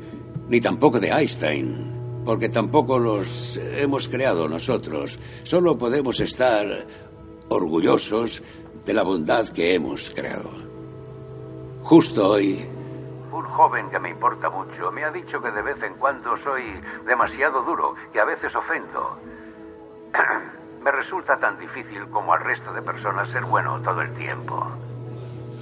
ni 0.48 0.60
tampoco 0.60 1.00
de 1.00 1.10
Einstein, 1.10 2.22
porque 2.26 2.50
tampoco 2.50 3.00
los 3.00 3.60
hemos 3.78 4.08
creado 4.08 4.48
nosotros. 4.48 5.20
Solo 5.44 5.78
podemos 5.78 6.20
estar 6.20 6.86
orgullosos 7.50 8.42
de 8.86 8.94
la 8.94 9.04
bondad 9.04 9.50
que 9.50 9.76
hemos 9.76 10.10
creado. 10.12 10.50
Justo 11.84 12.30
hoy 12.30 12.60
Un 13.32 13.46
joven 13.46 13.90
que 13.90 14.00
me 14.00 14.10
importa 14.10 14.50
mucho 14.50 14.92
me 14.92 15.04
ha 15.04 15.12
dicho 15.12 15.42
que 15.42 15.52
de 15.52 15.62
vez 15.62 15.82
en 15.84 15.96
cuando 15.96 16.36
soy 16.38 16.82
demasiado 17.06 17.62
duro, 17.62 17.96
que 18.12 18.20
a 18.20 18.26
veces 18.26 18.56
ofendo. 18.56 19.20
me 20.82 20.92
resulta 20.92 21.38
tan 21.38 21.60
difícil 21.60 22.08
como 22.10 22.34
al 22.34 22.44
resto 22.44 22.74
de 22.74 22.82
personas 22.82 23.30
ser 23.30 23.44
bueno 23.44 23.82
todo 23.82 24.02
el 24.02 24.14
tiempo. 24.14 24.68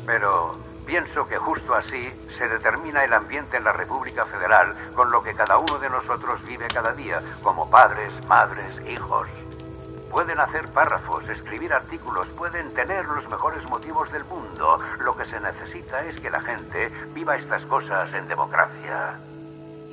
Pero 0.05 0.51
pienso 0.85 1.27
que 1.27 1.37
justo 1.37 1.75
así 1.75 2.09
se 2.37 2.47
determina 2.47 3.03
el 3.03 3.13
ambiente 3.13 3.57
en 3.57 3.63
la 3.63 3.73
República 3.73 4.25
Federal 4.25 4.75
con 4.95 5.11
lo 5.11 5.21
que 5.23 5.33
cada 5.33 5.57
uno 5.57 5.79
de 5.79 5.89
nosotros 5.89 6.45
vive 6.45 6.67
cada 6.73 6.93
día, 6.93 7.21
como 7.43 7.69
padres, 7.69 8.13
madres, 8.27 8.79
hijos. 8.87 9.27
Pueden 10.11 10.39
hacer 10.39 10.67
párrafos, 10.69 11.27
escribir 11.29 11.73
artículos, 11.73 12.27
pueden 12.37 12.69
tener 12.71 13.05
los 13.05 13.27
mejores 13.29 13.63
motivos 13.69 14.11
del 14.11 14.23
mundo. 14.25 14.79
Lo 14.99 15.15
que 15.15 15.25
se 15.25 15.39
necesita 15.39 15.99
es 16.05 16.19
que 16.19 16.29
la 16.29 16.41
gente 16.41 16.89
viva 17.13 17.35
estas 17.35 17.63
cosas 17.65 18.11
en 18.13 18.27
democracia. 18.27 19.19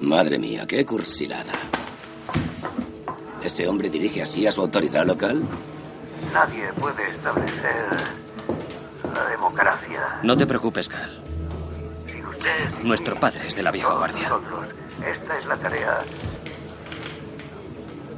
Madre 0.00 0.38
mía, 0.38 0.66
qué 0.66 0.84
cursilada. 0.86 1.52
¿Ese 3.42 3.68
hombre 3.68 3.90
dirige 3.90 4.22
así 4.22 4.46
a 4.46 4.52
su 4.52 4.62
autoridad 4.62 5.04
local? 5.04 5.42
Nadie 6.32 6.72
puede 6.80 7.10
establecer 7.10 7.86
la 9.12 9.24
democracia. 9.26 10.18
No 10.22 10.36
te 10.36 10.46
preocupes, 10.46 10.88
Cal. 10.88 11.22
Sin 12.06 12.24
usted, 12.26 12.70
Nuestro 12.82 13.16
padre 13.20 13.46
es 13.48 13.54
de 13.56 13.62
la 13.62 13.70
vieja 13.70 13.92
guardia. 13.94 14.28
nosotros, 14.28 14.66
esta 15.06 15.38
es 15.38 15.46
la 15.46 15.56
tarea 15.56 15.98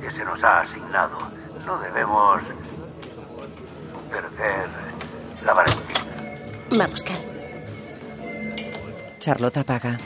que 0.00 0.10
se 0.12 0.24
nos 0.24 0.42
ha 0.44 0.60
asignado. 0.60 1.18
No 1.66 1.78
debemos 1.78 2.42
perder 4.10 4.68
la 5.44 5.52
valentía. 5.52 5.96
Vamos, 6.78 7.02
Cal. 7.02 7.18
Charlotte 9.18 9.56
apaga. 9.58 9.98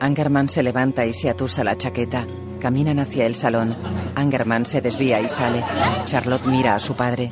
Angerman 0.00 0.48
se 0.48 0.62
levanta 0.62 1.06
y 1.06 1.12
se 1.12 1.30
atusa 1.30 1.62
la 1.62 1.76
chaqueta. 1.76 2.26
Caminan 2.60 2.98
hacia 2.98 3.26
el 3.26 3.34
salón. 3.36 3.76
Angerman 4.16 4.66
se 4.66 4.80
desvía 4.80 5.20
y 5.20 5.28
sale. 5.28 5.64
Charlotte 6.06 6.46
mira 6.46 6.74
a 6.74 6.80
su 6.80 6.96
padre. 6.96 7.30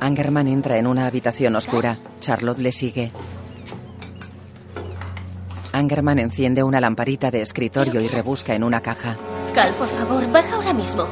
Angerman 0.00 0.46
entra 0.46 0.78
en 0.78 0.86
una 0.86 1.06
habitación 1.06 1.56
oscura. 1.56 1.98
Charlotte 2.20 2.58
le 2.60 2.70
sigue. 2.70 3.10
Angerman 5.76 6.18
enciende 6.18 6.62
una 6.62 6.80
lamparita 6.80 7.30
de 7.30 7.42
escritorio 7.42 8.00
y 8.00 8.08
rebusca 8.08 8.54
en 8.54 8.64
una 8.64 8.80
caja. 8.80 9.18
Cal, 9.54 9.76
por 9.76 9.88
favor, 9.88 10.26
baja 10.32 10.54
ahora 10.54 10.72
mismo. 10.72 11.06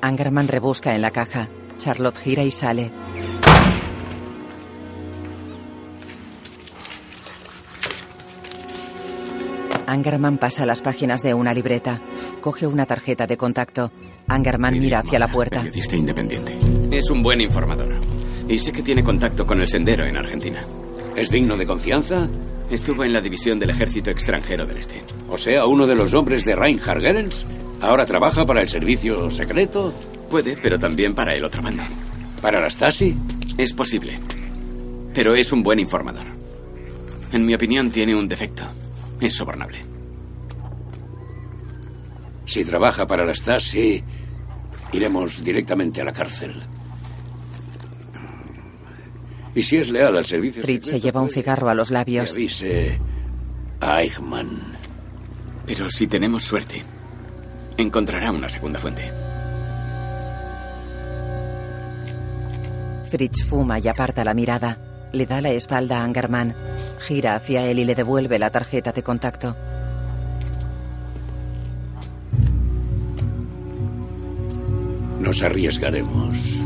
Angerman 0.00 0.48
rebusca 0.48 0.94
en 0.94 1.02
la 1.02 1.10
caja. 1.10 1.50
Charlotte 1.76 2.16
gira 2.16 2.44
y 2.44 2.50
sale. 2.50 2.90
Angerman 9.86 10.38
pasa 10.38 10.64
las 10.64 10.80
páginas 10.80 11.22
de 11.22 11.34
una 11.34 11.52
libreta. 11.52 12.00
Coge 12.40 12.66
una 12.66 12.86
tarjeta 12.86 13.26
de 13.26 13.36
contacto. 13.36 13.92
Angerman 14.28 14.78
mira 14.78 15.00
hacia 15.00 15.18
la 15.18 15.28
puerta. 15.28 15.58
Periodista 15.58 15.94
independiente. 15.94 16.58
Es 16.90 17.10
un 17.10 17.22
buen 17.22 17.42
informador. 17.42 18.15
Y 18.48 18.58
sé 18.58 18.72
que 18.72 18.82
tiene 18.82 19.02
contacto 19.02 19.44
con 19.44 19.60
el 19.60 19.68
sendero 19.68 20.04
en 20.04 20.16
Argentina. 20.16 20.64
¿Es 21.16 21.30
digno 21.30 21.56
de 21.56 21.66
confianza? 21.66 22.28
Estuvo 22.70 23.04
en 23.04 23.12
la 23.12 23.20
división 23.20 23.58
del 23.58 23.70
ejército 23.70 24.10
extranjero 24.10 24.66
del 24.66 24.78
Este. 24.78 25.02
O 25.28 25.36
sea, 25.36 25.66
uno 25.66 25.86
de 25.86 25.96
los 25.96 26.14
hombres 26.14 26.44
de 26.44 26.54
Reinhard 26.54 27.00
Gerens. 27.00 27.46
¿Ahora 27.80 28.06
trabaja 28.06 28.46
para 28.46 28.62
el 28.62 28.68
servicio 28.68 29.30
secreto? 29.30 29.92
Puede, 30.30 30.56
pero 30.56 30.78
también 30.78 31.14
para 31.14 31.34
el 31.34 31.44
otro 31.44 31.62
bando. 31.62 31.82
¿Para 32.40 32.60
la 32.60 32.70
Stasi? 32.70 33.16
Es 33.56 33.72
posible. 33.72 34.18
Pero 35.14 35.34
es 35.34 35.52
un 35.52 35.62
buen 35.62 35.78
informador. 35.78 36.26
En 37.32 37.44
mi 37.44 37.54
opinión 37.54 37.90
tiene 37.90 38.14
un 38.14 38.28
defecto. 38.28 38.64
Es 39.20 39.34
sobornable. 39.34 39.84
Si 42.44 42.64
trabaja 42.64 43.06
para 43.06 43.24
la 43.24 43.34
Stasi, 43.34 44.02
iremos 44.92 45.42
directamente 45.42 46.00
a 46.00 46.04
la 46.04 46.12
cárcel. 46.12 46.62
Y 49.56 49.62
si 49.62 49.78
es 49.78 49.88
leal 49.88 50.14
al 50.14 50.26
servicio 50.26 50.62
Fritz 50.62 50.84
se 50.84 51.00
lleva 51.00 51.22
un 51.22 51.30
cigarro 51.30 51.70
a 51.70 51.74
los 51.74 51.88
que 51.88 51.94
labios. 51.94 52.30
avise 52.30 53.00
a 53.80 54.02
Eichmann. 54.02 54.76
Pero 55.64 55.88
si 55.88 56.06
tenemos 56.06 56.44
suerte, 56.44 56.84
encontrará 57.78 58.30
una 58.32 58.50
segunda 58.50 58.78
fuente. 58.78 59.10
Fritz 63.10 63.46
fuma 63.48 63.78
y 63.78 63.88
aparta 63.88 64.24
la 64.24 64.34
mirada. 64.34 64.78
Le 65.14 65.24
da 65.24 65.40
la 65.40 65.48
espalda 65.50 66.00
a 66.00 66.04
Angerman. 66.04 66.54
Gira 67.06 67.34
hacia 67.34 67.64
él 67.64 67.78
y 67.78 67.86
le 67.86 67.94
devuelve 67.94 68.38
la 68.38 68.50
tarjeta 68.50 68.92
de 68.92 69.02
contacto. 69.02 69.56
Nos 75.18 75.42
arriesgaremos. 75.42 76.60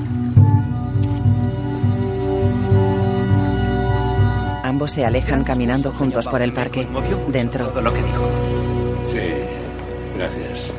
Ambos 4.80 4.92
se 4.92 5.04
alejan 5.04 5.44
caminando 5.44 5.92
juntos 5.92 6.26
por 6.26 6.40
el 6.40 6.54
parque. 6.54 6.88
Dentro. 7.28 7.68
Todo 7.68 7.82
lo 7.82 7.92
que 7.92 8.02
dijo. 8.02 8.30
Sí, 9.08 9.18
gracias. 10.16 10.72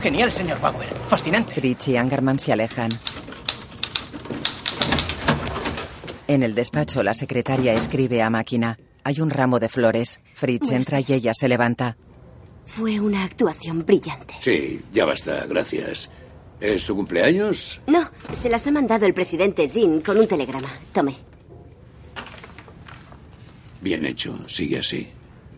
Genial, 0.00 0.32
señor 0.32 0.58
Bauer. 0.62 0.88
Fascinante. 1.08 1.52
Fritz 1.52 1.88
y 1.88 1.96
Angerman 1.96 2.38
se 2.38 2.54
alejan. 2.54 2.88
En 6.26 6.42
el 6.42 6.54
despacho, 6.54 7.02
la 7.02 7.12
secretaria 7.12 7.74
escribe 7.74 8.22
a 8.22 8.30
máquina. 8.30 8.78
Hay 9.04 9.20
un 9.20 9.28
ramo 9.28 9.60
de 9.60 9.68
flores. 9.68 10.20
Fritz 10.32 10.72
entra 10.72 11.00
y 11.00 11.12
ella 11.12 11.34
se 11.34 11.48
levanta. 11.48 11.98
Fue 12.64 12.98
una 12.98 13.24
actuación 13.24 13.84
brillante. 13.84 14.36
Sí, 14.40 14.80
ya 14.90 15.04
basta, 15.04 15.44
gracias. 15.44 16.08
¿Es 16.60 16.82
su 16.84 16.96
cumpleaños? 16.96 17.82
No, 17.86 18.10
se 18.32 18.48
las 18.48 18.66
ha 18.66 18.70
mandado 18.70 19.04
el 19.04 19.12
presidente 19.12 19.68
Zinn 19.68 20.00
con 20.00 20.16
un 20.16 20.26
telegrama. 20.26 20.70
Tome. 20.94 21.27
Bien 23.80 24.04
hecho, 24.04 24.38
sigue 24.48 24.78
así. 24.80 25.08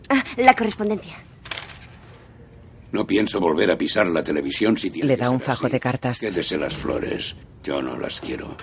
Ah, 0.09 0.23
la 0.37 0.53
correspondencia. 0.53 1.15
No 2.91 3.07
pienso 3.07 3.39
volver 3.39 3.71
a 3.71 3.77
pisar 3.77 4.07
la 4.07 4.23
televisión 4.23 4.77
si 4.77 4.89
tiene 4.91 5.07
Le 5.07 5.15
que 5.15 5.21
da 5.21 5.29
un 5.29 5.39
ser 5.39 5.47
fajo 5.47 5.65
así. 5.67 5.71
de 5.73 5.79
cartas. 5.79 6.19
Quédese 6.19 6.57
las 6.57 6.75
flores. 6.75 7.35
Yo 7.63 7.81
no 7.81 7.97
las 7.97 8.19
quiero. 8.19 8.57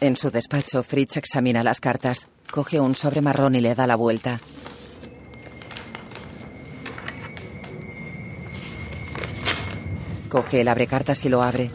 En 0.00 0.16
su 0.16 0.30
despacho, 0.30 0.82
Fritz 0.82 1.16
examina 1.16 1.62
las 1.62 1.80
cartas. 1.80 2.28
Coge 2.50 2.80
un 2.80 2.94
sobre 2.94 3.20
marrón 3.22 3.54
y 3.54 3.60
le 3.60 3.74
da 3.74 3.86
la 3.86 3.96
vuelta. 3.96 4.40
Coge 10.28 10.60
el 10.60 10.68
abrecartas 10.68 11.24
y 11.24 11.28
lo 11.28 11.42
abre. 11.42 11.70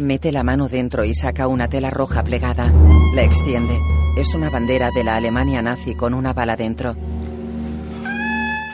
Mete 0.00 0.32
la 0.32 0.42
mano 0.42 0.68
dentro 0.68 1.04
y 1.04 1.14
saca 1.14 1.46
una 1.46 1.68
tela 1.68 1.88
roja 1.88 2.24
plegada. 2.24 2.72
La 3.14 3.22
extiende. 3.22 3.78
Es 4.16 4.34
una 4.34 4.50
bandera 4.50 4.90
de 4.90 5.04
la 5.04 5.14
Alemania 5.14 5.62
nazi 5.62 5.94
con 5.94 6.14
una 6.14 6.32
bala 6.32 6.56
dentro. 6.56 6.96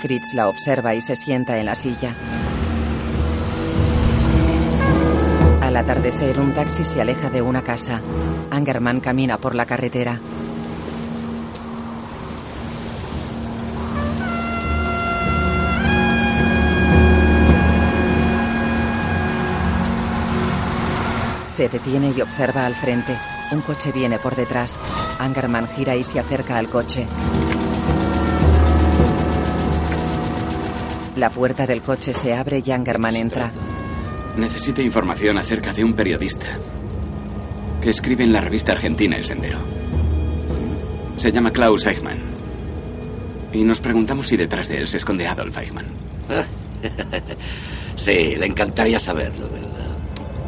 Fritz 0.01 0.33
la 0.33 0.49
observa 0.49 0.95
y 0.95 1.03
se 1.03 1.17
sienta 1.17 1.59
en 1.59 1.67
la 1.67 1.75
silla. 1.75 2.15
Al 5.61 5.77
atardecer, 5.77 6.41
un 6.41 6.55
taxi 6.55 6.85
se 6.85 7.03
aleja 7.03 7.29
de 7.29 7.43
una 7.43 7.63
casa. 7.63 8.01
Angerman 8.51 9.01
camina 9.01 9.37
por 9.37 9.55
la 9.55 9.67
carretera. 9.67 10.19
Se 21.51 21.69
detiene 21.69 22.15
y 22.17 22.21
observa 22.21 22.65
al 22.65 22.77
frente. 22.77 23.19
Un 23.51 23.61
coche 23.63 23.91
viene 23.91 24.21
por 24.21 24.37
detrás. 24.37 24.79
Angerman 25.19 25.67
gira 25.67 25.97
y 25.97 26.05
se 26.05 26.21
acerca 26.21 26.57
al 26.57 26.69
coche. 26.69 27.09
La 31.17 31.29
puerta 31.29 31.67
del 31.67 31.83
coche 31.83 32.15
se 32.15 32.33
abre 32.35 32.63
y 32.65 32.71
Angerman 32.71 33.17
entra. 33.17 33.51
Necesita 34.37 34.81
información 34.81 35.39
acerca 35.39 35.73
de 35.73 35.83
un 35.83 35.93
periodista 35.93 36.47
que 37.83 37.91
escribe 37.91 38.23
en 38.23 38.33
la 38.33 38.41
revista 38.41 38.71
argentina 38.73 39.17
El 39.17 39.25
Sendero. 39.25 39.59
Se 41.17 41.33
llama 41.33 41.51
Klaus 41.51 41.85
Eichmann. 41.85 42.21
Y 43.53 43.65
nos 43.65 43.81
preguntamos 43.81 44.29
si 44.29 44.37
detrás 44.37 44.69
de 44.69 44.79
él 44.79 44.87
se 44.87 44.99
esconde 44.99 45.27
Adolf 45.27 45.59
Eichmann. 45.59 45.89
Sí, 47.97 48.35
le 48.37 48.47
encantaría 48.47 48.99
saberlo, 48.99 49.51
¿verdad? 49.51 49.70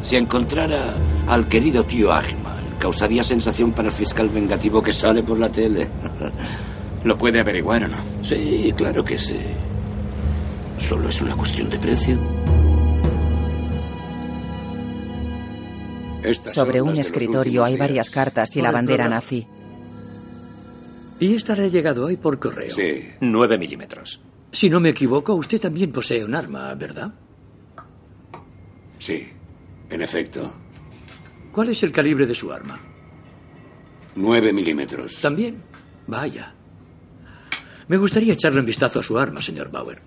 Si 0.03 0.15
encontrara 0.17 0.93
al 1.27 1.47
querido 1.47 1.83
tío 1.85 2.13
Eichmann, 2.15 2.75
causaría 2.77 3.23
sensación 3.23 3.71
para 3.71 3.87
el 3.87 3.93
fiscal 3.93 4.29
vengativo 4.29 4.83
que 4.83 4.91
sale 4.91 5.23
por 5.23 5.39
la 5.39 5.49
tele. 5.49 5.89
¿Lo 7.05 7.17
puede 7.17 7.39
averiguar 7.39 7.85
o 7.85 7.87
no? 7.87 7.97
Sí, 8.23 8.71
claro 8.75 9.03
que 9.03 9.17
sí. 9.17 9.39
Solo 10.77 11.09
es 11.09 11.21
una 11.21 11.35
cuestión 11.35 11.69
de 11.69 11.79
precio. 11.79 12.19
Estas 16.23 16.53
Sobre 16.53 16.81
un 16.81 16.97
escritorio 16.97 17.63
hay 17.63 17.77
varias 17.77 18.09
cartas 18.09 18.55
y 18.55 18.61
la 18.61 18.71
bandera 18.71 19.03
programa. 19.05 19.15
nazi. 19.15 19.47
Y 21.19 21.35
esta 21.35 21.55
le 21.55 21.65
ha 21.65 21.67
llegado 21.67 22.05
hoy 22.05 22.17
por 22.17 22.39
correo. 22.39 22.71
Sí. 22.71 23.09
9 23.21 23.57
milímetros. 23.57 24.21
Si 24.51 24.69
no 24.69 24.79
me 24.79 24.89
equivoco, 24.89 25.33
usted 25.33 25.59
también 25.59 25.91
posee 25.91 26.23
un 26.23 26.35
arma, 26.35 26.73
¿verdad? 26.75 27.13
Sí, 28.99 29.32
en 29.93 30.01
efecto. 30.01 30.53
¿Cuál 31.51 31.69
es 31.69 31.83
el 31.83 31.91
calibre 31.91 32.25
de 32.25 32.35
su 32.35 32.51
arma? 32.51 32.79
Nueve 34.15 34.51
milímetros. 34.51 35.21
También. 35.21 35.61
Vaya. 36.07 36.53
Me 37.87 37.97
gustaría 37.97 38.33
echarle 38.33 38.59
un 38.59 38.65
vistazo 38.65 38.99
a 38.99 39.03
su 39.03 39.17
arma, 39.17 39.41
señor 39.41 39.69
Bauer. 39.69 40.01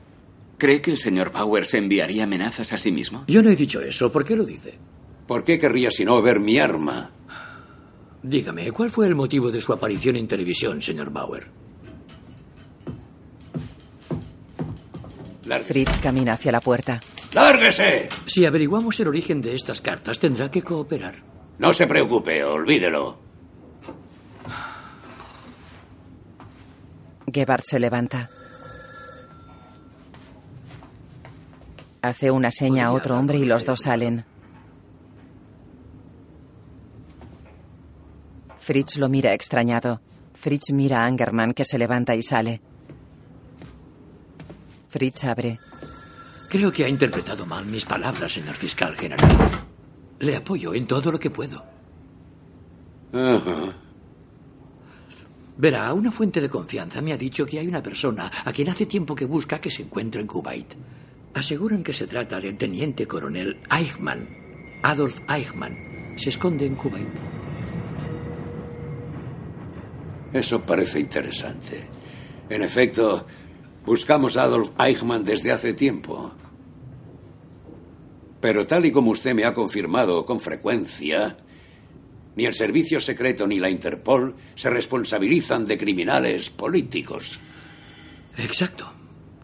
¿Cree 0.58 0.80
que 0.80 0.90
el 0.90 0.96
señor 0.98 1.30
Bauer 1.32 1.66
se 1.66 1.78
enviaría 1.78 2.24
amenazas 2.24 2.72
a 2.72 2.78
sí 2.78 2.90
mismo? 2.90 3.24
Yo 3.28 3.42
no 3.42 3.50
he 3.50 3.56
dicho 3.56 3.80
eso. 3.80 4.10
¿Por 4.10 4.24
qué 4.24 4.34
lo 4.34 4.44
dice? 4.44 4.78
¿Por 5.26 5.44
qué 5.44 5.58
querría 5.58 5.90
si 5.90 6.04
no 6.04 6.20
ver 6.22 6.40
mi 6.40 6.58
arma? 6.58 7.10
Dígame, 8.22 8.72
¿cuál 8.72 8.90
fue 8.90 9.06
el 9.06 9.14
motivo 9.14 9.50
de 9.50 9.60
su 9.60 9.72
aparición 9.72 10.16
en 10.16 10.26
televisión, 10.26 10.80
señor 10.82 11.10
Bauer? 11.10 11.48
Fritz 15.64 16.00
camina 16.00 16.32
hacia 16.32 16.50
la 16.50 16.60
puerta. 16.60 17.00
¡Lárguese! 17.32 18.08
Si 18.26 18.46
averiguamos 18.46 18.98
el 19.00 19.08
origen 19.08 19.40
de 19.40 19.54
estas 19.54 19.80
cartas, 19.80 20.18
tendrá 20.18 20.50
que 20.50 20.62
cooperar. 20.62 21.14
No 21.58 21.72
se 21.74 21.86
preocupe, 21.86 22.44
olvídelo. 22.44 23.18
Gebhardt 27.32 27.64
se 27.66 27.80
levanta. 27.80 28.30
Hace 32.02 32.30
una 32.30 32.50
seña 32.50 32.86
a 32.86 32.92
otro 32.92 33.18
hombre 33.18 33.38
y 33.38 33.44
los 33.44 33.64
dos 33.64 33.80
salen. 33.80 34.24
Fritz 38.58 38.96
lo 38.96 39.08
mira 39.08 39.32
extrañado. 39.32 40.00
Fritz 40.34 40.72
mira 40.72 41.02
a 41.02 41.06
Angerman 41.06 41.52
que 41.52 41.64
se 41.64 41.78
levanta 41.78 42.14
y 42.14 42.22
sale. 42.22 42.60
Fritz 44.88 45.24
abre. 45.24 45.58
Creo 46.48 46.70
que 46.70 46.84
ha 46.84 46.88
interpretado 46.88 47.44
mal 47.44 47.66
mis 47.66 47.84
palabras, 47.84 48.32
señor 48.32 48.54
fiscal 48.54 48.96
general. 48.96 49.50
Le 50.20 50.36
apoyo 50.36 50.74
en 50.74 50.86
todo 50.86 51.10
lo 51.12 51.18
que 51.18 51.30
puedo. 51.30 51.64
Ajá. 53.12 53.74
Verá, 55.58 55.92
una 55.94 56.10
fuente 56.10 56.40
de 56.40 56.50
confianza 56.50 57.00
me 57.00 57.12
ha 57.12 57.16
dicho 57.16 57.46
que 57.46 57.58
hay 57.58 57.66
una 57.66 57.82
persona 57.82 58.30
a 58.44 58.52
quien 58.52 58.68
hace 58.68 58.84
tiempo 58.86 59.14
que 59.14 59.24
busca 59.24 59.58
que 59.58 59.70
se 59.70 59.82
encuentre 59.82 60.20
en 60.20 60.26
Kuwait. 60.26 60.74
Aseguran 61.34 61.82
que 61.82 61.92
se 61.92 62.06
trata 62.06 62.40
del 62.40 62.56
teniente 62.56 63.06
coronel 63.06 63.60
Eichmann. 63.70 64.28
Adolf 64.82 65.20
Eichmann. 65.28 66.14
Se 66.16 66.28
esconde 66.28 66.66
en 66.66 66.76
Kuwait. 66.76 67.08
Eso 70.32 70.60
parece 70.60 71.00
interesante. 71.00 71.88
En 72.48 72.62
efecto, 72.62 73.26
buscamos 73.86 74.36
a 74.36 74.42
Adolf 74.42 74.70
Eichmann 74.78 75.24
desde 75.24 75.52
hace 75.52 75.72
tiempo. 75.72 76.32
Pero 78.40 78.66
tal 78.66 78.84
y 78.84 78.92
como 78.92 79.12
usted 79.12 79.34
me 79.34 79.44
ha 79.44 79.54
confirmado 79.54 80.26
con 80.26 80.40
frecuencia, 80.40 81.36
ni 82.34 82.44
el 82.44 82.54
Servicio 82.54 83.00
Secreto 83.00 83.46
ni 83.46 83.58
la 83.58 83.70
Interpol 83.70 84.34
se 84.54 84.68
responsabilizan 84.68 85.64
de 85.64 85.78
criminales 85.78 86.50
políticos. 86.50 87.40
Exacto. 88.36 88.92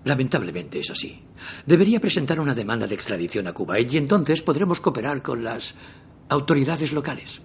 Lamentablemente 0.05 0.81
es 0.81 0.91
así. 0.91 1.23
Debería 1.65 2.01
presentar 2.01 2.41
una 2.41 2.55
demanda 2.55 2.87
de 2.87 2.97
extradición 2.97 3.47
a 3.47 3.55
Kuwait 3.55 3.93
y 3.93 3.99
entonces 3.99 4.43
podremos 4.43 4.81
cooperar 4.81 5.23
con 5.23 5.45
las 5.45 5.75
autoridades 6.29 6.93
locales. 6.93 7.41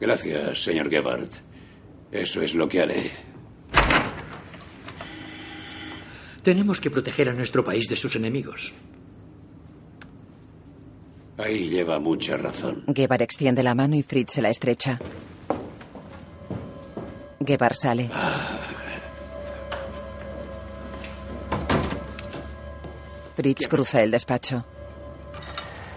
Gracias, 0.00 0.64
señor 0.64 0.90
Gebhardt. 0.90 1.36
Eso 2.10 2.42
es 2.42 2.54
lo 2.54 2.68
que 2.68 2.82
haré. 2.82 3.10
Tenemos 6.44 6.78
que 6.78 6.90
proteger 6.90 7.30
a 7.30 7.32
nuestro 7.32 7.64
país 7.64 7.88
de 7.88 7.96
sus 7.96 8.14
enemigos. 8.16 8.74
Ahí 11.38 11.70
lleva 11.70 11.98
mucha 11.98 12.36
razón. 12.36 12.84
Gebhardt 12.94 13.22
extiende 13.22 13.62
la 13.62 13.74
mano 13.74 13.96
y 13.96 14.02
Fritz 14.02 14.34
se 14.34 14.42
la 14.42 14.50
estrecha. 14.50 15.00
Gebhardt 17.44 17.76
sale. 17.76 18.10
Fritz 23.34 23.66
cruza 23.66 24.02
el 24.02 24.10
despacho. 24.10 24.64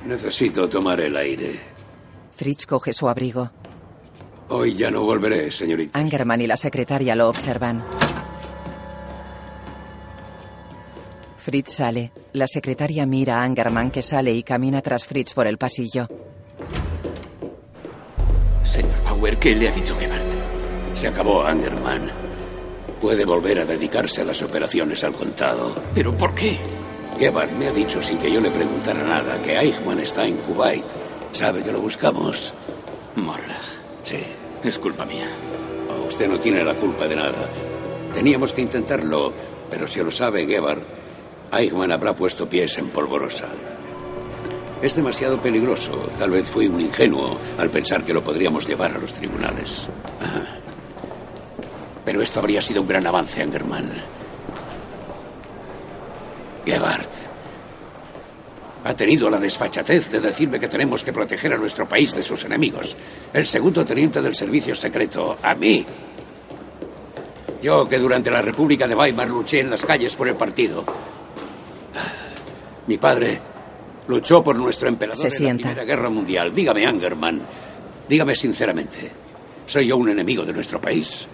Necesito 0.06 0.70
tomar 0.70 1.02
el 1.02 1.18
aire. 1.18 1.60
Fritz 2.32 2.66
coge 2.66 2.94
su 2.94 3.10
abrigo. 3.10 3.52
Hoy 4.48 4.76
ya 4.76 4.90
no 4.90 5.04
volveré, 5.04 5.52
señorita. 5.52 6.00
Angerman 6.00 6.40
y 6.40 6.48
la 6.48 6.56
secretaria 6.56 7.16
lo 7.16 7.28
observan. 7.28 7.84
Fritz 11.48 11.76
sale. 11.76 12.12
La 12.34 12.46
secretaria 12.46 13.06
mira 13.06 13.40
a 13.40 13.44
Angerman 13.46 13.90
que 13.90 14.02
sale 14.02 14.34
y 14.34 14.44
camina 14.44 14.82
tras 14.82 15.06
Fritz 15.06 15.34
por 15.34 15.48
el 15.48 15.58
pasillo. 15.58 16.06
Señor 18.64 19.02
Bauer, 19.06 19.40
¿qué 19.40 19.56
le 19.56 19.70
ha 19.70 19.72
dicho 19.72 19.96
Gebhardt? 19.96 20.34
Se 20.94 21.08
acabó, 21.08 21.46
Angerman. 21.46 22.12
Puede 23.00 23.24
volver 23.24 23.60
a 23.60 23.66
dedicarse 23.66 24.24
a 24.24 24.26
las 24.26 24.42
operaciones 24.42 25.02
al 25.06 25.14
contado. 25.14 25.74
¿Pero 25.96 26.18
por 26.18 26.36
qué? 26.36 26.58
Gebhardt 27.18 27.54
me 27.54 27.68
ha 27.68 27.72
dicho 27.72 28.02
sin 28.02 28.18
que 28.18 28.30
yo 28.30 28.42
le 28.42 28.52
preguntara 28.52 29.02
nada 29.02 29.42
que 29.42 29.58
Eichmann 29.58 30.02
está 30.02 30.28
en 30.28 30.36
Kuwait. 30.36 30.84
¿Sabe 31.32 31.64
que 31.64 31.72
lo 31.72 31.80
buscamos? 31.80 32.54
Morlach. 33.16 33.64
Sí. 34.04 34.22
Es 34.66 34.78
culpa 34.78 35.06
mía. 35.06 35.30
Oh, 35.90 36.08
usted 36.08 36.28
no 36.28 36.38
tiene 36.42 36.62
la 36.62 36.74
culpa 36.74 37.08
de 37.08 37.16
nada. 37.16 37.50
Teníamos 38.14 38.52
que 38.52 38.64
intentarlo, 38.64 39.32
pero 39.70 39.88
si 39.88 40.04
lo 40.04 40.12
sabe 40.12 40.46
Gebhardt, 40.46 41.07
Eichmann 41.52 41.92
habrá 41.92 42.16
puesto 42.16 42.48
pies 42.48 42.78
en 42.78 42.90
polvorosa. 42.90 43.48
Es 44.82 44.96
demasiado 44.96 45.42
peligroso. 45.42 46.10
Tal 46.18 46.30
vez 46.30 46.48
fui 46.48 46.68
un 46.68 46.80
ingenuo 46.80 47.38
al 47.58 47.70
pensar 47.70 48.04
que 48.04 48.14
lo 48.14 48.24
podríamos 48.24 48.68
llevar 48.68 48.94
a 48.94 49.00
los 49.00 49.14
tribunales. 49.14 49.88
Pero 52.06 52.22
esto 52.22 52.40
habría 52.40 52.62
sido 52.62 52.82
un 52.82 52.88
gran 52.88 53.06
avance, 53.08 53.42
Angerman. 53.42 53.92
Gebhardt 56.66 57.38
ha 58.84 58.94
tenido 58.96 59.30
la 59.30 59.40
desfachatez 59.40 60.10
de 60.10 60.20
decirme 60.20 60.60
que 60.60 60.68
tenemos 60.68 61.04
que 61.04 61.12
proteger 61.12 61.54
a 61.54 61.58
nuestro 61.58 61.88
país 61.88 62.14
de 62.14 62.24
sus 62.24 62.46
enemigos. 62.46 62.96
El 63.34 63.46
segundo 63.46 63.84
teniente 63.84 64.22
del 64.22 64.36
servicio 64.36 64.76
secreto, 64.76 65.38
a 65.42 65.56
mí. 65.56 65.86
Yo 67.62 67.88
que 67.88 67.98
durante 67.98 68.32
la 68.32 68.42
República 68.42 68.88
de 68.88 68.96
Weimar 68.96 69.30
luché 69.30 69.60
en 69.60 69.70
las 69.70 69.84
calles 69.84 70.16
por 70.16 70.28
el 70.28 70.36
partido. 70.36 70.86
Mi 72.88 72.98
padre 72.98 73.40
luchó 74.08 74.44
por 74.44 74.56
nuestro 74.58 74.88
emperador 74.90 75.18
Se 75.22 75.28
en 75.28 75.32
sienta. 75.34 75.70
la 75.70 75.74
Primera 75.76 75.86
Guerra 75.96 76.10
Mundial. 76.10 76.54
Dígame, 76.54 76.86
Angerman, 76.86 77.42
dígame 78.08 78.36
sinceramente, 78.36 79.12
¿soy 79.66 79.88
yo 79.88 79.98
un 79.98 80.10
enemigo 80.10 80.44
de 80.46 80.54
nuestro 80.54 80.80
país? 80.80 81.28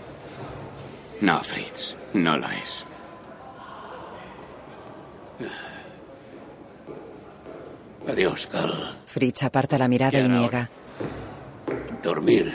No, 1.22 1.42
Fritz, 1.44 1.96
no 2.14 2.38
lo 2.38 2.50
es. 2.50 2.86
Adiós, 8.08 8.48
Carl. 8.48 8.98
Fritz 9.06 9.44
aparta 9.44 9.78
la 9.78 9.88
mirada 9.88 10.20
y 10.20 10.28
niega. 10.28 10.70
Dormir, 12.02 12.54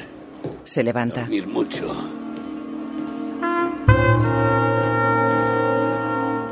Se 0.64 0.82
levanta. 0.82 1.20
dormir 1.22 1.46
mucho. 1.46 1.94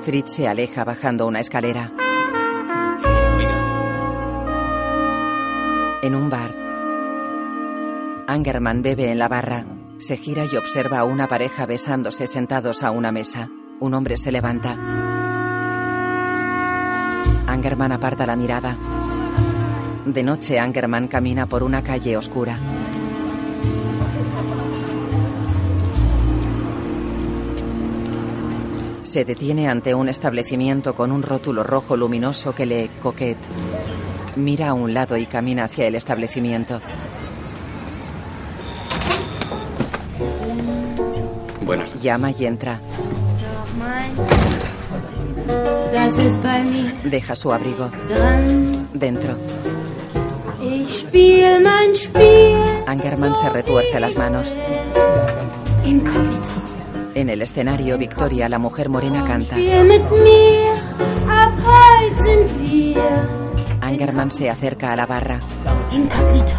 Fritz 0.01 0.33
se 0.33 0.49
aleja 0.49 0.85
bajando 0.85 1.27
una 1.27 1.41
escalera. 1.41 1.93
En 6.03 6.15
un 6.15 6.29
bar. 6.29 6.55
Angerman 8.27 8.83
bebe 8.83 9.11
en 9.11 9.19
la 9.19 9.29
barra. 9.29 9.65
Se 9.99 10.17
gira 10.17 10.45
y 10.45 10.57
observa 10.57 10.99
a 10.99 11.05
una 11.05 11.27
pareja 11.27 11.65
besándose 11.65 12.27
sentados 12.27 12.83
a 12.83 12.91
una 12.91 13.13
mesa. 13.13 13.49
Un 13.81 13.95
hombre 13.95 14.17
se 14.17 14.31
levanta. 14.31 14.77
Angerman 17.47 17.93
aparta 17.93 18.27
la 18.27 18.37
mirada. 18.37 18.77
De 20.05 20.23
noche, 20.23 20.59
Angerman 20.59 21.09
camina 21.09 21.47
por 21.47 21.63
una 21.63 21.83
calle 21.83 22.17
oscura. 22.17 22.59
Se 29.03 29.25
detiene 29.25 29.69
ante 29.69 29.95
un 29.95 30.09
establecimiento 30.09 30.95
con 30.95 31.11
un 31.11 31.23
rótulo 31.23 31.63
rojo 31.63 31.97
luminoso 31.97 32.55
que 32.55 32.67
lee 32.67 32.91
Coquette. 33.03 33.96
Mira 34.37 34.69
a 34.69 34.75
un 34.75 34.93
lado 34.93 35.17
y 35.17 35.27
camina 35.27 35.65
hacia 35.65 35.87
el 35.87 35.95
establecimiento. 35.95 36.81
Buenas. 41.63 42.01
Llama 42.03 42.31
y 42.31 42.45
entra. 42.45 42.81
Deja 47.05 47.35
su 47.35 47.53
abrigo. 47.53 47.91
Dentro. 48.93 49.37
Angerman 52.87 53.35
se 53.35 53.49
retuerce 53.49 54.01
las 54.01 54.17
manos. 54.17 54.59
En 57.15 57.31
el 57.31 57.41
escenario, 57.41 57.97
Victoria, 57.97 58.49
la 58.49 58.59
mujer 58.59 58.89
morena, 58.91 59.25
canta. 59.25 59.57
Angerman 63.87 64.31
se 64.31 64.51
acerca 64.51 64.93
a 64.93 64.97
la 64.97 65.07
barra. 65.07 65.39
inkognito. 65.93 66.53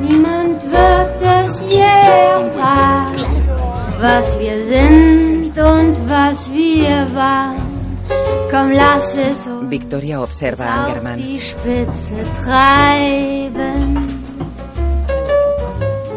Niemand 0.00 0.62
wird 0.70 1.22
es 1.22 1.60
je 1.68 1.80
erfahren, 1.80 3.42
was 4.00 4.38
wir 4.38 4.64
sind 4.64 5.56
und 5.58 5.96
was 6.08 6.50
wir 6.52 7.06
waren. 7.14 7.74
Komm, 8.50 8.70
lass 8.70 9.16
es 9.16 9.46
uns 9.46 9.70
Victoria 9.70 10.20
observa 10.22 10.64
a 10.64 10.84
Angerman. 10.84 11.16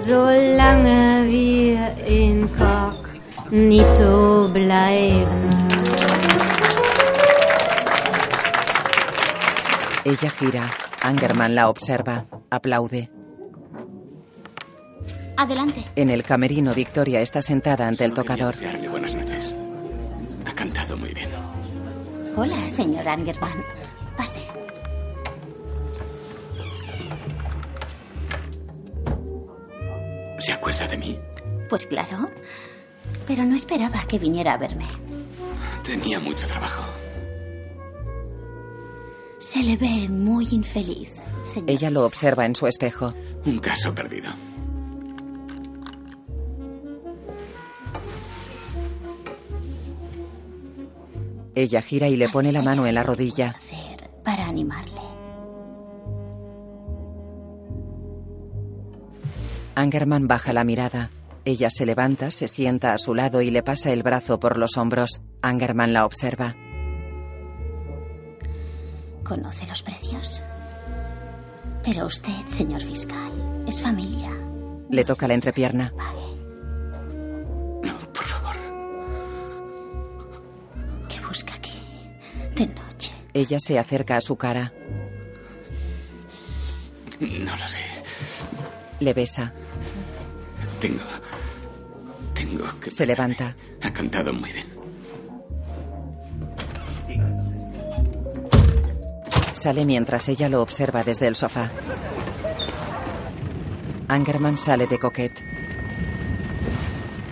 Solange 0.06 1.26
wir 1.28 1.96
inkognito 3.48 4.14
bleiben. 4.54 5.67
Ella 10.08 10.30
gira. 10.30 10.70
Angerman 11.02 11.54
la 11.54 11.68
observa. 11.68 12.26
Aplaude. 12.50 13.10
Adelante. 15.36 15.84
En 15.98 16.10
el 16.10 16.24
camerino, 16.24 16.74
Victoria 16.74 17.20
está 17.20 17.42
sentada 17.42 17.90
ante 17.90 18.06
el 18.06 18.14
tocador. 18.14 18.56
Buenas 18.90 19.14
noches. 19.14 19.54
Ha 20.46 20.54
cantado 20.54 20.96
muy 20.96 21.14
bien. 21.14 21.30
Hola, 22.38 22.70
señor 22.70 23.06
Angerman. 23.06 23.66
Pase. 24.16 24.40
¿Se 30.40 30.54
acuerda 30.54 30.88
de 30.88 30.98
mí? 30.98 31.20
Pues 31.68 31.86
claro. 31.86 32.30
Pero 33.28 33.44
no 33.44 33.58
esperaba 33.58 34.06
que 34.08 34.20
viniera 34.20 34.54
a 34.54 34.58
verme. 34.58 34.88
Tenía 35.84 36.18
mucho 36.22 36.48
trabajo. 36.48 36.84
Se 39.40 39.62
le 39.62 39.78
ve 39.78 40.10
muy 40.10 40.48
infeliz, 40.52 41.14
señor. 41.44 41.70
Ella 41.70 41.90
lo 41.92 42.06
observa 42.06 42.46
en 42.46 42.56
su 42.56 42.66
espejo. 42.66 43.14
Un 43.46 43.60
caso 43.60 43.94
perdido. 43.94 44.32
Ella 51.54 51.82
gira 51.82 52.08
y 52.08 52.18
le 52.18 52.30
pone 52.30 52.52
la 52.52 52.62
mano 52.62 52.86
en 52.86 52.96
la 52.96 53.04
rodilla. 53.04 53.56
Para 54.24 54.48
animarle. 54.48 55.02
Angerman 59.76 60.28
baja 60.28 60.54
la 60.54 60.64
mirada. 60.64 61.12
Ella 61.46 61.70
se 61.70 61.86
levanta, 61.86 62.32
se 62.32 62.48
sienta 62.48 62.94
a 62.94 62.98
su 62.98 63.16
lado 63.16 63.42
y 63.42 63.52
le 63.52 63.64
pasa 63.64 63.92
el 63.92 64.04
brazo 64.04 64.40
por 64.40 64.58
los 64.58 64.78
hombros. 64.78 65.22
Angerman 65.42 65.94
la 65.94 66.06
observa. 66.06 66.56
¿Conoce 69.28 69.68
los 69.68 69.84
precios? 69.84 70.42
Pero 71.84 72.06
usted, 72.06 72.48
señor 72.48 72.82
fiscal, 72.82 73.32
es 73.68 73.82
familia. 73.82 74.32
Le 74.90 75.04
toca 75.04 75.28
la 75.28 75.34
entrepierna. 75.34 75.94
¿Qué 81.10 81.20
busca 81.28 81.54
aquí? 81.56 81.74
De 82.56 82.68
noche. 82.68 83.14
Ella 83.34 83.60
se 83.60 83.78
acerca 83.78 84.16
a 84.16 84.22
su 84.22 84.38
cara. 84.38 84.72
No 87.20 87.58
lo 87.58 87.68
sé. 87.68 87.84
Le 89.02 89.14
besa. 89.14 89.52
Tengo. 90.80 91.04
Tengo 92.34 92.80
que. 92.80 92.92
Se 92.92 93.06
levanta. 93.06 93.56
Ha 93.82 93.92
cantado 93.92 94.32
muy 94.32 94.54
bien. 94.54 94.77
Sale 99.58 99.86
mientras 99.86 100.30
ella 100.30 100.50
lo 100.50 100.62
observa 100.62 101.04
desde 101.04 101.26
el 101.26 101.36
sofá. 101.36 101.72
Angerman 104.08 104.56
sale 104.56 104.86
de 104.86 105.00
Coquette. 105.00 105.42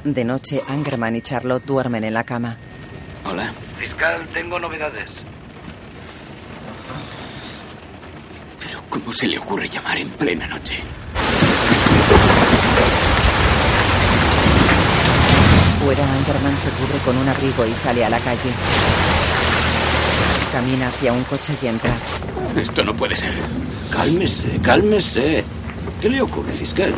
De 0.03 0.23
noche, 0.23 0.59
Angerman 0.67 1.15
y 1.15 1.21
Charlotte 1.21 1.63
duermen 1.63 2.03
en 2.03 2.15
la 2.15 2.23
cama. 2.23 2.57
Hola. 3.26 3.53
Fiscal, 3.78 4.28
tengo 4.34 4.59
novedades. 4.59 5.07
Pero 8.59 8.84
¿cómo 8.89 9.11
se 9.11 9.28
le 9.28 9.38
ocurre 9.38 9.69
llamar 9.69 9.97
en 9.99 10.09
plena 10.09 10.47
noche? 10.47 10.78
Fuera, 15.80 16.03
Angerman 16.11 16.57
se 16.57 16.69
cubre 16.71 16.97
con 17.05 17.17
un 17.17 17.30
abrigo 17.30 17.67
y 17.67 17.73
sale 17.76 18.03
a 18.03 18.09
la 18.09 18.17
calle. 18.17 19.05
Camina 20.56 20.88
hacia 20.88 21.12
un 21.12 21.22
coche 21.26 21.53
y 21.62 21.68
entra. 21.68 21.93
Esto 22.56 22.82
no 22.82 22.95
puede 22.95 23.14
ser. 23.14 23.34
Cálmese, 23.91 24.58
cálmese. 24.64 25.43
¿Qué 25.99 26.10
le 26.10 26.22
ocurre, 26.22 26.53
fiscal? 26.53 26.93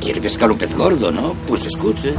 Quiere 0.00 0.20
pescar 0.20 0.50
un 0.50 0.58
pez 0.58 0.74
gordo, 0.74 1.12
¿no? 1.12 1.34
Pues 1.46 1.64
escuche. 1.64 2.12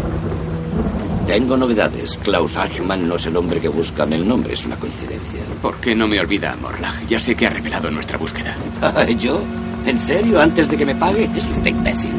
Tengo 1.27 1.57
novedades. 1.57 2.17
Klaus 2.23 2.55
Eichmann 2.55 3.09
no 3.09 3.17
es 3.17 3.25
el 3.25 3.35
hombre 3.35 3.59
que 3.59 3.67
busca. 3.67 4.05
El 4.05 4.25
nombre 4.25 4.53
es 4.53 4.65
una 4.65 4.77
coincidencia. 4.77 5.41
¿Por 5.61 5.81
qué 5.81 5.93
no 5.93 6.07
me 6.07 6.17
olvida, 6.17 6.55
Morlag? 6.61 7.05
Ya 7.07 7.19
sé 7.19 7.35
que 7.35 7.47
ha 7.47 7.49
revelado 7.49 7.91
nuestra 7.91 8.17
búsqueda. 8.17 8.55
¿Yo? 9.19 9.43
¿En 9.85 9.99
serio? 9.99 10.39
¿Antes 10.39 10.69
de 10.69 10.77
que 10.77 10.85
me 10.85 10.95
pague? 10.95 11.29
Es 11.35 11.43
usted 11.49 11.71
imbécil. 11.71 12.13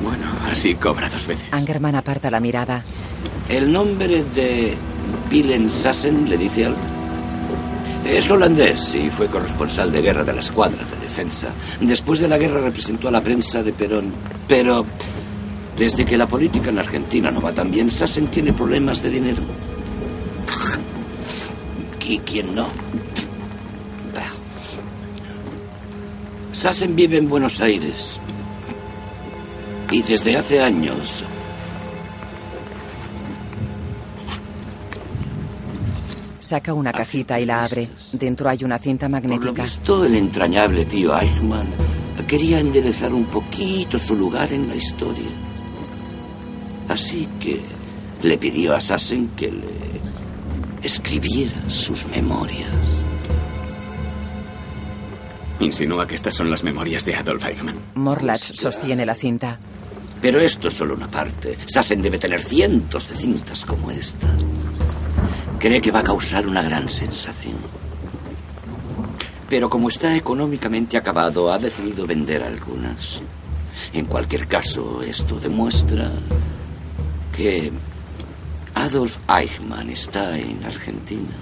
Bueno, 0.00 0.26
así 0.48 0.76
cobra 0.76 1.08
dos 1.08 1.26
veces. 1.26 1.48
Angerman 1.50 1.96
aparta 1.96 2.30
la 2.30 2.38
mirada. 2.38 2.84
¿El 3.48 3.72
nombre 3.72 4.24
de 4.24 4.74
Willem 5.30 5.70
Sassen 5.70 6.28
le 6.28 6.36
dice 6.36 6.64
algo? 6.64 6.80
Es 8.04 8.30
holandés 8.30 8.94
y 8.94 9.08
fue 9.10 9.28
corresponsal 9.28 9.92
de 9.92 10.02
guerra 10.02 10.24
de 10.24 10.32
la 10.32 10.40
escuadra 10.40 10.84
de 10.84 10.96
defensa. 11.02 11.52
Después 11.80 12.18
de 12.20 12.28
la 12.28 12.38
guerra 12.38 12.60
representó 12.60 13.08
a 13.08 13.12
la 13.12 13.22
prensa 13.22 13.62
de 13.62 13.72
Perón. 13.72 14.12
Pero 14.48 14.84
desde 15.76 16.04
que 16.04 16.16
la 16.16 16.26
política 16.26 16.70
en 16.70 16.78
Argentina 16.78 17.30
no 17.30 17.40
va 17.40 17.52
tan 17.52 17.70
bien, 17.70 17.90
Sassen 17.90 18.28
tiene 18.28 18.52
problemas 18.52 19.02
de 19.02 19.10
dinero. 19.10 19.42
¿Y 22.04 22.18
quién 22.18 22.54
no? 22.54 22.68
Sassen 26.52 26.96
vive 26.96 27.18
en 27.18 27.28
Buenos 27.28 27.60
Aires. 27.60 28.18
Y 29.90 30.02
desde 30.02 30.36
hace 30.36 30.62
años 30.62 31.22
Saca 36.46 36.72
una 36.72 36.92
cajita 36.92 37.40
y 37.40 37.44
la 37.44 37.64
abre. 37.64 37.88
Dentro 38.12 38.48
hay 38.48 38.62
una 38.62 38.78
cinta 38.78 39.08
Por 39.08 39.20
lo 39.22 39.28
magnética. 39.28 39.64
visto, 39.64 40.04
el 40.04 40.14
entrañable 40.14 40.84
tío 40.84 41.18
Eichmann 41.18 41.66
quería 42.26 42.58
enderezar 42.58 43.12
un 43.12 43.24
poquito 43.26 43.98
su 43.98 44.14
lugar 44.16 44.52
en 44.52 44.68
la 44.68 44.74
historia. 44.74 45.30
Así 46.88 47.28
que 47.40 47.60
le 48.22 48.38
pidió 48.38 48.74
a 48.74 48.80
Sassen 48.80 49.28
que 49.30 49.50
le 49.50 50.00
escribiera 50.82 51.68
sus 51.68 52.06
memorias. 52.06 52.70
Insinúa 55.60 56.06
que 56.06 56.14
estas 56.14 56.34
son 56.34 56.50
las 56.50 56.62
memorias 56.62 57.04
de 57.04 57.14
Adolf 57.14 57.44
Eichmann. 57.44 57.76
Morlach 57.94 58.54
sostiene 58.54 59.06
la 59.06 59.14
cinta. 59.14 59.58
Pero 60.20 60.40
esto 60.40 60.68
es 60.68 60.74
solo 60.74 60.94
una 60.94 61.10
parte. 61.10 61.56
Sassen 61.66 62.02
debe 62.02 62.18
tener 62.18 62.40
cientos 62.40 63.08
de 63.08 63.16
cintas 63.16 63.64
como 63.64 63.90
esta. 63.90 64.28
Cree 65.58 65.80
que 65.80 65.90
va 65.90 66.00
a 66.00 66.04
causar 66.04 66.46
una 66.46 66.62
gran 66.62 66.88
sensación. 66.88 67.56
Pero 69.48 69.70
como 69.70 69.88
está 69.88 70.14
económicamente 70.14 70.96
acabado, 70.96 71.52
ha 71.52 71.58
decidido 71.58 72.06
vender 72.06 72.42
algunas. 72.42 73.22
En 73.92 74.06
cualquier 74.06 74.46
caso, 74.48 75.02
esto 75.02 75.38
demuestra 75.38 76.10
que 77.34 77.72
Adolf 78.74 79.18
Eichmann 79.28 79.88
está 79.90 80.36
en 80.36 80.64
Argentina. 80.64 81.34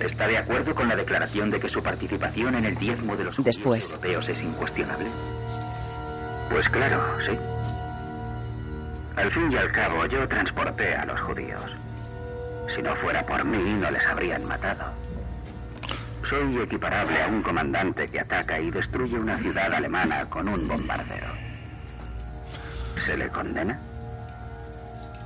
¿Está 0.00 0.26
de 0.26 0.38
acuerdo 0.38 0.74
con 0.74 0.88
la 0.88 0.96
declaración 0.96 1.50
de 1.50 1.60
que 1.60 1.68
su 1.68 1.82
participación 1.82 2.54
en 2.54 2.64
el 2.64 2.76
diezmo 2.76 3.16
de 3.16 3.24
los 3.24 3.36
judíos 3.36 3.56
Después. 3.56 3.90
europeos 3.90 4.28
es 4.28 4.42
incuestionable? 4.42 5.06
Pues 6.50 6.68
claro, 6.70 7.00
sí. 7.26 7.36
Al 9.16 9.30
fin 9.32 9.52
y 9.52 9.56
al 9.56 9.70
cabo, 9.72 10.06
yo 10.06 10.26
transporté 10.26 10.94
a 10.94 11.04
los 11.04 11.20
judíos. 11.20 11.70
Si 12.74 12.82
no 12.82 12.94
fuera 12.96 13.24
por 13.24 13.44
mí, 13.44 13.74
no 13.74 13.90
les 13.90 14.04
habrían 14.06 14.44
matado. 14.44 14.92
Soy 16.28 16.62
equiparable 16.62 17.22
a 17.22 17.26
un 17.26 17.42
comandante 17.42 18.06
que 18.06 18.20
ataca 18.20 18.60
y 18.60 18.70
destruye 18.70 19.18
una 19.18 19.36
ciudad 19.38 19.72
alemana 19.72 20.24
con 20.26 20.48
un 20.48 20.68
bombardeo. 20.68 21.32
¿Se 23.04 23.16
le 23.16 23.28
condena? 23.30 23.80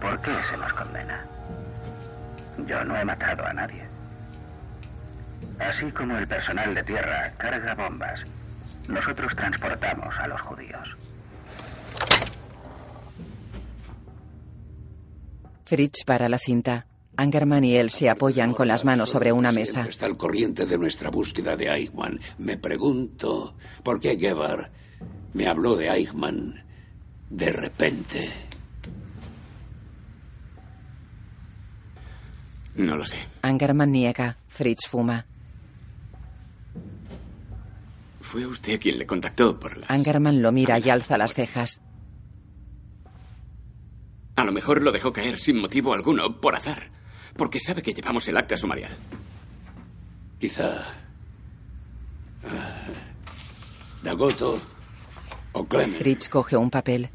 ¿Por 0.01 0.21
qué 0.23 0.33
se 0.51 0.57
nos 0.57 0.73
condena? 0.73 1.27
Yo 2.67 2.85
no 2.85 2.97
he 2.97 3.05
matado 3.05 3.47
a 3.47 3.53
nadie. 3.53 3.85
Así 5.59 5.91
como 5.93 6.17
el 6.17 6.27
personal 6.27 6.75
de 6.75 6.83
tierra 6.83 7.33
carga 7.37 7.75
bombas, 7.75 8.21
nosotros 8.89 9.35
transportamos 9.37 10.09
a 10.19 10.27
los 10.29 10.41
judíos. 10.41 10.89
Fritz 15.67 16.05
para 16.05 16.29
la 16.29 16.39
cinta. 16.39 16.87
Angerman 17.17 17.65
y 17.65 17.77
él 17.77 17.91
se 17.91 18.11
apoyan 18.11 18.55
con 18.55 18.69
las 18.69 18.85
manos 18.85 19.11
sobre 19.11 19.33
una 19.33 19.53
mesa. 19.53 19.87
Está 19.89 20.07
al 20.07 20.17
corriente 20.17 20.67
de 20.67 20.79
nuestra 20.79 21.11
búsqueda 21.11 21.57
de 21.57 21.69
Eichmann. 21.69 22.19
Me 22.39 22.59
pregunto 22.59 23.55
por 23.83 24.01
qué 24.01 24.17
Gebhard 24.19 24.71
me 25.33 25.47
habló 25.47 25.77
de 25.77 25.89
Eichmann 25.89 26.65
de 27.31 27.53
repente. 27.53 28.33
No 32.77 32.97
lo 32.97 33.07
sé. 33.07 33.19
Angerman 33.43 33.93
niega. 33.93 34.37
Fritz 34.49 34.89
fuma. 34.89 35.27
Fue 38.21 38.47
usted 38.47 38.81
quien 38.81 38.99
le 38.99 39.07
contactó 39.07 39.59
por 39.59 39.77
la... 39.77 39.87
Angerman 39.89 40.43
lo 40.43 40.51
mira 40.51 40.79
y 40.79 40.91
alza 40.91 41.19
las 41.19 41.35
cejas. 41.35 41.81
A 44.37 44.45
lo 44.45 44.53
mejor 44.53 44.83
lo 44.83 44.91
dejó 44.91 45.13
caer 45.13 45.39
sin 45.39 45.61
motivo 45.61 45.93
alguno, 45.93 46.41
por 46.41 46.57
azar. 46.57 46.91
Porque 47.37 47.61
sabe 47.61 47.83
que 47.83 47.93
llevamos 47.93 48.27
el 48.29 48.37
acta 48.37 48.57
sumarial. 48.57 48.97
Quizá. 50.39 50.85
ah, 52.45 52.87
Dagoto 54.03 54.61
o 55.53 55.65
Clement. 55.67 55.97
Fritz 55.99 56.29
coge 56.29 56.57
un 56.57 56.71
papel. 56.71 57.09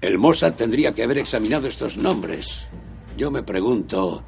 El 0.00 0.18
Mossad 0.18 0.54
tendría 0.54 0.92
que 0.92 1.02
haber 1.02 1.18
examinado 1.18 1.66
estos 1.66 1.96
nombres. 1.96 2.66
Yo 3.16 3.30
me 3.30 3.42
pregunto, 3.42 4.22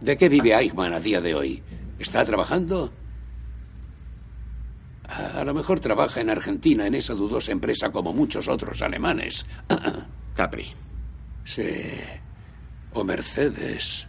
¿de 0.00 0.16
qué 0.16 0.28
vive 0.28 0.54
Eichmann 0.54 0.92
a 0.94 1.00
día 1.00 1.20
de 1.20 1.34
hoy? 1.34 1.62
¿Está 1.98 2.24
trabajando? 2.24 2.92
A 5.08 5.40
a 5.40 5.44
lo 5.44 5.54
mejor 5.54 5.80
trabaja 5.80 6.20
en 6.20 6.30
Argentina, 6.30 6.86
en 6.86 6.94
esa 6.94 7.14
dudosa 7.14 7.50
empresa 7.50 7.90
como 7.90 8.12
muchos 8.12 8.46
otros 8.46 8.82
alemanes. 8.82 9.44
Capri. 10.34 10.66
Sí. 11.44 11.68
O 12.92 13.02
Mercedes. 13.02 14.06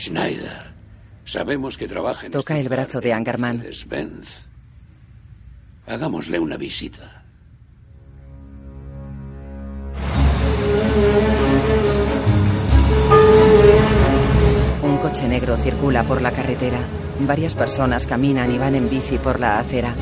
Schneider. 0.00 0.72
Sabemos 1.24 1.76
que 1.76 1.86
trabaja 1.86 2.26
en 2.26 2.32
Toca 2.32 2.58
el 2.58 2.68
brazo 2.68 3.00
de 3.00 3.12
Angerman. 3.12 3.62
Hagámosle 5.86 6.38
una 6.38 6.56
visita. 6.56 7.24
Un 14.82 14.96
coche 14.98 15.28
negro 15.28 15.56
circula 15.56 16.02
por 16.04 16.22
la 16.22 16.32
carretera. 16.32 16.80
Varias 17.20 17.54
personas 17.54 18.06
caminan 18.06 18.50
y 18.54 18.58
van 18.58 18.74
en 18.74 18.88
bici 18.88 19.18
por 19.18 19.38
la 19.38 19.58
acera. 19.58 19.94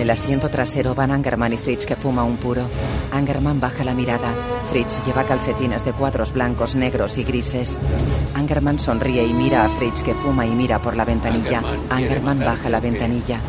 En 0.00 0.04
el 0.04 0.12
asiento 0.12 0.48
trasero 0.48 0.94
van 0.94 1.10
Angerman 1.10 1.52
y 1.52 1.58
Fritz 1.58 1.84
que 1.84 1.94
fuma 1.94 2.24
un 2.24 2.38
puro. 2.38 2.62
Angerman 3.12 3.60
baja 3.60 3.84
la 3.84 3.92
mirada. 3.92 4.34
Fritz 4.70 5.04
lleva 5.04 5.26
calcetines 5.26 5.84
de 5.84 5.92
cuadros 5.92 6.32
blancos, 6.32 6.74
negros 6.74 7.18
y 7.18 7.22
grises. 7.22 7.76
Angerman 8.32 8.78
sonríe 8.78 9.26
y 9.26 9.34
mira 9.34 9.66
a 9.66 9.68
Fritz 9.68 10.02
que 10.02 10.14
fuma 10.14 10.46
y 10.46 10.52
mira 10.52 10.80
por 10.80 10.96
la 10.96 11.04
ventanilla. 11.04 11.58
Angerman 11.58 11.90
Angerman 11.90 12.38
baja 12.38 12.70
la 12.70 12.80
ventanilla. 12.80 13.40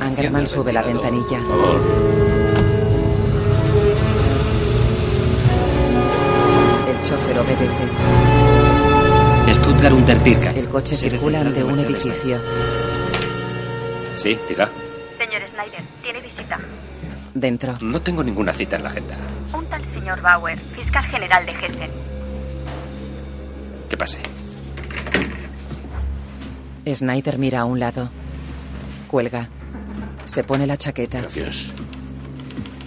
Angerman 0.00 0.46
sube 0.48 0.72
la 0.72 0.82
ventanilla. 0.82 1.38
El 6.88 7.02
chofer 7.04 7.38
obedece. 7.38 8.61
Stuttgart 9.54 9.94
Unterkirche. 9.94 10.58
El 10.58 10.68
coche 10.68 10.94
circula 10.94 11.40
ante 11.40 11.62
un 11.62 11.78
edificio. 11.78 12.38
Sí, 14.16 14.38
diga. 14.48 14.70
Señor 15.18 15.42
Snyder, 15.50 15.82
tiene 16.02 16.20
visita. 16.20 16.58
Dentro. 17.34 17.74
No 17.80 18.00
tengo 18.00 18.22
ninguna 18.22 18.52
cita 18.52 18.76
en 18.76 18.84
la 18.84 18.90
agenda. 18.90 19.16
Un 19.52 19.66
tal 19.66 19.84
señor 19.92 20.20
Bauer, 20.20 20.58
fiscal 20.58 21.04
general 21.04 21.44
de 21.44 21.52
Hessen. 21.52 21.90
Que 23.88 23.96
pase. 23.96 24.18
Snyder 26.86 27.38
mira 27.38 27.60
a 27.60 27.64
un 27.64 27.78
lado. 27.78 28.08
Cuelga. 29.08 29.48
Se 30.24 30.44
pone 30.44 30.66
la 30.66 30.76
chaqueta. 30.76 31.20
Gracias. 31.20 31.68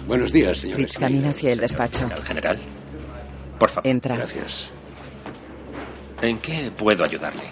Buenos 0.06 0.32
días, 0.32 0.58
señor. 0.58 0.76
Fritz 0.76 0.98
camina 0.98 1.30
hacia 1.30 1.52
el 1.52 1.60
despacho. 1.60 2.08
General. 2.24 2.60
Por 3.58 3.70
favor. 3.70 3.86
Entra. 3.88 4.16
Gracias. 4.16 4.70
¿En 6.22 6.38
qué 6.38 6.70
puedo 6.70 7.04
ayudarle? 7.04 7.44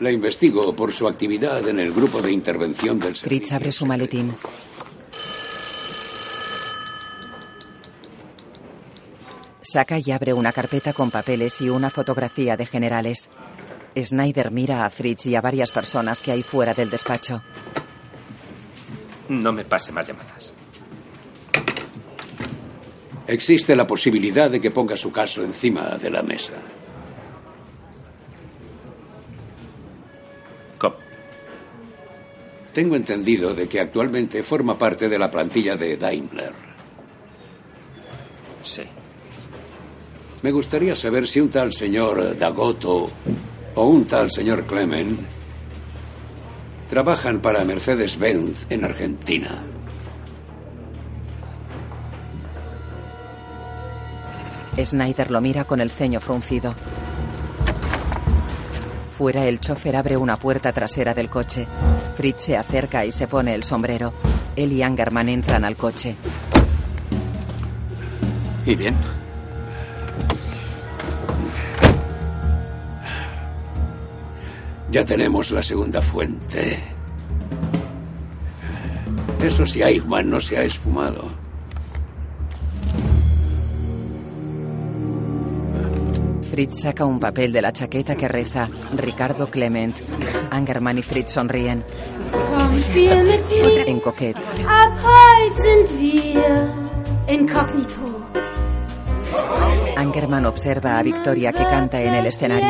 La 0.00 0.10
investigo 0.10 0.74
por 0.74 0.92
su 0.92 1.06
actividad 1.06 1.68
en 1.68 1.78
el 1.78 1.92
grupo 1.92 2.22
de 2.22 2.32
intervención 2.32 2.98
del 2.98 3.16
Fritz 3.16 3.52
abre 3.52 3.70
su 3.70 3.84
maletín. 3.84 4.34
Saca 9.60 9.98
y 9.98 10.10
abre 10.10 10.32
una 10.32 10.52
carpeta 10.52 10.94
con 10.94 11.10
papeles 11.10 11.60
y 11.60 11.68
una 11.68 11.90
fotografía 11.90 12.56
de 12.56 12.64
generales. 12.64 13.28
Snyder 13.94 14.50
mira 14.50 14.86
a 14.86 14.90
Fritz 14.90 15.26
y 15.26 15.36
a 15.36 15.42
varias 15.42 15.70
personas 15.70 16.20
que 16.20 16.32
hay 16.32 16.42
fuera 16.42 16.72
del 16.72 16.88
despacho. 16.88 17.42
No 19.28 19.52
me 19.52 19.64
pase 19.64 19.92
más 19.92 20.08
llamadas. 20.08 20.54
Existe 23.30 23.76
la 23.76 23.86
posibilidad 23.86 24.50
de 24.50 24.60
que 24.60 24.72
ponga 24.72 24.96
su 24.96 25.12
caso 25.12 25.44
encima 25.44 25.96
de 26.02 26.10
la 26.10 26.20
mesa. 26.20 26.54
Tengo 32.72 32.96
entendido 32.96 33.54
de 33.54 33.68
que 33.68 33.78
actualmente 33.78 34.42
forma 34.42 34.76
parte 34.76 35.08
de 35.08 35.18
la 35.18 35.30
plantilla 35.30 35.76
de 35.76 35.96
Daimler. 35.96 36.52
Sí. 38.64 38.82
Me 40.42 40.50
gustaría 40.50 40.96
saber 40.96 41.26
si 41.28 41.40
un 41.40 41.50
tal 41.50 41.72
señor 41.72 42.36
Dagoto 42.36 43.10
o 43.76 43.86
un 43.86 44.06
tal 44.06 44.30
señor 44.30 44.66
Clement 44.66 45.20
trabajan 46.88 47.40
para 47.40 47.64
Mercedes-Benz 47.64 48.66
en 48.70 48.84
Argentina. 48.84 49.79
Snyder 54.84 55.30
lo 55.30 55.40
mira 55.40 55.64
con 55.64 55.80
el 55.80 55.90
ceño 55.90 56.20
fruncido. 56.20 56.74
Fuera 59.10 59.44
el 59.44 59.60
chofer 59.60 59.96
abre 59.96 60.16
una 60.16 60.36
puerta 60.36 60.72
trasera 60.72 61.12
del 61.14 61.28
coche. 61.28 61.66
Fritz 62.16 62.42
se 62.42 62.56
acerca 62.56 63.04
y 63.04 63.12
se 63.12 63.28
pone 63.28 63.54
el 63.54 63.64
sombrero. 63.64 64.12
Él 64.56 64.72
y 64.72 64.82
Angerman 64.82 65.28
entran 65.28 65.64
al 65.64 65.76
coche. 65.76 66.16
¿Y 68.64 68.74
bien? 68.74 68.96
Ya 74.90 75.04
tenemos 75.04 75.50
la 75.50 75.62
segunda 75.62 76.02
fuente. 76.02 76.78
Eso 79.42 79.64
si 79.64 79.82
Eichmann 79.82 80.28
no 80.28 80.40
se 80.40 80.58
ha 80.58 80.62
esfumado. 80.64 81.39
Fritz 86.50 86.80
saca 86.82 87.04
un 87.04 87.20
papel 87.20 87.52
de 87.52 87.62
la 87.62 87.72
chaqueta 87.72 88.16
que 88.16 88.26
reza 88.26 88.68
Ricardo 88.96 89.48
Clement. 89.48 89.94
Angerman 90.50 90.98
y 90.98 91.02
Fritz 91.02 91.32
sonríen. 91.32 91.84
En 93.86 94.00
coquet. 94.00 94.36
Ab 94.68 94.92
heute 95.04 95.62
sind 95.62 96.00
wir 96.00 96.70
inkognito. 97.28 98.26
Angerman 99.96 100.46
observa 100.46 100.98
a 100.98 101.02
Victoria 101.02 101.52
que 101.52 101.64
canta 101.64 102.00
en 102.00 102.14
el 102.14 102.26
escenario. 102.26 102.66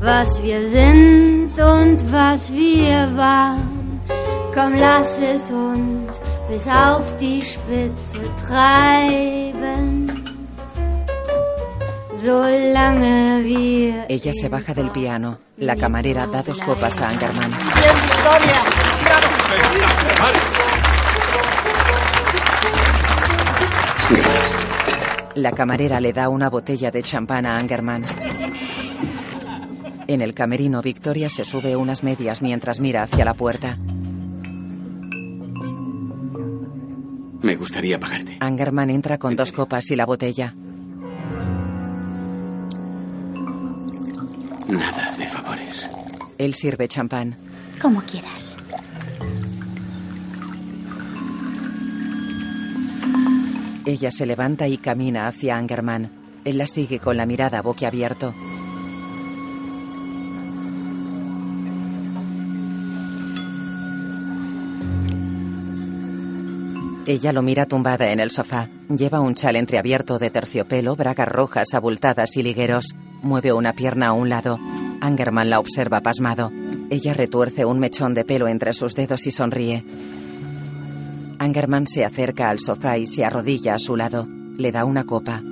was 0.00 0.40
wir 0.42 0.62
sind 0.68 1.58
und 1.58 2.12
was 2.12 2.52
wir 2.52 3.16
waren. 3.16 4.00
Komm, 4.54 4.72
lass 4.74 5.20
es 5.20 5.50
uns 5.50 6.20
bis 6.48 6.66
auf 6.66 7.16
die 7.16 7.42
Spitze 7.42 8.22
treiben. 8.46 10.17
Ella 14.08 14.32
se 14.32 14.48
baja 14.48 14.74
del 14.74 14.90
piano. 14.90 15.38
La 15.56 15.76
camarera 15.76 16.26
da 16.26 16.42
dos 16.42 16.60
copas 16.60 17.00
a 17.00 17.10
Angerman. 17.10 17.50
La 25.36 25.52
camarera 25.52 26.00
le 26.00 26.12
da 26.12 26.28
una 26.28 26.50
botella 26.50 26.90
de 26.90 27.02
champán 27.02 27.46
a 27.46 27.56
Angerman. 27.56 28.04
En 30.08 30.20
el 30.20 30.34
camerino, 30.34 30.82
Victoria 30.82 31.28
se 31.28 31.44
sube 31.44 31.76
unas 31.76 32.02
medias 32.02 32.42
mientras 32.42 32.80
mira 32.80 33.04
hacia 33.04 33.24
la 33.24 33.34
puerta. 33.34 33.78
Me 37.42 37.54
gustaría 37.54 38.00
pagarte. 38.00 38.38
Angerman 38.40 38.90
entra 38.90 39.18
con 39.18 39.36
dos 39.36 39.52
copas 39.52 39.90
y 39.90 39.96
la 39.96 40.06
botella. 40.06 40.54
Nada 44.68 45.14
de 45.16 45.26
favores. 45.26 45.88
Él 46.36 46.54
sirve 46.54 46.88
champán. 46.88 47.36
Como 47.80 48.02
quieras. 48.02 48.56
Ella 53.86 54.10
se 54.10 54.26
levanta 54.26 54.68
y 54.68 54.76
camina 54.76 55.26
hacia 55.26 55.56
Angerman. 55.56 56.10
Él 56.44 56.58
la 56.58 56.66
sigue 56.66 56.98
con 56.98 57.16
la 57.16 57.24
mirada 57.24 57.62
boquiabierto. 57.62 58.34
Ella 67.08 67.32
lo 67.32 67.40
mira 67.40 67.64
tumbada 67.64 68.12
en 68.12 68.20
el 68.20 68.30
sofá. 68.30 68.68
Lleva 68.90 69.20
un 69.20 69.34
chal 69.34 69.56
entreabierto 69.56 70.18
de 70.18 70.28
terciopelo, 70.28 70.94
bragas 70.94 71.26
rojas 71.26 71.72
abultadas 71.72 72.36
y 72.36 72.42
ligueros. 72.42 72.94
Mueve 73.22 73.54
una 73.54 73.72
pierna 73.72 74.08
a 74.08 74.12
un 74.12 74.28
lado. 74.28 74.58
Angerman 75.00 75.48
la 75.48 75.58
observa 75.58 76.02
pasmado. 76.02 76.52
Ella 76.90 77.14
retuerce 77.14 77.64
un 77.64 77.78
mechón 77.78 78.12
de 78.12 78.26
pelo 78.26 78.46
entre 78.46 78.74
sus 78.74 78.92
dedos 78.92 79.26
y 79.26 79.30
sonríe. 79.30 79.86
Angerman 81.38 81.86
se 81.86 82.04
acerca 82.04 82.50
al 82.50 82.58
sofá 82.58 82.98
y 82.98 83.06
se 83.06 83.24
arrodilla 83.24 83.76
a 83.76 83.78
su 83.78 83.96
lado. 83.96 84.28
Le 84.58 84.70
da 84.70 84.84
una 84.84 85.04
copa. 85.04 85.42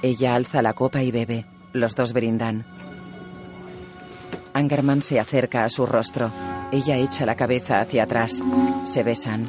Ella 0.00 0.36
alza 0.36 0.62
la 0.62 0.74
copa 0.74 1.02
y 1.02 1.10
bebe. 1.10 1.44
Los 1.72 1.96
dos 1.96 2.12
brindan. 2.12 2.75
Angerman 4.56 5.02
se 5.02 5.20
acerca 5.20 5.64
a 5.64 5.68
su 5.68 5.84
rostro. 5.84 6.32
Ella 6.72 6.96
echa 6.96 7.26
la 7.26 7.36
cabeza 7.36 7.82
hacia 7.82 8.04
atrás. 8.04 8.40
Se 8.84 9.02
besan. 9.02 9.46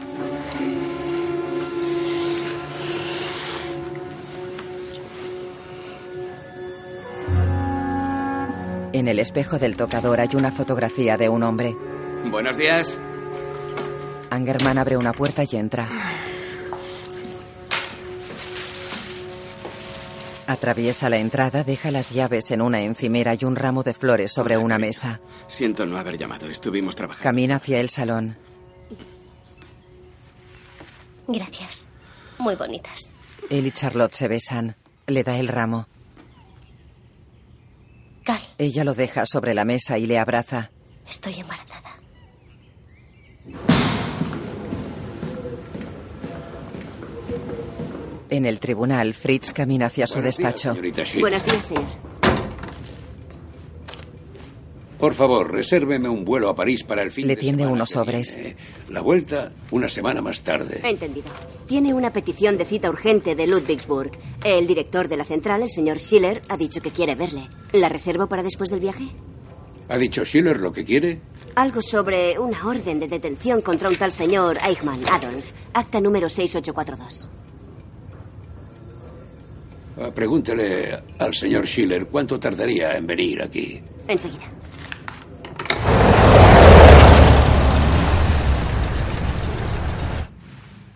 En 8.91 9.07
el 9.07 9.19
espejo 9.19 9.57
del 9.57 9.77
tocador 9.77 10.19
hay 10.19 10.29
una 10.33 10.51
fotografía 10.51 11.15
de 11.15 11.29
un 11.29 11.43
hombre. 11.43 11.73
Buenos 12.29 12.57
días. 12.57 12.99
Angerman 14.29 14.77
abre 14.77 14.97
una 14.97 15.13
puerta 15.13 15.43
y 15.49 15.55
entra. 15.55 15.87
Atraviesa 20.47 21.09
la 21.09 21.17
entrada, 21.17 21.63
deja 21.63 21.91
las 21.91 22.11
llaves 22.11 22.51
en 22.51 22.61
una 22.61 22.81
encimera 22.81 23.35
y 23.37 23.43
un 23.43 23.55
ramo 23.57 23.83
de 23.83 23.93
flores 23.93 24.31
sobre 24.31 24.57
una 24.57 24.79
mesa. 24.79 25.19
Siento 25.47 25.85
no 25.85 25.97
haber 25.97 26.17
llamado. 26.17 26.47
Estuvimos 26.49 26.95
trabajando. 26.95 27.23
Camina 27.23 27.57
hacia 27.57 27.79
el 27.81 27.89
salón. 27.89 28.37
Gracias. 31.27 31.87
Muy 32.37 32.55
bonitas. 32.55 33.11
Él 33.49 33.67
y 33.67 33.71
Charlotte 33.71 34.13
se 34.13 34.27
besan. 34.29 34.75
Le 35.07 35.23
da 35.23 35.37
el 35.37 35.49
ramo. 35.49 35.87
Cal, 38.23 38.41
Ella 38.57 38.83
lo 38.85 38.93
deja 38.93 39.25
sobre 39.25 39.53
la 39.53 39.65
mesa 39.65 39.97
y 39.97 40.05
le 40.05 40.17
abraza. 40.17 40.71
estoy 41.09 41.35
embarazada. 41.39 41.86
En 48.29 48.45
el 48.45 48.59
tribunal, 48.59 49.13
Fritz 49.13 49.53
camina 49.53 49.85
hacia 49.87 50.05
su 50.07 50.21
despacho. 50.21 50.71
señorita 50.71 51.05
Schill. 51.05 51.21
Buenos 51.21 51.45
días, 51.45 51.65
señor. 51.65 51.85
Por 54.99 55.13
favor, 55.13 55.51
resérveme 55.51 56.09
un 56.09 56.25
vuelo 56.25 56.49
a 56.49 56.55
París 56.55 56.83
para 56.83 57.03
el 57.03 57.11
fin 57.11 57.27
Le 57.27 57.35
de 57.35 57.41
tiende 57.41 57.61
semana 57.61 57.75
unos 57.75 57.89
sobres. 57.91 58.35
viene. 58.35 58.55
La 58.89 59.01
vuelta 59.01 59.51
una 59.69 59.87
semana 59.89 60.21
más 60.23 60.41
tarde. 60.41 60.81
Entendido. 60.83 61.27
Tiene 61.67 61.93
una 61.93 62.11
petición 62.11 62.57
de 62.57 62.65
cita 62.65 62.89
urgente 62.89 63.35
de 63.35 63.45
Ludwigsburg. 63.45 64.11
El 64.43 64.65
director 64.65 65.07
de 65.07 65.17
la 65.17 65.23
central, 65.23 65.61
el 65.61 65.69
señor 65.69 65.99
Schiller, 65.99 66.41
ha 66.49 66.57
dicho 66.57 66.81
que 66.81 66.89
quiere 66.89 67.13
verle. 67.13 67.47
¿La 67.73 67.89
reservo 67.89 68.27
para 68.27 68.41
después 68.41 68.71
del 68.71 68.79
viaje? 68.79 69.05
¿Ha 69.87 69.97
dicho 69.99 70.25
Schiller 70.25 70.57
lo 70.59 70.71
que 70.71 70.83
quiere? 70.83 71.21
Algo 71.55 71.81
sobre 71.81 72.37
una 72.39 72.67
orden 72.67 72.99
de 72.99 73.07
detención 73.07 73.61
contra 73.61 73.89
un 73.89 73.95
tal 73.97 74.11
señor 74.11 74.57
Eichmann, 74.65 75.01
Adolf. 75.11 75.51
Acta 75.73 76.01
número 76.01 76.27
6842. 76.27 77.29
Ah, 79.99 80.11
Pregúntele 80.13 81.01
al 81.19 81.33
señor 81.33 81.65
Schiller 81.65 82.07
cuánto 82.07 82.39
tardaría 82.39 82.95
en 82.97 83.07
venir 83.07 83.41
aquí. 83.41 83.81
Enseguida. 84.07 84.45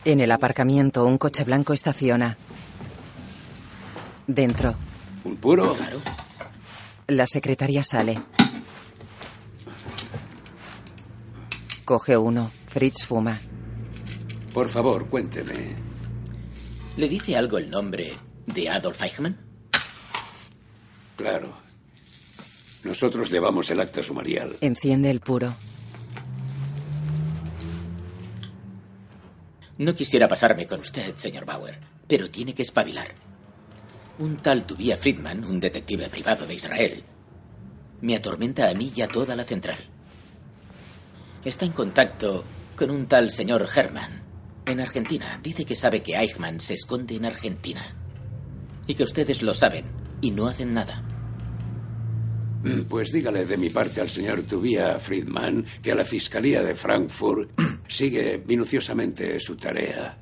En 0.03 0.19
el 0.19 0.31
aparcamiento, 0.31 1.05
un 1.05 1.17
coche 1.17 1.43
blanco 1.43 1.73
estaciona. 1.73 2.37
Dentro, 4.27 4.75
¿Un 5.23 5.35
puro? 5.37 5.75
la 7.07 7.25
secretaria 7.25 7.83
sale. 7.83 8.21
Coge 11.85 12.15
uno. 12.17 12.49
Fritz 12.67 13.05
fuma. 13.05 13.37
Por 14.53 14.69
favor, 14.69 15.07
cuénteme. 15.09 15.75
¿Le 16.97 17.09
dice 17.09 17.35
algo 17.35 17.57
el 17.57 17.69
nombre 17.69 18.13
de 18.45 18.69
Adolf 18.69 19.01
Eichmann? 19.01 19.37
Claro. 21.15 21.53
Nosotros 22.83 23.29
llevamos 23.29 23.69
el 23.69 23.79
acta 23.79 24.01
sumarial. 24.01 24.57
Enciende 24.61 25.11
el 25.11 25.19
puro. 25.19 25.55
No 29.77 29.95
quisiera 29.95 30.27
pasarme 30.27 30.67
con 30.67 30.79
usted, 30.79 31.15
señor 31.15 31.45
Bauer, 31.45 31.79
pero 32.07 32.29
tiene 32.29 32.53
que 32.53 32.63
espabilar. 32.63 33.13
Un 34.19 34.37
tal 34.37 34.65
Tubia 34.65 34.97
Friedman, 34.97 35.43
un 35.45 35.59
detective 35.59 36.09
privado 36.09 36.45
de 36.45 36.53
Israel, 36.53 37.03
me 38.01 38.15
atormenta 38.15 38.69
a 38.69 38.73
mí 38.73 38.91
y 38.95 39.01
a 39.01 39.07
toda 39.07 39.35
la 39.35 39.45
central. 39.45 39.77
Está 41.43 41.65
en 41.65 41.71
contacto 41.71 42.43
con 42.75 42.91
un 42.91 43.07
tal 43.07 43.31
señor 43.31 43.67
Herman 43.75 44.23
en 44.65 44.79
Argentina. 44.79 45.39
Dice 45.41 45.65
que 45.65 45.75
sabe 45.75 46.03
que 46.03 46.15
Eichmann 46.15 46.59
se 46.59 46.75
esconde 46.75 47.15
en 47.15 47.25
Argentina. 47.25 48.00
Y 48.87 48.95
que 48.95 49.03
ustedes 49.03 49.41
lo 49.41 49.53
saben 49.53 49.85
y 50.21 50.31
no 50.31 50.47
hacen 50.47 50.73
nada. 50.73 51.03
Mm, 52.63 52.81
Pues 52.83 53.11
dígale 53.11 53.45
de 53.45 53.57
mi 53.57 53.69
parte 53.69 54.01
al 54.01 54.09
señor 54.09 54.43
Tubia 54.43 54.99
Friedman 54.99 55.65
que 55.81 55.95
la 55.95 56.05
Fiscalía 56.05 56.61
de 56.63 56.75
Frankfurt 56.75 57.51
sigue 57.87 58.43
minuciosamente 58.45 59.39
su 59.39 59.55
tarea 59.55 60.17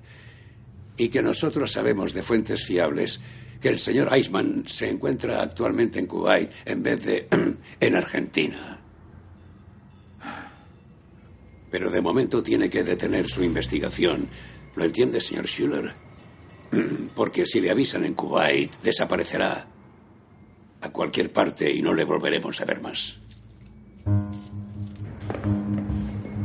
y 0.97 1.09
que 1.09 1.21
nosotros 1.21 1.71
sabemos 1.71 2.13
de 2.13 2.21
fuentes 2.21 2.65
fiables 2.65 3.19
que 3.59 3.69
el 3.69 3.79
señor 3.79 4.13
Eichmann 4.13 4.63
se 4.67 4.89
encuentra 4.89 5.41
actualmente 5.41 5.99
en 5.99 6.07
Kuwait 6.07 6.51
en 6.65 6.81
vez 6.83 7.03
de 7.03 7.27
en 7.79 7.95
Argentina. 7.95 8.79
Pero 11.71 11.91
de 11.91 12.01
momento 12.01 12.41
tiene 12.41 12.69
que 12.69 12.83
detener 12.83 13.27
su 13.27 13.43
investigación. 13.43 14.27
¿Lo 14.75 14.85
entiende, 14.85 15.19
señor 15.21 15.45
Schuller? 15.45 15.93
Porque 17.15 17.45
si 17.45 17.59
le 17.59 17.71
avisan 17.71 18.05
en 18.05 18.13
Kuwait, 18.13 18.71
desaparecerá 18.81 19.65
a 20.81 20.89
cualquier 20.91 21.31
parte 21.31 21.71
y 21.71 21.81
no 21.81 21.93
le 21.93 22.03
volveremos 22.05 22.59
a 22.61 22.65
ver 22.65 22.81
más. 22.81 23.17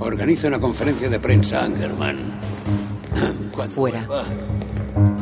Organiza 0.01 0.49
una 0.49 0.61
conferencia 0.61 1.09
de 1.09 1.21
prensa, 1.21 1.65
Angerman. 1.65 2.41
Cuando 3.53 3.75
Fuera. 3.75 4.07
vuelva, 4.07 4.27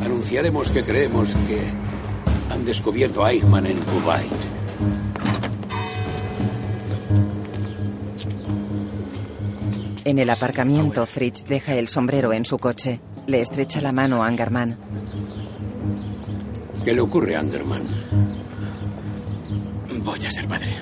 anunciaremos 0.03 0.71
que 0.71 0.83
creemos 0.83 1.33
que 1.47 1.61
han 2.51 2.65
descubierto 2.65 3.23
a 3.23 3.31
Eichmann 3.31 3.67
en 3.67 3.77
Kuwait. 3.79 4.31
En 10.05 10.13
En 10.13 10.19
el 10.19 10.29
aparcamiento, 10.29 11.05
Fritz 11.05 11.45
deja 11.45 11.75
el 11.75 11.87
sombrero 11.87 12.33
en 12.33 12.43
su 12.43 12.57
coche. 12.57 12.99
Le 13.27 13.39
estrecha 13.41 13.79
la 13.81 13.91
mano 13.91 14.21
a 14.23 14.27
Angerman. 14.27 14.77
¿Qué 16.83 16.93
le 16.93 16.99
ocurre 17.01 17.35
a 17.35 17.39
Angerman? 17.39 17.83
Voy 20.03 20.25
a 20.25 20.31
ser 20.31 20.47
padre. 20.47 20.75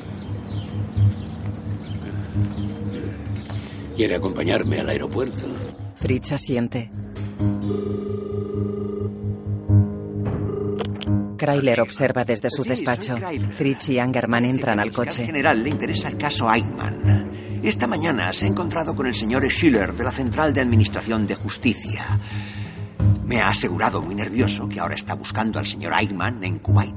¿Quiere 3.95 4.15
acompañarme 4.15 4.79
al 4.79 4.89
aeropuerto? 4.89 5.45
Fritz 5.95 6.31
asiente. 6.31 6.89
Kryler 11.37 11.81
observa 11.81 12.23
desde 12.23 12.49
su 12.49 12.63
Sí, 12.63 12.69
despacho. 12.69 13.15
Fritz 13.51 13.89
y 13.89 13.99
Angerman 13.99 14.45
entran 14.45 14.79
al 14.79 14.89
Al 14.89 14.93
coche. 14.95 15.25
general 15.25 15.63
le 15.63 15.69
interesa 15.69 16.07
el 16.07 16.17
caso 16.17 16.51
Eichmann. 16.51 17.30
Esta 17.63 17.85
mañana 17.85 18.33
se 18.33 18.45
ha 18.45 18.49
encontrado 18.49 18.95
con 18.95 19.05
el 19.05 19.13
señor 19.13 19.47
Schiller 19.47 19.93
de 19.93 20.03
la 20.03 20.09
Central 20.09 20.51
de 20.51 20.61
Administración 20.61 21.27
de 21.27 21.35
Justicia. 21.35 22.19
Me 23.23 23.39
ha 23.39 23.49
asegurado 23.49 24.01
muy 24.01 24.15
nervioso 24.15 24.67
que 24.67 24.79
ahora 24.79 24.95
está 24.95 25.13
buscando 25.13 25.59
al 25.59 25.67
señor 25.67 25.93
Eichmann 25.93 26.43
en 26.43 26.57
Kuwait. 26.57 26.95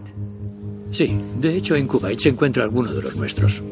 Sí, 0.90 1.20
de 1.38 1.56
hecho 1.56 1.76
en 1.76 1.86
Kuwait 1.86 2.18
se 2.18 2.30
encuentra 2.30 2.64
alguno 2.64 2.90
de 2.92 3.02
los 3.02 3.14
nuestros. 3.14 3.62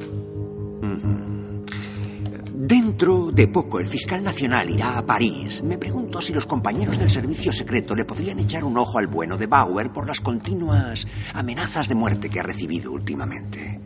Dentro 2.54 3.32
de 3.32 3.48
poco 3.48 3.80
el 3.80 3.86
fiscal 3.86 4.22
nacional 4.22 4.68
irá 4.68 4.98
a 4.98 5.06
París. 5.06 5.62
Me 5.62 5.78
pregunto 5.78 6.20
si 6.20 6.34
los 6.34 6.44
compañeros 6.44 6.98
del 6.98 7.08
servicio 7.08 7.52
secreto 7.52 7.94
le 7.94 8.04
podrían 8.04 8.38
echar 8.38 8.64
un 8.64 8.76
ojo 8.76 8.98
al 8.98 9.06
bueno 9.06 9.38
de 9.38 9.46
Bauer 9.46 9.90
por 9.90 10.06
las 10.06 10.20
continuas 10.20 11.06
amenazas 11.32 11.88
de 11.88 11.94
muerte 11.94 12.28
que 12.28 12.40
ha 12.40 12.44
recibido 12.44 12.92
últimamente. 12.92 13.80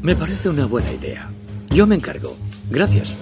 Me 0.00 0.16
parece 0.16 0.48
una 0.48 0.64
buena 0.64 0.90
idea. 0.90 1.30
Yo 1.76 1.86
me 1.86 1.96
encargo. 1.96 2.34
Gracias. 2.70 3.12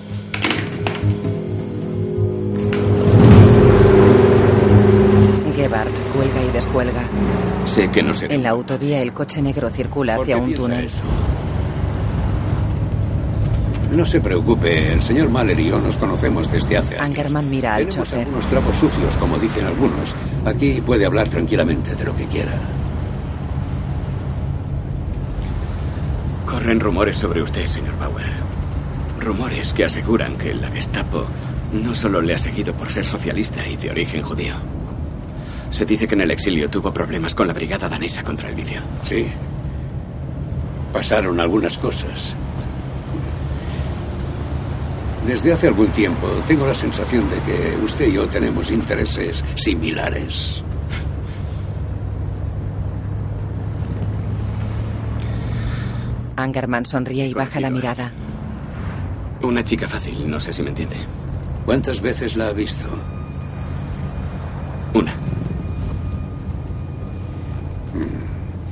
Gebhardt 5.56 5.92
cuelga 6.14 6.42
y 6.42 6.52
descuelga. 6.52 7.02
Sé 7.66 7.88
que 7.90 8.02
no 8.02 8.14
seré. 8.14 8.34
En 8.34 8.42
la 8.42 8.50
autovía, 8.50 9.00
el 9.00 9.12
coche 9.12 9.40
negro 9.40 9.70
circula 9.70 10.16
¿Por 10.16 10.24
hacia 10.24 10.36
qué 10.36 10.42
un 10.42 10.54
túnel. 10.54 10.84
eso? 10.84 11.04
No 13.92 14.04
se 14.04 14.20
preocupe, 14.20 14.92
el 14.92 15.02
señor 15.02 15.30
Mahler 15.30 15.58
y 15.60 15.68
yo 15.68 15.80
nos 15.80 15.96
conocemos 15.96 16.50
desde 16.50 16.76
hace 16.76 16.94
años. 16.98 17.06
Angerman 17.18 17.48
mira 17.48 17.74
al 17.76 17.86
Tenemos 17.86 18.08
chofer. 18.08 18.20
algunos 18.26 18.46
trapos 18.48 18.76
sucios, 18.76 19.16
como 19.16 19.38
dicen 19.38 19.66
algunos. 19.66 20.16
Aquí 20.44 20.80
puede 20.84 21.06
hablar 21.06 21.28
tranquilamente 21.28 21.94
de 21.94 22.04
lo 22.04 22.12
que 22.14 22.26
quiera. 22.26 22.58
Corren 26.64 26.80
rumores 26.80 27.16
sobre 27.16 27.42
usted, 27.42 27.66
señor 27.66 27.98
Bauer. 27.98 28.24
Rumores 29.20 29.74
que 29.74 29.84
aseguran 29.84 30.38
que 30.38 30.54
la 30.54 30.70
Gestapo 30.70 31.26
no 31.74 31.94
solo 31.94 32.22
le 32.22 32.32
ha 32.32 32.38
seguido 32.38 32.74
por 32.74 32.90
ser 32.90 33.04
socialista 33.04 33.68
y 33.68 33.76
de 33.76 33.90
origen 33.90 34.22
judío. 34.22 34.54
Se 35.68 35.84
dice 35.84 36.08
que 36.08 36.14
en 36.14 36.22
el 36.22 36.30
exilio 36.30 36.70
tuvo 36.70 36.90
problemas 36.90 37.34
con 37.34 37.48
la 37.48 37.52
brigada 37.52 37.86
danesa 37.86 38.22
contra 38.22 38.48
el 38.48 38.54
vicio. 38.54 38.80
Sí. 39.02 39.26
Pasaron 40.90 41.38
algunas 41.38 41.76
cosas. 41.76 42.34
Desde 45.26 45.52
hace 45.52 45.68
algún 45.68 45.88
tiempo 45.88 46.28
tengo 46.46 46.66
la 46.66 46.74
sensación 46.74 47.28
de 47.28 47.40
que 47.40 47.76
usted 47.84 48.08
y 48.08 48.12
yo 48.14 48.26
tenemos 48.26 48.70
intereses 48.70 49.44
similares. 49.54 50.64
Angerman 56.36 56.86
sonríe 56.86 57.26
y 57.26 57.34
baja 57.34 57.60
la 57.60 57.70
mirada. 57.70 58.12
Una 59.42 59.62
chica 59.62 59.86
fácil, 59.86 60.28
no 60.28 60.40
sé 60.40 60.52
si 60.52 60.62
me 60.62 60.70
entiende. 60.70 60.96
¿Cuántas 61.64 62.00
veces 62.00 62.36
la 62.36 62.48
ha 62.48 62.52
visto? 62.52 62.88
Una. 64.94 65.14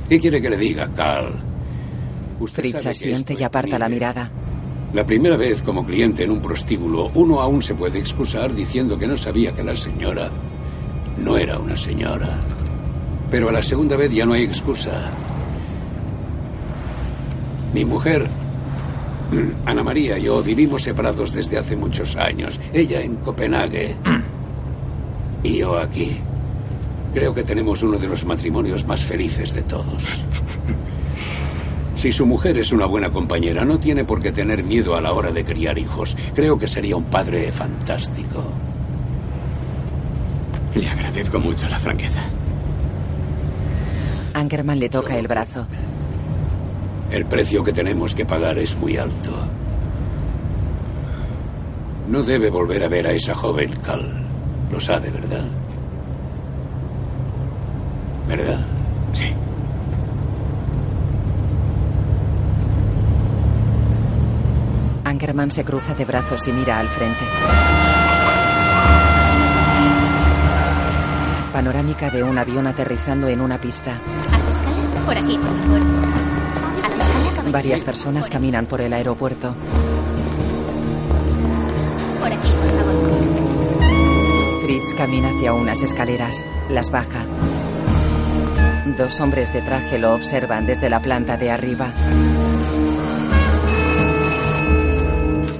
¿Qué 0.07 0.19
quiere 0.19 0.41
que 0.41 0.49
le 0.49 0.57
diga, 0.57 0.91
Carl? 0.93 1.41
Usted 2.39 2.63
Fritz 2.63 2.85
asiente 2.85 3.35
y 3.39 3.43
aparta 3.43 3.79
la 3.79 3.89
mirada. 3.89 4.29
La 4.93 5.05
primera 5.05 5.37
vez 5.37 5.61
como 5.61 5.85
cliente 5.85 6.23
en 6.23 6.31
un 6.31 6.41
prostíbulo, 6.41 7.09
uno 7.15 7.41
aún 7.41 7.61
se 7.61 7.73
puede 7.73 7.99
excusar 7.99 8.53
diciendo 8.53 8.97
que 8.97 9.07
no 9.07 9.17
sabía 9.17 9.53
que 9.53 9.63
la 9.63 9.75
señora 9.75 10.29
no 11.17 11.37
era 11.37 11.57
una 11.57 11.75
señora. 11.75 12.39
Pero 13.31 13.49
a 13.49 13.51
la 13.51 13.63
segunda 13.63 13.97
vez 13.97 14.11
ya 14.11 14.25
no 14.25 14.33
hay 14.33 14.43
excusa. 14.43 15.11
Mi 17.73 17.85
mujer, 17.85 18.27
Ana 19.65 19.83
María 19.83 20.17
y 20.17 20.23
yo 20.23 20.43
vivimos 20.43 20.83
separados 20.83 21.33
desde 21.33 21.57
hace 21.57 21.75
muchos 21.75 22.15
años. 22.15 22.59
Ella 22.71 23.01
en 23.01 23.15
Copenhague 23.17 23.95
y 25.43 25.57
yo 25.57 25.77
aquí. 25.77 26.17
Creo 27.13 27.33
que 27.33 27.43
tenemos 27.43 27.83
uno 27.83 27.97
de 27.97 28.07
los 28.07 28.25
matrimonios 28.25 28.85
más 28.85 29.01
felices 29.01 29.53
de 29.53 29.63
todos. 29.63 30.23
Si 31.95 32.11
su 32.11 32.25
mujer 32.25 32.57
es 32.57 32.73
una 32.73 32.85
buena 32.85 33.11
compañera, 33.11 33.63
no 33.63 33.79
tiene 33.79 34.03
por 34.03 34.21
qué 34.21 34.33
tener 34.33 34.61
miedo 34.61 34.97
a 34.97 35.01
la 35.01 35.13
hora 35.13 35.31
de 35.31 35.45
criar 35.45 35.77
hijos. 35.77 36.17
Creo 36.35 36.59
que 36.59 36.67
sería 36.67 36.97
un 36.97 37.05
padre 37.05 37.49
fantástico. 37.53 38.43
Le 40.75 40.89
agradezco 40.89 41.39
mucho 41.39 41.65
la 41.69 41.79
franqueza. 41.79 42.19
Angerman 44.33 44.79
le 44.79 44.89
toca 44.89 45.17
el 45.17 45.27
brazo. 45.27 45.65
El 47.11 47.25
precio 47.25 47.63
que 47.63 47.71
tenemos 47.71 48.15
que 48.15 48.25
pagar 48.25 48.57
es 48.57 48.75
muy 48.77 48.97
alto. 48.97 49.31
No 52.09 52.21
debe 52.23 52.49
volver 52.49 52.83
a 52.83 52.87
ver 52.87 53.07
a 53.07 53.11
esa 53.11 53.33
joven, 53.33 53.75
Cal. 53.81 54.23
Lo 54.71 54.79
sabe, 54.79 55.09
¿verdad? 55.09 55.45
¿Verdad? 58.27 58.59
Sí. 59.13 59.33
Angerman 65.05 65.51
se 65.51 65.63
cruza 65.63 65.93
de 65.93 66.05
brazos 66.05 66.47
y 66.47 66.51
mira 66.51 66.79
al 66.79 66.87
frente. 66.87 67.23
Panorámica 71.51 72.09
de 72.09 72.23
un 72.23 72.37
avión 72.37 72.65
aterrizando 72.65 73.27
en 73.27 73.39
una 73.39 73.59
pista. 73.59 74.01
Por 75.05 75.17
aquí, 75.17 75.37
por 75.37 75.59
favor. 75.61 76.22
Varias 77.53 77.83
personas 77.83 78.27
caminan 78.29 78.65
por 78.65 78.81
el 78.81 78.91
aeropuerto. 78.93 79.55
Por 82.19 82.33
aquí, 82.33 82.49
por 82.49 82.71
favor. 82.79 83.11
Fritz 84.63 84.95
camina 84.95 85.29
hacia 85.29 85.53
unas 85.53 85.83
escaleras. 85.83 86.43
Las 86.71 86.89
baja. 86.89 87.27
Dos 88.97 89.19
hombres 89.19 89.53
de 89.53 89.61
traje 89.61 89.99
lo 89.99 90.15
observan 90.15 90.65
desde 90.65 90.89
la 90.89 90.99
planta 90.99 91.37
de 91.37 91.51
arriba. 91.51 91.93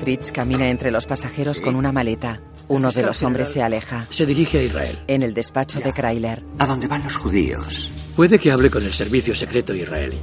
Fritz 0.02 0.32
camina 0.32 0.70
entre 0.70 0.90
los 0.90 1.06
pasajeros 1.06 1.62
con 1.62 1.76
una 1.76 1.92
maleta. 1.92 2.42
Uno 2.70 2.92
de 2.92 3.04
los 3.04 3.22
hombres 3.22 3.50
se 3.50 3.62
aleja. 3.62 4.08
Se 4.10 4.26
dirige 4.26 4.58
a 4.58 4.64
Israel. 4.64 4.98
En 5.06 5.22
el 5.22 5.36
despacho 5.36 5.80
de 5.80 5.94
Kryler. 5.94 6.44
¿A 6.58 6.66
dónde 6.66 6.88
van 6.88 7.04
los 7.04 7.18
judíos? 7.18 7.92
Puede 8.16 8.40
que 8.40 8.52
hable 8.52 8.72
con 8.72 8.82
el 8.82 8.94
servicio 8.94 9.36
secreto 9.36 9.76
israelí. 9.76 10.20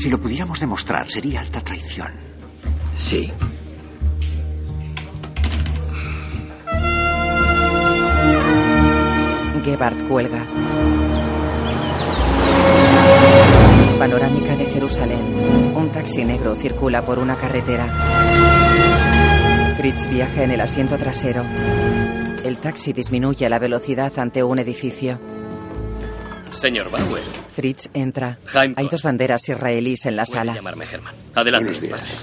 Si 0.00 0.08
lo 0.08 0.18
pudiéramos 0.18 0.58
demostrar, 0.58 1.10
sería 1.10 1.40
alta 1.40 1.60
traición. 1.60 2.10
Sí. 2.96 3.30
Gebhardt 9.62 10.08
cuelga. 10.08 10.46
Panorámica 13.98 14.56
de 14.56 14.64
Jerusalén. 14.64 15.74
Un 15.76 15.90
taxi 15.92 16.24
negro 16.24 16.54
circula 16.54 17.04
por 17.04 17.18
una 17.18 17.36
carretera. 17.36 17.86
Fritz 19.76 20.08
viaja 20.08 20.44
en 20.44 20.52
el 20.52 20.62
asiento 20.62 20.96
trasero. 20.96 21.44
El 22.42 22.56
taxi 22.56 22.94
disminuye 22.94 23.46
la 23.50 23.58
velocidad 23.58 24.18
ante 24.18 24.42
un 24.42 24.60
edificio. 24.60 25.20
Señor 26.52 26.90
Bauer, 26.90 27.22
Fritz 27.50 27.88
entra. 27.94 28.38
Hay 28.54 28.88
dos 28.90 29.02
banderas 29.02 29.48
israelíes 29.48 30.06
en 30.06 30.16
la 30.16 30.24
puede 30.24 30.38
sala. 30.38 30.54
llamarme 30.54 30.84
Herman. 30.90 31.14
Adelante, 31.34 31.64
Buenos 31.72 31.80
días. 31.80 32.02
pase. 32.02 32.14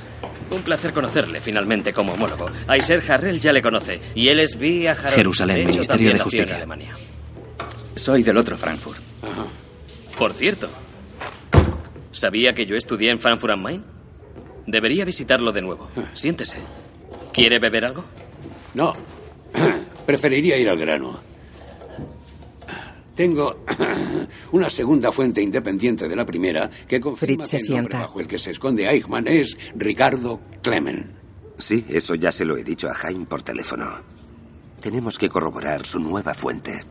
Un 0.56 0.62
placer 0.62 0.94
conocerle 0.94 1.42
finalmente 1.42 1.92
como 1.94 2.14
homólogo. 2.14 2.50
Aiser 2.68 3.04
Harrell 3.12 3.40
ya 3.40 3.52
le 3.52 3.62
conoce 3.62 4.00
y 4.16 4.30
él 4.30 4.40
es 4.40 4.58
Via 4.58 4.92
Harrell. 4.94 5.12
Jerusalén, 5.14 5.68
Ministerio 5.68 6.08
de 6.08 6.14
nació 6.14 6.22
en 6.22 6.24
Justicia. 6.24 6.56
Alemania. 6.56 6.92
Soy 7.96 8.24
del 8.24 8.38
otro 8.38 8.58
Frankfurt. 8.58 9.00
Por 10.18 10.34
cierto, 10.34 10.70
¿sabía 12.12 12.54
que 12.54 12.66
yo 12.66 12.76
estudié 12.76 13.12
en 13.12 13.20
Frankfurt 13.20 13.54
am 13.54 13.62
Main? 13.62 13.84
Debería 14.66 15.06
visitarlo 15.06 15.52
de 15.52 15.62
nuevo. 15.62 15.90
Siéntese. 16.14 16.58
¿Quiere 17.34 17.60
beber 17.60 17.86
algo? 17.86 18.06
No. 18.74 18.94
Preferiría 20.06 20.58
ir 20.58 20.70
al 20.70 20.78
grano. 20.78 21.20
Tengo 23.18 23.66
una 24.52 24.70
segunda 24.70 25.12
fuente 25.12 25.42
independiente 25.42 26.08
de 26.08 26.16
la 26.16 26.24
primera 26.24 26.70
que 26.88 27.02
confirma 27.02 27.46
Fritz 27.46 27.50
se 27.50 27.58
que 27.58 27.74
el 27.74 27.78
nombre 27.78 27.98
bajo 27.98 28.20
el 28.20 28.28
que 28.28 28.38
se 28.38 28.52
esconde 28.52 28.88
Eichmann 28.88 29.28
es 29.28 29.58
Ricardo 29.76 30.40
Clemen. 30.62 31.14
Sí, 31.58 31.84
eso 31.90 32.14
ya 32.14 32.32
se 32.32 32.46
lo 32.46 32.56
he 32.56 32.64
dicho 32.64 32.88
a 32.88 32.94
Jaime 32.94 33.26
por 33.26 33.42
teléfono. 33.42 33.90
Tenemos 34.80 35.18
que 35.18 35.30
corroborar 35.30 35.84
su 35.84 36.00
nueva 36.00 36.36
fuente. 36.36 36.84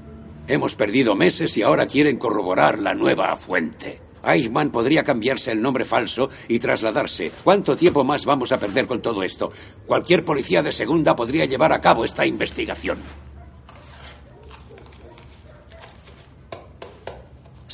Hemos 0.49 0.75
perdido 0.75 1.15
meses 1.15 1.57
y 1.59 1.63
ahora 1.63 1.87
quieren 1.87 2.17
corroborar 2.17 2.81
la 2.81 2.93
nueva 2.93 3.37
fuente. 3.37 4.01
Eichmann 4.25 4.73
podría 4.73 5.05
cambiarse 5.05 5.53
el 5.53 5.63
nombre 5.63 5.85
falso 5.85 6.29
y 6.49 6.59
trasladarse. 6.59 7.31
¿Cuánto 7.45 7.77
tiempo 7.77 8.03
más 8.03 8.25
vamos 8.25 8.51
a 8.51 8.59
perder 8.59 8.89
con 8.89 9.01
todo 9.01 9.23
esto? 9.23 9.53
Cualquier 9.87 10.25
policía 10.25 10.61
de 10.61 10.73
segunda 10.73 11.15
podría 11.15 11.45
llevar 11.45 11.73
a 11.73 11.81
cabo 11.81 12.05
esta 12.05 12.27
investigación. 12.27 12.99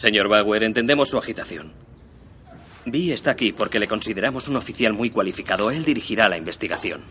Señor 0.02 0.26
Bauer, 0.26 0.64
entendemos 0.64 1.10
su 1.10 1.16
agitación. 1.16 1.70
Vi 2.86 3.12
está 3.12 3.30
aquí 3.30 3.52
porque 3.52 3.78
le 3.78 3.86
consideramos 3.86 4.48
un 4.48 4.56
oficial 4.56 4.92
muy 4.94 5.10
cualificado. 5.10 5.70
Él 5.70 5.84
dirigirá 5.84 6.28
la 6.28 6.36
investigación. 6.36 7.02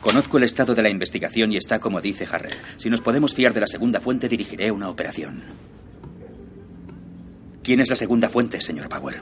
Conozco 0.00 0.38
el 0.38 0.44
estado 0.44 0.74
de 0.74 0.82
la 0.82 0.88
investigación 0.88 1.52
y 1.52 1.58
está 1.58 1.80
como 1.80 2.00
dice 2.00 2.26
Harrell. 2.32 2.54
Si 2.78 2.88
nos 2.88 3.02
podemos 3.02 3.34
fiar 3.34 3.52
de 3.52 3.60
la 3.60 3.66
segunda 3.66 4.00
fuente, 4.00 4.26
dirigiré 4.26 4.70
una 4.70 4.88
operación. 4.88 5.44
¿Quién 7.62 7.80
es 7.80 7.90
la 7.90 7.96
segunda 7.96 8.30
fuente, 8.30 8.62
señor 8.62 8.88
Bauer? 8.88 9.20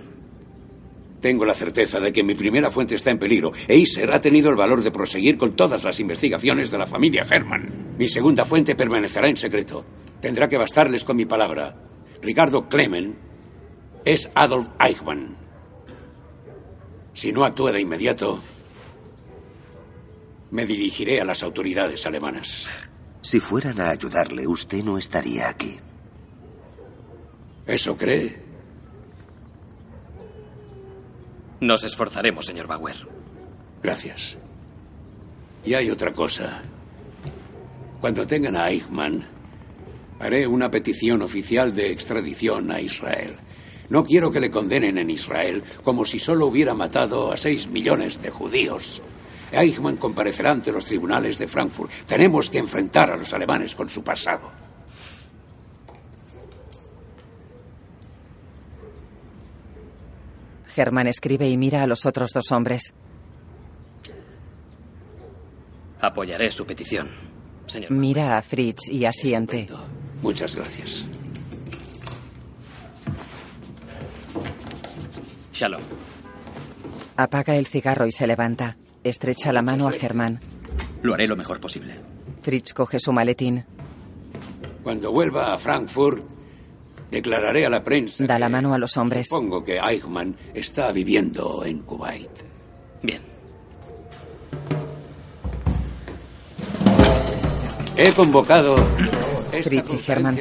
Tengo 1.20 1.44
la 1.44 1.54
certeza 1.54 1.98
de 1.98 2.12
que 2.12 2.22
mi 2.22 2.36
primera 2.36 2.70
fuente 2.70 2.94
está 2.94 3.10
en 3.10 3.18
peligro. 3.18 3.50
Eiser 3.66 4.12
ha 4.12 4.20
tenido 4.20 4.48
el 4.48 4.54
valor 4.54 4.84
de 4.84 4.92
proseguir 4.92 5.36
con 5.36 5.56
todas 5.56 5.82
las 5.82 5.98
investigaciones 5.98 6.70
de 6.70 6.78
la 6.78 6.86
familia 6.86 7.26
Herman. 7.28 7.96
Mi 7.98 8.06
segunda 8.06 8.44
fuente 8.44 8.76
permanecerá 8.76 9.26
en 9.26 9.36
secreto. 9.36 9.84
Tendrá 10.20 10.48
que 10.48 10.56
bastarles 10.56 11.02
con 11.02 11.16
mi 11.16 11.24
palabra. 11.24 11.90
Ricardo 12.22 12.68
Clemen 12.68 13.18
es 14.04 14.30
Adolf 14.36 14.68
Eichmann. 14.78 15.36
Si 17.14 17.32
no 17.32 17.44
actúa 17.44 17.72
de 17.72 17.80
inmediato, 17.80 18.38
me 20.52 20.64
dirigiré 20.64 21.20
a 21.20 21.24
las 21.24 21.42
autoridades 21.42 22.06
alemanas. 22.06 22.68
Si 23.22 23.40
fueran 23.40 23.80
a 23.80 23.90
ayudarle, 23.90 24.46
usted 24.46 24.84
no 24.84 24.98
estaría 24.98 25.48
aquí. 25.48 25.80
¿Eso 27.66 27.96
cree? 27.96 28.40
Nos 31.60 31.82
esforzaremos, 31.82 32.46
señor 32.46 32.68
Bauer. 32.68 32.96
Gracias. 33.82 34.38
Y 35.64 35.74
hay 35.74 35.90
otra 35.90 36.12
cosa. 36.12 36.62
Cuando 38.00 38.26
tengan 38.26 38.56
a 38.56 38.68
Eichmann, 38.70 39.24
haré 40.22 40.46
una 40.46 40.70
petición 40.70 41.20
oficial 41.20 41.74
de 41.74 41.90
extradición 41.90 42.70
a 42.70 42.80
Israel. 42.80 43.36
No 43.88 44.04
quiero 44.04 44.30
que 44.30 44.40
le 44.40 44.50
condenen 44.50 44.96
en 44.96 45.10
Israel 45.10 45.62
como 45.82 46.04
si 46.04 46.20
solo 46.20 46.46
hubiera 46.46 46.74
matado 46.74 47.32
a 47.32 47.36
seis 47.36 47.66
millones 47.66 48.22
de 48.22 48.30
judíos. 48.30 49.02
Eichmann 49.50 49.96
comparecerá 49.96 50.52
ante 50.52 50.72
los 50.72 50.84
tribunales 50.84 51.38
de 51.38 51.48
Frankfurt. 51.48 51.90
Tenemos 52.06 52.48
que 52.48 52.58
enfrentar 52.58 53.10
a 53.10 53.16
los 53.16 53.32
alemanes 53.34 53.74
con 53.74 53.90
su 53.90 54.02
pasado. 54.02 54.50
Germán 60.68 61.08
escribe 61.08 61.48
y 61.48 61.58
mira 61.58 61.82
a 61.82 61.86
los 61.86 62.06
otros 62.06 62.30
dos 62.32 62.50
hombres. 62.52 62.94
Apoyaré 66.00 66.50
su 66.50 66.64
petición, 66.64 67.10
señor. 67.66 67.90
Mira 67.90 68.38
a 68.38 68.42
Fritz 68.42 68.88
y 68.88 69.04
asiente. 69.04 69.68
Muchas 70.22 70.54
gracias. 70.56 71.04
Shalom. 75.52 75.82
Apaga 77.16 77.56
el 77.56 77.66
cigarro 77.66 78.06
y 78.06 78.12
se 78.12 78.26
levanta. 78.26 78.76
Estrecha 79.04 79.52
la 79.52 79.62
mano 79.62 79.88
a 79.88 79.92
Germán. 79.92 80.40
Lo 81.02 81.14
haré 81.14 81.26
lo 81.26 81.36
mejor 81.36 81.60
posible. 81.60 82.00
Fritz 82.40 82.72
coge 82.72 82.98
su 82.98 83.12
maletín. 83.12 83.64
Cuando 84.82 85.12
vuelva 85.12 85.52
a 85.52 85.58
Frankfurt, 85.58 86.24
declararé 87.10 87.66
a 87.66 87.70
la 87.70 87.84
prensa. 87.84 88.24
Da 88.24 88.38
la 88.38 88.48
mano 88.48 88.74
a 88.74 88.78
los 88.78 88.96
hombres. 88.96 89.28
Supongo 89.28 89.62
que 89.62 89.78
Eichmann 89.78 90.36
está 90.54 90.90
viviendo 90.92 91.64
en 91.64 91.80
Kuwait. 91.82 92.30
Bien. 93.02 93.22
He 97.96 98.12
convocado 98.12 98.76
Fritz 99.60 99.92
y 99.92 99.98
Germán 99.98 100.38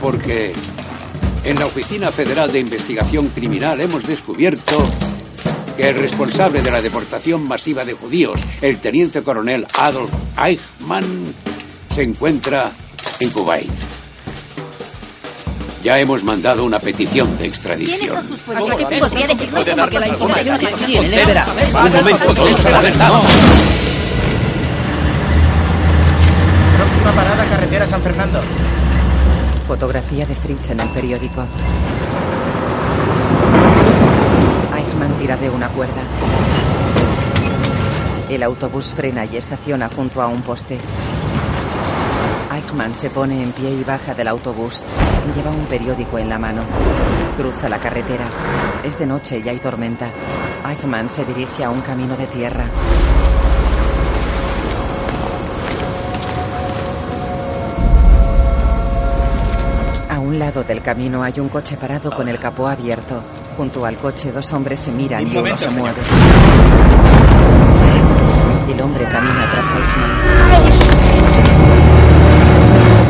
porque 0.00 0.52
en 1.44 1.58
la 1.58 1.66
Oficina 1.66 2.10
Federal 2.10 2.50
de 2.50 2.60
Investigación 2.60 3.28
Criminal 3.28 3.80
hemos 3.80 4.06
descubierto 4.06 4.84
que 5.76 5.88
el 5.88 5.96
responsable 5.96 6.62
de 6.62 6.70
la 6.70 6.82
deportación 6.82 7.46
masiva 7.46 7.84
de 7.84 7.94
judíos, 7.94 8.40
el 8.60 8.78
teniente 8.78 9.22
coronel 9.22 9.66
Adolf 9.78 10.12
Eichmann, 10.38 11.34
se 11.94 12.02
encuentra 12.02 12.70
en 13.20 13.30
Kuwait. 13.30 13.70
Ya 15.82 15.98
hemos 15.98 16.22
mandado 16.22 16.64
una 16.64 16.78
petición 16.78 17.36
de 17.38 17.46
extradición. 17.46 18.16
Un 18.16 18.26
momento, 21.92 22.34
todos 22.34 22.64
a 22.66 22.70
la 22.70 22.80
verdad. 22.80 23.10
Próxima 26.76 27.12
parada, 27.12 27.41
carretera 27.72 27.86
San 27.86 28.02
Fernando. 28.02 28.40
Fotografía 29.66 30.26
de 30.26 30.34
Fritz 30.34 30.68
en 30.68 30.80
el 30.80 30.90
periódico. 30.90 31.42
Eichmann 34.76 35.16
tira 35.16 35.38
de 35.38 35.48
una 35.48 35.68
cuerda. 35.70 36.02
El 38.28 38.42
autobús 38.42 38.92
frena 38.92 39.24
y 39.24 39.38
estaciona 39.38 39.88
junto 39.88 40.20
a 40.20 40.26
un 40.26 40.42
poste. 40.42 40.78
Eichmann 42.54 42.94
se 42.94 43.08
pone 43.08 43.42
en 43.42 43.52
pie 43.52 43.70
y 43.70 43.84
baja 43.84 44.14
del 44.14 44.28
autobús. 44.28 44.84
Lleva 45.34 45.50
un 45.50 45.64
periódico 45.64 46.18
en 46.18 46.28
la 46.28 46.38
mano. 46.38 46.64
Cruza 47.38 47.70
la 47.70 47.78
carretera. 47.78 48.26
Es 48.84 48.98
de 48.98 49.06
noche 49.06 49.40
y 49.42 49.48
hay 49.48 49.58
tormenta. 49.58 50.10
Eichmann 50.68 51.08
se 51.08 51.24
dirige 51.24 51.64
a 51.64 51.70
un 51.70 51.80
camino 51.80 52.18
de 52.18 52.26
tierra. 52.26 52.66
Lado 60.42 60.64
del 60.64 60.82
camino 60.82 61.22
hay 61.22 61.38
un 61.38 61.48
coche 61.48 61.76
parado 61.76 62.10
con 62.10 62.28
el 62.28 62.36
capó 62.36 62.66
abierto. 62.66 63.22
Junto 63.56 63.86
al 63.86 63.96
coche 63.96 64.32
dos 64.32 64.52
hombres 64.52 64.80
se 64.80 64.90
miran 64.90 65.24
Un 65.24 65.32
y 65.32 65.36
uno 65.36 65.56
se 65.56 65.70
mueve. 65.70 66.00
El 68.68 68.82
hombre 68.82 69.04
camina 69.04 69.46
tras 69.52 69.66
Eichmann. 69.76 70.10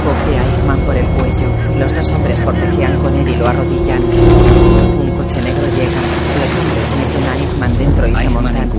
Coge 0.04 0.38
a 0.38 0.44
Eichmann 0.44 0.80
por 0.80 0.94
el 0.94 1.08
cuello. 1.08 1.78
Los 1.78 1.94
dos 1.94 2.12
hombres 2.12 2.38
forcejean 2.42 2.98
con 2.98 3.14
él 3.14 3.28
y 3.28 3.36
lo 3.36 3.48
arrodillan. 3.48 4.02
Un 4.02 5.10
coche 5.16 5.40
negro 5.40 5.66
llega. 5.78 6.00
Los 6.42 6.52
hombres 6.58 6.88
meten 6.98 7.24
a 7.24 7.36
Eichmann 7.38 7.78
dentro 7.78 8.06
y 8.08 8.14
se 8.14 8.28
montan. 8.28 8.70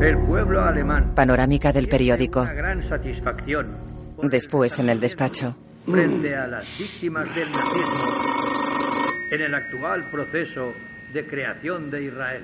El 0.00 0.18
pueblo 0.18 0.64
alemán. 0.64 1.12
Panorámica 1.16 1.72
del 1.72 1.88
periódico. 1.88 2.42
Una 2.42 2.52
gran 2.52 2.88
satisfacción 2.88 3.92
Después 4.22 4.78
en 4.78 4.88
el 4.88 5.00
despacho. 5.00 5.56
Frente 5.84 6.36
a 6.36 6.46
las 6.46 6.78
víctimas 6.78 7.34
del 7.34 7.50
nazismo 7.50 8.32
en 9.32 9.40
el 9.40 9.54
actual 9.54 10.10
proceso 10.10 10.74
de 11.12 11.26
creación 11.26 11.90
de 11.90 12.04
Israel. 12.04 12.42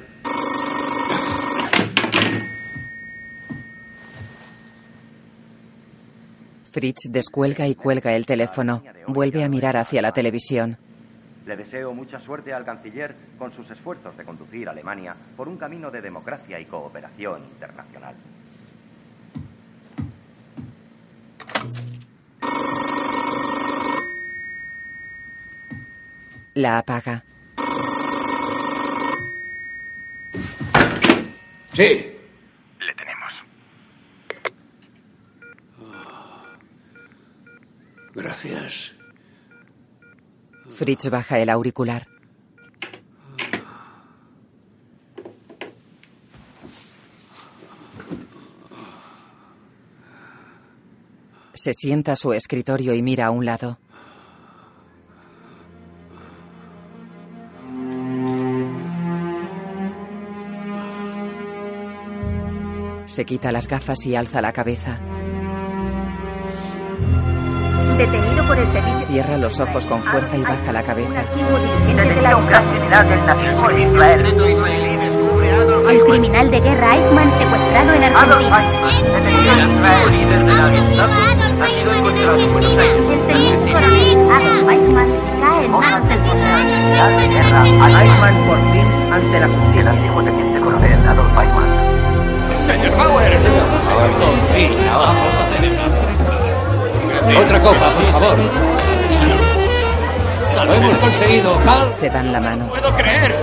Fritz 6.70 7.08
descuelga 7.10 7.66
y 7.66 7.74
cuelga 7.74 8.14
el 8.14 8.26
teléfono. 8.26 8.82
Vuelve 9.06 9.42
a 9.42 9.48
mirar 9.48 9.76
hacia 9.76 10.02
la 10.02 10.12
televisión. 10.12 10.76
Le 11.46 11.56
deseo 11.56 11.94
mucha 11.94 12.20
suerte 12.20 12.52
al 12.52 12.64
canciller 12.64 13.14
con 13.38 13.52
sus 13.52 13.70
esfuerzos 13.70 14.16
de 14.16 14.24
conducir 14.24 14.68
a 14.68 14.72
Alemania 14.72 15.16
por 15.36 15.48
un 15.48 15.56
camino 15.56 15.90
de 15.90 16.02
democracia 16.02 16.60
y 16.60 16.66
cooperación 16.66 17.42
internacional. 17.44 18.14
La 26.58 26.78
apaga. 26.78 27.24
Sí. 31.72 32.16
Le 32.80 32.94
tenemos. 32.96 33.32
Gracias. 38.12 38.92
Fritz 40.68 41.08
baja 41.10 41.38
el 41.38 41.48
auricular. 41.50 42.08
Se 51.54 51.72
sienta 51.72 52.12
a 52.12 52.16
su 52.16 52.32
escritorio 52.32 52.94
y 52.94 53.02
mira 53.02 53.26
a 53.26 53.30
un 53.30 53.44
lado. 53.44 53.78
Se 63.18 63.24
quita 63.26 63.50
las 63.50 63.66
gafas 63.66 64.06
y 64.06 64.14
alza 64.14 64.40
la 64.40 64.52
cabeza. 64.52 64.96
Detenido 67.96 68.46
por 68.46 68.56
el 68.56 68.72
servicio. 68.72 69.06
Cierra 69.08 69.36
los 69.38 69.58
ojos 69.58 69.86
con 69.86 70.00
fuerza 70.04 70.36
y 70.36 70.42
baja 70.42 70.72
la 70.72 70.84
cabeza. 70.84 71.24
El 75.90 76.00
criminal 76.04 76.48
de 76.48 76.60
guerra 76.60 76.94
Eichmann 76.94 77.38
secuestrado 77.40 77.92
en 77.92 78.04
Argentina. 78.04 78.58
El 83.10 83.26
teniente 83.26 83.72
coronel 83.72 84.30
Adolf 84.30 84.70
Eichmann 84.70 85.10
cae 85.40 85.64
en 85.64 85.72
manos 85.72 85.98
del 87.18 87.96
Eichmann 87.96 88.36
por 88.46 88.58
fin 88.70 88.86
ante 89.12 89.40
la 89.40 89.48
justicia. 89.48 89.80
El 89.80 89.88
antiguo 89.88 90.22
teniente 90.22 90.60
coronel 90.60 91.08
Adolf 91.08 91.36
Eichmann. 91.36 91.57
Señor 92.68 92.94
Bauer. 92.98 93.32
Por 93.32 94.54
fin, 94.54 94.76
vamos 94.86 95.34
a 95.34 95.56
celebrar. 95.56 95.88
Otra 97.42 97.60
copa, 97.62 97.88
por 97.96 98.04
favor. 98.04 98.38
Lo 100.66 100.74
hemos 100.74 100.98
conseguido, 100.98 101.62
Cal. 101.64 101.94
Se 101.94 102.10
dan 102.10 102.30
la 102.30 102.40
mano. 102.40 102.68
puedo 102.68 102.92
creer. 102.92 103.38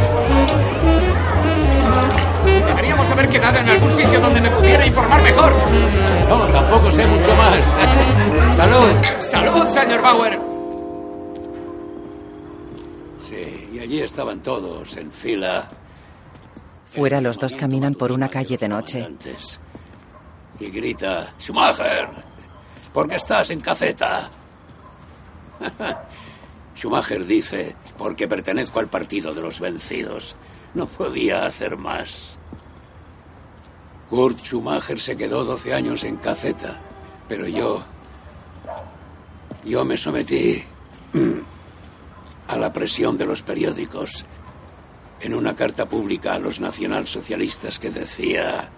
Deberíamos 2.67 3.09
haber 3.09 3.27
quedado 3.29 3.57
en 3.57 3.69
algún 3.69 3.91
sitio 3.93 4.21
donde 4.21 4.41
me 4.41 4.51
pudiera 4.51 4.85
informar 4.85 5.23
mejor. 5.23 5.55
No, 6.29 6.37
tampoco 6.45 6.91
sé 6.91 7.07
mucho 7.07 7.35
más. 7.35 8.55
Salud. 8.55 8.89
Salud, 9.21 9.65
señor 9.69 10.01
Bauer. 10.03 10.39
Sí, 13.27 13.69
y 13.73 13.79
allí 13.79 14.01
estaban 14.01 14.39
todos 14.41 14.95
en 14.97 15.11
fila. 15.11 15.67
Fuera 16.85 17.19
los 17.19 17.39
dos 17.39 17.55
caminan 17.57 17.95
por 17.95 18.11
una 18.11 18.29
calle 18.29 18.57
de 18.57 18.69
noche. 18.69 19.07
Y 20.59 20.69
grita, 20.69 21.33
Schumacher, 21.39 22.09
¿por 22.93 23.07
qué 23.09 23.15
estás 23.15 23.49
en 23.49 23.59
caceta? 23.59 24.29
Schumacher 26.77 27.25
dice, 27.25 27.75
porque 27.97 28.27
pertenezco 28.27 28.79
al 28.79 28.87
partido 28.87 29.33
de 29.33 29.41
los 29.41 29.59
vencidos. 29.59 30.35
No 30.73 30.85
podía 30.85 31.45
hacer 31.45 31.75
más. 31.75 32.37
Kurt 34.09 34.39
Schumacher 34.39 34.99
se 34.99 35.17
quedó 35.17 35.43
12 35.43 35.73
años 35.73 36.03
en 36.03 36.17
caceta, 36.17 36.79
pero 37.27 37.47
yo... 37.47 37.83
Yo 39.63 39.83
me 39.83 39.97
sometí 39.97 40.63
mm, 41.13 41.39
a 42.49 42.57
la 42.57 42.71
presión 42.71 43.17
de 43.17 43.25
los 43.25 43.41
periódicos 43.41 44.23
en 45.21 45.33
una 45.33 45.55
carta 45.55 45.87
pública 45.87 46.33
a 46.33 46.39
los 46.39 46.59
nacionalsocialistas 46.59 47.79
que 47.79 47.89
decía, 47.89 48.69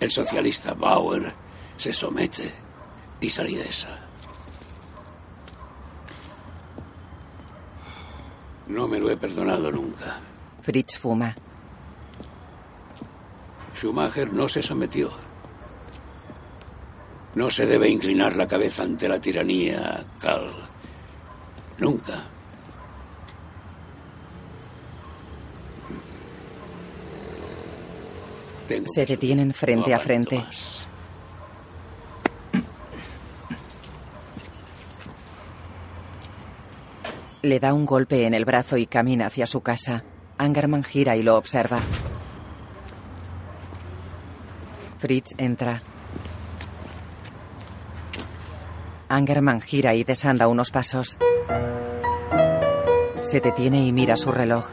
el 0.00 0.10
socialista 0.10 0.74
Bauer 0.74 1.34
se 1.76 1.92
somete 1.92 2.50
y 3.20 3.28
salí 3.28 3.56
de 3.56 3.68
esa. 3.68 4.06
No 8.68 8.88
me 8.88 8.98
lo 8.98 9.10
he 9.10 9.16
perdonado 9.16 9.70
nunca. 9.70 10.20
Fritz 10.62 10.98
fuma. 10.98 11.34
Schumacher 13.74 14.32
no 14.32 14.48
se 14.48 14.62
sometió. 14.62 15.12
No 17.34 17.50
se 17.50 17.66
debe 17.66 17.88
inclinar 17.88 18.34
la 18.34 18.48
cabeza 18.48 18.82
ante 18.82 19.08
la 19.08 19.20
tiranía, 19.20 20.04
Karl. 20.18 20.54
Nunca. 21.78 22.24
Tengo 28.66 28.86
Se 28.88 29.06
detienen 29.06 29.52
frente 29.54 29.94
a 29.94 29.98
frente. 29.98 30.44
Le 37.42 37.60
da 37.60 37.72
un 37.72 37.86
golpe 37.86 38.26
en 38.26 38.34
el 38.34 38.44
brazo 38.44 38.76
y 38.76 38.86
camina 38.86 39.26
hacia 39.26 39.46
su 39.46 39.60
casa. 39.60 40.02
Angerman 40.36 40.82
gira 40.82 41.16
y 41.16 41.22
lo 41.22 41.36
observa. 41.36 41.78
Fritz 44.98 45.34
entra. 45.38 45.82
Angerman 49.08 49.60
gira 49.60 49.94
y 49.94 50.02
desanda 50.02 50.48
unos 50.48 50.72
pasos. 50.72 51.18
Se 53.20 53.40
detiene 53.40 53.86
y 53.86 53.92
mira 53.92 54.16
su 54.16 54.32
reloj. 54.32 54.66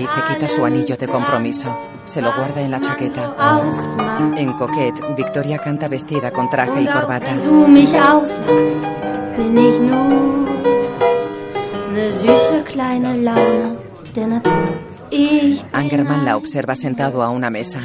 Y 0.00 0.06
se 0.06 0.20
quita 0.22 0.48
su 0.48 0.64
anillo 0.64 0.96
de 0.96 1.08
compromiso. 1.08 1.76
Se 2.04 2.22
lo 2.22 2.34
guarda 2.34 2.62
en 2.62 2.70
la 2.70 2.80
chaqueta. 2.80 3.34
En 4.36 4.52
Coquette, 4.54 5.14
Victoria 5.16 5.58
canta 5.58 5.88
vestida 5.88 6.30
con 6.30 6.48
traje 6.48 6.82
y 6.82 6.86
corbata. 6.86 7.36
Angerman 15.72 16.24
la 16.24 16.36
observa 16.36 16.74
sentado 16.74 17.22
a 17.22 17.30
una 17.30 17.50
mesa. 17.50 17.80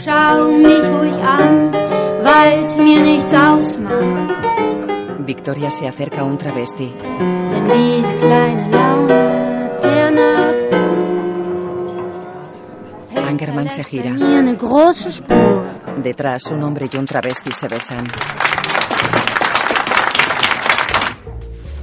Victoria 5.25 5.69
se 5.69 5.87
acerca 5.87 6.21
a 6.21 6.23
un 6.23 6.37
travesti. 6.37 6.93
Se 13.75 13.83
gira. 13.83 14.15
Detrás, 15.97 16.45
un 16.47 16.63
hombre 16.63 16.89
y 16.91 16.97
un 16.97 17.05
travesti 17.05 17.51
se 17.51 17.67
besan. 17.67 18.05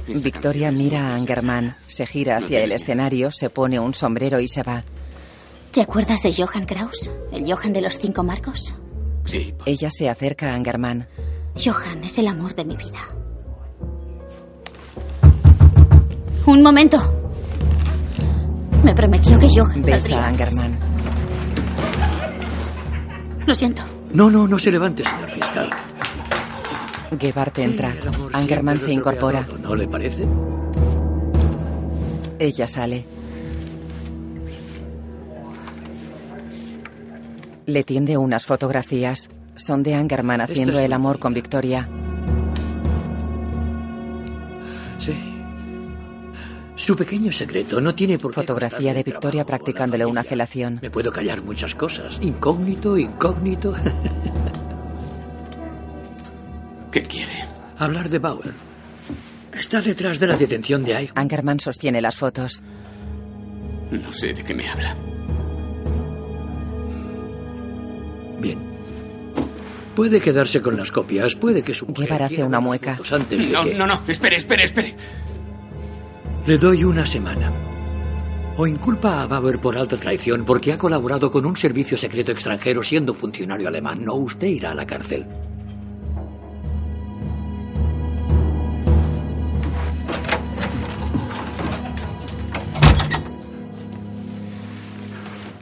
Victoria 0.07 0.71
mira 0.71 1.09
a 1.09 1.15
Angerman, 1.15 1.77
se 1.85 2.05
gira 2.05 2.37
hacia 2.37 2.63
el 2.63 2.71
escenario, 2.71 3.29
se 3.31 3.49
pone 3.49 3.79
un 3.79 3.93
sombrero 3.93 4.39
y 4.39 4.47
se 4.47 4.63
va. 4.63 4.83
¿Te 5.71 5.81
acuerdas 5.81 6.23
de 6.23 6.33
Johann 6.33 6.65
Kraus? 6.65 7.11
¿El 7.31 7.45
Johann 7.45 7.73
de 7.73 7.81
los 7.81 7.99
cinco 7.99 8.23
marcos? 8.23 8.73
Sí. 9.25 9.53
Ella 9.65 9.89
se 9.91 10.09
acerca 10.09 10.51
a 10.51 10.55
Angerman. 10.55 11.07
Johann 11.63 12.03
es 12.03 12.17
el 12.17 12.27
amor 12.27 12.55
de 12.55 12.65
mi 12.65 12.75
vida. 12.75 12.99
Un 16.45 16.63
momento. 16.63 16.97
Me 18.83 18.95
prometió 18.95 19.37
que 19.37 19.47
Johann 19.47 19.81
Besa 19.83 19.95
a 19.95 19.99
saldría. 19.99 20.27
Angerman. 20.27 20.88
Lo 23.49 23.55
siento. 23.55 23.81
No, 24.13 24.29
no, 24.29 24.47
no 24.47 24.59
se 24.59 24.69
levante, 24.69 25.03
señor 25.03 25.27
fiscal. 25.31 25.71
Gebhardt 27.19 27.57
entra. 27.57 27.95
amor 28.05 28.29
Angerman 28.31 28.79
se 28.79 28.91
incorpora. 28.91 29.47
¿No 29.59 29.73
le 29.73 29.87
parece? 29.87 30.27
Ella 32.37 32.67
sale. 32.67 33.07
Le 37.65 37.83
tiende 37.83 38.17
unas 38.17 38.45
fotografías. 38.45 39.31
Son 39.55 39.81
de 39.81 39.95
Angerman 39.95 40.41
haciendo 40.41 40.77
es 40.77 40.85
el 40.85 40.93
amor 40.93 41.17
con 41.17 41.33
Victoria. 41.33 41.89
Sí. 44.99 45.38
Su 46.79 46.95
pequeño 46.95 47.29
secreto 47.33 47.81
no 47.81 47.93
tiene 47.93 48.17
por 48.17 48.31
qué. 48.31 48.35
Fotografía 48.39 48.93
de 48.93 49.03
Victoria 49.03 49.45
practicándole 49.45 50.05
una 50.05 50.23
felación. 50.23 50.79
Me 50.81 50.89
puedo 50.89 51.11
callar 51.11 51.43
muchas 51.43 51.75
cosas. 51.75 52.17
Incógnito, 52.21 52.97
incógnito. 52.97 53.73
¿Qué 56.91 57.03
quiere? 57.03 57.33
Hablar 57.77 58.07
de 58.09 58.19
Bauer. 58.19 58.53
Está 59.51 59.81
detrás 59.81 60.21
de 60.21 60.27
la 60.27 60.37
detención 60.37 60.85
de 60.85 60.93
Eichmann. 60.95 61.21
Angerman 61.21 61.59
sostiene 61.59 61.99
las 62.01 62.15
fotos. 62.17 62.61
No 63.91 64.13
sé 64.13 64.33
de 64.33 64.41
qué 64.45 64.53
me 64.55 64.69
habla. 64.69 64.95
Bien. 68.39 68.57
Puede 69.97 70.21
quedarse 70.21 70.61
con 70.61 70.77
las 70.77 70.93
copias, 70.93 71.35
puede 71.35 71.61
que 71.61 71.73
su 71.73 71.87
mujer 71.87 72.23
hace 72.23 72.41
una 72.41 72.61
mueca. 72.61 72.97
antes 73.11 73.45
de 73.47 73.51
No, 73.51 73.63
que... 73.65 73.75
no, 73.75 73.85
no. 73.85 74.01
Espere, 74.07 74.37
espere, 74.37 74.63
espere. 74.63 74.95
Le 76.49 76.57
doy 76.57 76.83
una 76.83 77.05
semana. 77.05 77.53
O 78.57 78.65
inculpa 78.65 79.21
a 79.21 79.27
Bauer 79.27 79.61
por 79.61 79.77
alta 79.77 79.95
traición 79.97 80.45
porque 80.45 80.73
ha 80.73 80.79
colaborado 80.79 81.29
con 81.29 81.45
un 81.45 81.55
servicio 81.55 81.95
secreto 81.95 82.31
extranjero 82.31 82.81
siendo 82.81 83.13
funcionario 83.13 83.67
alemán. 83.67 84.03
No, 84.03 84.15
usted 84.15 84.47
irá 84.47 84.71
a 84.71 84.73
la 84.73 84.87
cárcel. 84.87 85.27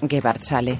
Gebhardt 0.07 0.41
sale. 0.41 0.79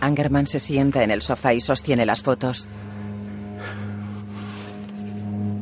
Angerman 0.00 0.46
se 0.46 0.58
sienta 0.58 1.04
en 1.04 1.10
el 1.10 1.20
sofá 1.20 1.52
y 1.52 1.60
sostiene 1.60 2.06
las 2.06 2.22
fotos. 2.22 2.66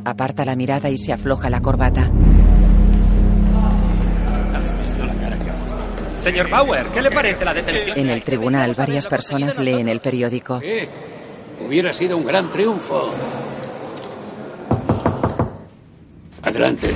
Aparta 0.04 0.44
la 0.44 0.56
mirada 0.56 0.90
y 0.90 0.98
se 0.98 1.12
afloja 1.12 1.48
la 1.48 1.60
corbata. 1.60 2.10
¿Has 4.54 4.78
visto 4.78 5.04
la 5.04 5.14
cara 5.14 5.38
que 5.38 5.50
ha 5.50 5.54
puesto? 5.54 6.22
Señor 6.22 6.50
Bauer, 6.50 6.86
¿qué 6.88 7.02
le 7.02 7.10
parece 7.10 7.44
la 7.44 7.54
detención? 7.54 7.98
En 7.98 8.10
el 8.10 8.24
tribunal, 8.24 8.74
varias 8.74 9.06
personas 9.06 9.58
leen 9.58 9.88
el 9.88 10.00
periódico. 10.00 10.60
Sí, 10.60 10.88
hubiera 11.64 11.92
sido 11.92 12.16
un 12.16 12.24
gran 12.24 12.50
triunfo. 12.50 13.12
Adelante. 16.42 16.94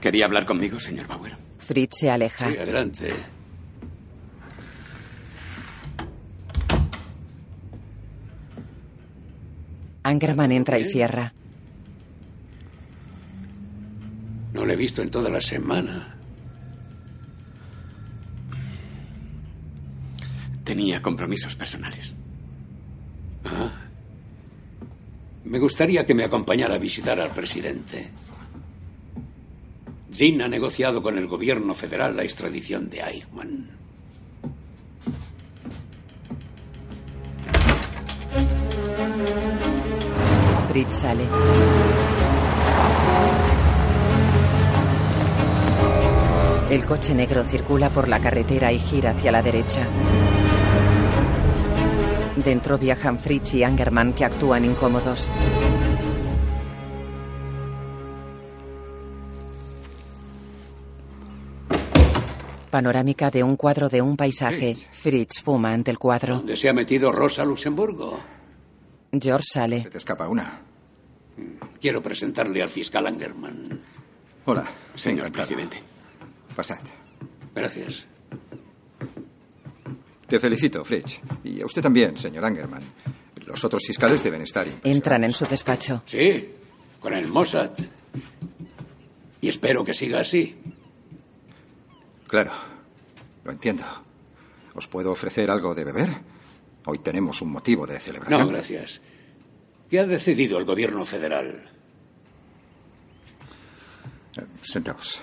¿Quería 0.00 0.26
hablar 0.26 0.44
conmigo, 0.46 0.78
señor 0.78 1.08
Bauer? 1.08 1.36
Fritz 1.58 1.98
se 1.98 2.10
aleja. 2.10 2.48
Sí, 2.48 2.56
adelante. 2.56 3.12
Angerman 10.04 10.52
entra 10.52 10.78
y 10.78 10.84
cierra. 10.84 11.34
No 14.56 14.64
le 14.64 14.72
he 14.72 14.76
visto 14.76 15.02
en 15.02 15.10
toda 15.10 15.28
la 15.28 15.38
semana. 15.38 16.16
Tenía 20.64 21.02
compromisos 21.02 21.54
personales. 21.54 22.14
Ah. 23.44 23.70
Me 25.44 25.58
gustaría 25.58 26.06
que 26.06 26.14
me 26.14 26.24
acompañara 26.24 26.76
a 26.76 26.78
visitar 26.78 27.20
al 27.20 27.32
presidente. 27.32 28.10
Zinn 30.10 30.40
ha 30.40 30.48
negociado 30.48 31.02
con 31.02 31.18
el 31.18 31.26
gobierno 31.26 31.74
federal 31.74 32.16
la 32.16 32.24
extradición 32.24 32.88
de 32.88 33.00
Eichmann. 33.00 33.68
Fritz 40.70 40.94
sale. 40.94 41.28
El 46.68 46.84
coche 46.84 47.14
negro 47.14 47.44
circula 47.44 47.90
por 47.90 48.08
la 48.08 48.20
carretera 48.20 48.72
y 48.72 48.80
gira 48.80 49.10
hacia 49.10 49.30
la 49.30 49.40
derecha. 49.40 49.86
Dentro 52.36 52.76
viajan 52.76 53.20
Fritz 53.20 53.54
y 53.54 53.62
Angerman 53.62 54.12
que 54.12 54.24
actúan 54.24 54.64
incómodos. 54.64 55.30
Panorámica 62.70 63.30
de 63.30 63.44
un 63.44 63.56
cuadro 63.56 63.88
de 63.88 64.02
un 64.02 64.16
paisaje. 64.16 64.74
Fritz 64.74 65.40
fuma 65.40 65.72
ante 65.72 65.92
el 65.92 65.98
cuadro. 66.00 66.38
¿Dónde 66.38 66.56
se 66.56 66.68
ha 66.68 66.72
metido 66.72 67.12
Rosa 67.12 67.44
Luxemburgo? 67.44 68.18
George 69.12 69.46
sale. 69.52 69.82
Se 69.82 69.90
te 69.90 69.98
escapa 69.98 70.28
una. 70.28 70.62
Quiero 71.80 72.02
presentarle 72.02 72.60
al 72.60 72.70
fiscal 72.70 73.06
Angerman. 73.06 73.80
Hola, 74.46 74.64
Señor 74.96 75.30
presidente. 75.30 75.95
Pasad. 76.56 76.78
Gracias. 77.54 78.06
Te 80.26 80.40
felicito, 80.40 80.84
Fritz. 80.84 81.20
Y 81.44 81.60
a 81.60 81.66
usted 81.66 81.82
también, 81.82 82.16
señor 82.16 82.44
Angerman. 82.44 82.82
Los 83.44 83.62
otros 83.62 83.82
fiscales 83.86 84.24
deben 84.24 84.42
estar. 84.42 84.66
Entran 84.82 85.22
en 85.22 85.32
su 85.32 85.44
despacho. 85.44 86.02
Sí, 86.06 86.52
con 86.98 87.12
el 87.12 87.28
Mossad. 87.28 87.70
Y 89.40 89.48
espero 89.48 89.84
que 89.84 89.94
siga 89.94 90.20
así. 90.20 90.56
Claro, 92.26 92.52
lo 93.44 93.52
entiendo. 93.52 93.84
¿Os 94.74 94.88
puedo 94.88 95.12
ofrecer 95.12 95.50
algo 95.50 95.74
de 95.74 95.84
beber? 95.84 96.10
Hoy 96.86 96.98
tenemos 96.98 97.40
un 97.42 97.52
motivo 97.52 97.86
de 97.86 98.00
celebración. 98.00 98.40
No, 98.40 98.48
gracias. 98.48 99.00
¿Qué 99.88 100.00
ha 100.00 100.06
decidido 100.06 100.58
el 100.58 100.64
gobierno 100.64 101.04
federal? 101.04 101.70
Eh, 104.36 104.44
Sentaos. 104.62 105.20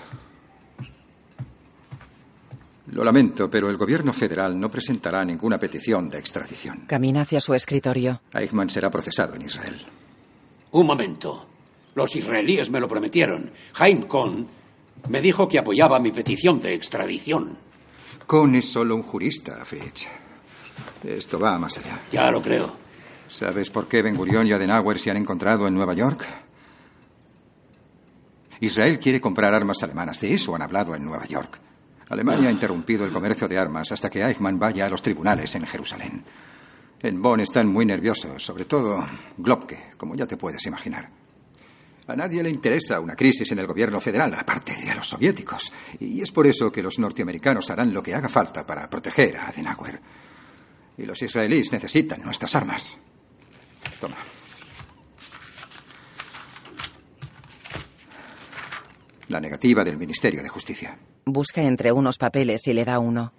Lo 2.94 3.02
lamento, 3.02 3.50
pero 3.50 3.68
el 3.68 3.76
gobierno 3.76 4.12
federal 4.12 4.58
no 4.58 4.70
presentará 4.70 5.24
ninguna 5.24 5.58
petición 5.58 6.08
de 6.08 6.18
extradición. 6.18 6.84
Camina 6.86 7.22
hacia 7.22 7.40
su 7.40 7.52
escritorio. 7.52 8.22
Eichmann 8.32 8.70
será 8.70 8.88
procesado 8.88 9.34
en 9.34 9.42
Israel. 9.42 9.84
Un 10.70 10.86
momento. 10.86 11.44
Los 11.96 12.14
israelíes 12.14 12.70
me 12.70 12.78
lo 12.78 12.86
prometieron. 12.86 13.50
Haim 13.80 14.02
Kohn 14.02 14.46
me 15.08 15.20
dijo 15.20 15.48
que 15.48 15.58
apoyaba 15.58 15.98
mi 15.98 16.12
petición 16.12 16.60
de 16.60 16.74
extradición. 16.74 17.58
Kohn 18.28 18.54
es 18.54 18.70
solo 18.70 18.94
un 18.94 19.02
jurista, 19.02 19.64
Fritz. 19.64 20.06
Esto 21.02 21.40
va 21.40 21.58
más 21.58 21.76
allá. 21.76 21.98
Ya 22.12 22.30
lo 22.30 22.40
creo. 22.40 22.76
¿Sabes 23.26 23.70
por 23.70 23.88
qué 23.88 24.02
Ben 24.02 24.16
Gurion 24.16 24.46
y 24.46 24.52
Adenauer 24.52 25.00
se 25.00 25.10
han 25.10 25.16
encontrado 25.16 25.66
en 25.66 25.74
Nueva 25.74 25.94
York? 25.94 26.24
Israel 28.60 29.00
quiere 29.00 29.20
comprar 29.20 29.52
armas 29.52 29.82
alemanas. 29.82 30.20
De 30.20 30.32
eso 30.32 30.54
han 30.54 30.62
hablado 30.62 30.94
en 30.94 31.04
Nueva 31.04 31.26
York. 31.26 31.58
Alemania 32.08 32.48
ha 32.48 32.52
interrumpido 32.52 33.04
el 33.04 33.12
comercio 33.12 33.48
de 33.48 33.58
armas 33.58 33.90
hasta 33.92 34.10
que 34.10 34.22
Eichmann 34.22 34.58
vaya 34.58 34.86
a 34.86 34.88
los 34.88 35.02
tribunales 35.02 35.54
en 35.54 35.66
Jerusalén. 35.66 36.24
En 37.02 37.20
Bonn 37.20 37.40
están 37.40 37.66
muy 37.66 37.84
nerviosos, 37.84 38.42
sobre 38.42 38.64
todo 38.64 39.04
Globke, 39.36 39.92
como 39.96 40.14
ya 40.14 40.26
te 40.26 40.36
puedes 40.36 40.64
imaginar. 40.66 41.10
A 42.06 42.16
nadie 42.16 42.42
le 42.42 42.50
interesa 42.50 43.00
una 43.00 43.14
crisis 43.14 43.50
en 43.52 43.58
el 43.58 43.66
gobierno 43.66 43.98
federal, 44.00 44.34
aparte 44.34 44.74
de 44.74 44.90
a 44.90 44.94
los 44.94 45.08
soviéticos. 45.08 45.72
Y 46.00 46.20
es 46.20 46.30
por 46.30 46.46
eso 46.46 46.70
que 46.70 46.82
los 46.82 46.98
norteamericanos 46.98 47.70
harán 47.70 47.94
lo 47.94 48.02
que 48.02 48.14
haga 48.14 48.28
falta 48.28 48.66
para 48.66 48.88
proteger 48.90 49.38
a 49.38 49.48
Adenauer. 49.48 49.98
Y 50.98 51.06
los 51.06 51.20
israelíes 51.22 51.72
necesitan 51.72 52.22
nuestras 52.22 52.54
armas. 52.54 52.98
Toma. 53.98 54.16
La 59.28 59.40
negativa 59.40 59.82
del 59.82 59.96
Ministerio 59.96 60.42
de 60.42 60.48
Justicia. 60.50 60.98
Busca 61.26 61.62
entre 61.62 61.92
unos 61.92 62.18
papeles 62.18 62.66
y 62.66 62.72
le 62.72 62.84
da 62.84 62.98
uno. 62.98 63.32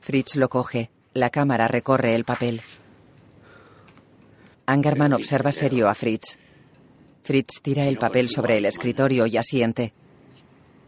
Fritz 0.00 0.36
lo 0.36 0.48
coge. 0.48 0.90
La 1.14 1.30
cámara 1.30 1.68
recorre 1.68 2.14
el 2.14 2.24
papel. 2.24 2.62
Angerman 4.66 5.12
observa 5.14 5.52
serio 5.52 5.88
a 5.88 5.94
Fritz. 5.94 6.36
Fritz 7.22 7.60
tira 7.62 7.86
el 7.86 7.98
papel 7.98 8.28
sobre 8.28 8.58
el 8.58 8.64
escritorio 8.66 9.26
y 9.26 9.36
asiente. 9.36 9.92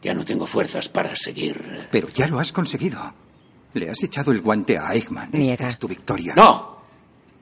Ya 0.02 0.14
no 0.14 0.24
tengo 0.24 0.46
fuerzas 0.46 0.88
para 0.88 1.14
seguir. 1.14 1.88
Pero 1.90 2.08
ya 2.08 2.28
lo 2.28 2.40
has 2.40 2.52
conseguido. 2.52 2.98
Le 3.74 3.90
has 3.90 4.02
echado 4.02 4.32
el 4.32 4.40
guante 4.40 4.78
a 4.78 4.94
Eichmann. 4.94 5.30
Niega. 5.32 5.52
Esta 5.52 5.68
es 5.68 5.78
tu 5.78 5.88
victoria. 5.88 6.34
¡No! 6.34 6.78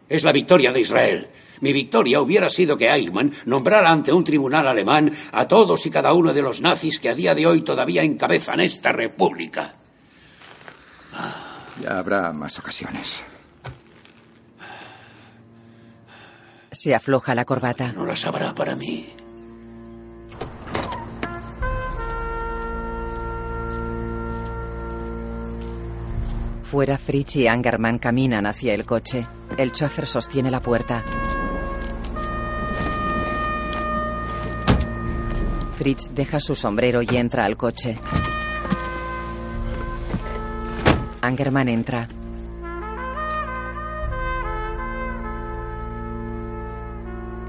Es 0.09 0.25
la 0.25 0.33
victoria 0.33 0.73
de 0.73 0.81
Israel. 0.81 1.29
Mi 1.61 1.73
victoria 1.73 2.21
hubiera 2.21 2.49
sido 2.51 2.77
que 2.77 2.91
Eichmann 2.91 3.33
nombrara 3.47 3.91
ante 3.91 4.13
un 4.13 4.25
tribunal 4.25 4.69
alemán 4.69 5.13
a 5.33 5.47
todos 5.47 5.85
y 5.87 5.91
cada 5.91 6.13
uno 6.13 6.33
de 6.33 6.43
los 6.43 6.61
nazis 6.61 7.01
que 7.01 7.09
a 7.09 7.15
día 7.15 7.35
de 7.35 7.47
hoy 7.47 7.63
todavía 7.63 8.03
encabezan 8.03 8.61
esta 8.61 8.93
república. 8.93 9.75
Ya 11.83 11.99
habrá 11.99 12.33
más 12.33 12.59
ocasiones. 12.59 13.23
Se 16.71 16.95
afloja 16.95 17.35
la 17.35 17.45
corbata. 17.45 17.93
No 17.93 18.05
las 18.05 18.27
habrá 18.27 18.55
para 18.55 18.77
mí. 18.77 19.09
Fuera, 26.63 26.99
Fritz 26.99 27.37
y 27.37 27.49
Angerman 27.49 27.99
caminan 27.99 28.45
hacia 28.45 28.75
el 28.75 28.85
coche. 28.85 29.27
El 29.57 29.73
chofer 29.73 30.07
sostiene 30.07 30.51
la 30.51 30.61
puerta. 30.61 31.03
Fritz 35.79 36.11
deja 36.13 36.41
su 36.41 36.57
sombrero 36.57 37.03
y 37.03 37.17
entra 37.17 37.45
al 37.45 37.57
coche. 37.57 37.97
Angerman 41.21 41.69
entra. 41.69 42.09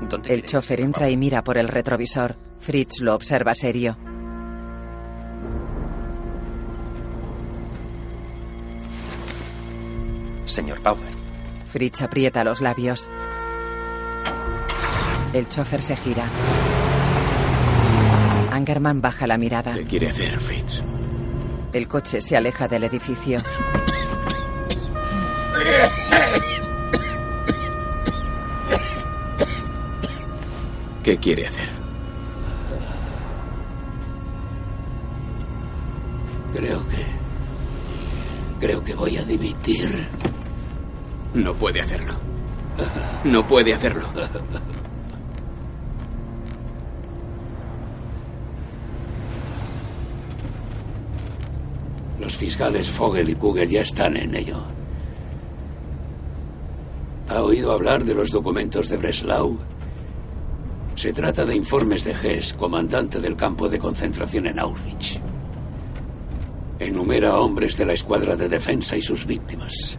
¿Dónde 0.07 0.31
El 0.31 0.45
chofer 0.45 0.81
entra 0.81 1.09
y 1.09 1.17
mira 1.17 1.43
por 1.43 1.57
el 1.57 1.67
retrovisor. 1.67 2.35
Fritz 2.59 2.99
lo 2.99 3.15
observa 3.15 3.55
serio. 3.55 3.97
Señor 10.45 10.79
Bauer. 10.83 11.13
Fritz 11.73 12.03
aprieta 12.03 12.43
los 12.43 12.61
labios. 12.61 13.09
El 15.33 15.47
chofer 15.47 15.81
se 15.81 15.95
gira. 15.95 16.25
Angerman 18.59 18.99
baja 18.99 19.25
la 19.25 19.37
mirada. 19.37 19.73
¿Qué 19.73 19.85
quiere 19.85 20.09
hacer, 20.09 20.37
Fritz? 20.37 20.81
El 21.71 21.87
coche 21.87 22.19
se 22.19 22.35
aleja 22.35 22.67
del 22.67 22.83
edificio. 22.83 23.39
¿Qué 31.01 31.17
quiere 31.17 31.47
hacer? 31.47 31.69
Creo 36.53 36.85
que... 36.89 37.05
Creo 38.59 38.83
que 38.83 38.93
voy 38.93 39.17
a 39.17 39.23
dimitir. 39.23 40.05
No 41.33 41.53
puede 41.53 41.79
hacerlo. 41.79 42.13
No 43.23 43.47
puede 43.47 43.73
hacerlo. 43.73 44.07
Los 52.29 52.37
fiscales 52.37 52.87
Fogel 52.87 53.27
y 53.27 53.33
Kugel 53.33 53.67
ya 53.67 53.81
están 53.81 54.15
en 54.15 54.35
ello. 54.35 54.61
¿Ha 57.27 57.41
oído 57.41 57.71
hablar 57.71 58.05
de 58.05 58.13
los 58.13 58.29
documentos 58.29 58.87
de 58.87 58.97
Breslau? 58.97 59.57
Se 60.93 61.11
trata 61.11 61.43
de 61.43 61.55
informes 61.55 62.03
de 62.03 62.11
Hess, 62.11 62.53
comandante 62.53 63.19
del 63.19 63.35
campo 63.35 63.67
de 63.67 63.79
concentración 63.79 64.45
en 64.45 64.59
Auschwitz. 64.59 65.19
Enumera 66.77 67.31
a 67.31 67.39
hombres 67.39 67.75
de 67.75 67.85
la 67.87 67.93
escuadra 67.93 68.35
de 68.35 68.47
defensa 68.47 68.95
y 68.95 69.01
sus 69.01 69.25
víctimas. 69.25 69.97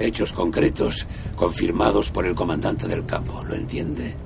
Hechos 0.00 0.32
concretos 0.32 1.06
confirmados 1.36 2.10
por 2.10 2.26
el 2.26 2.34
comandante 2.34 2.88
del 2.88 3.06
campo, 3.06 3.44
¿lo 3.44 3.54
entiende? 3.54 4.16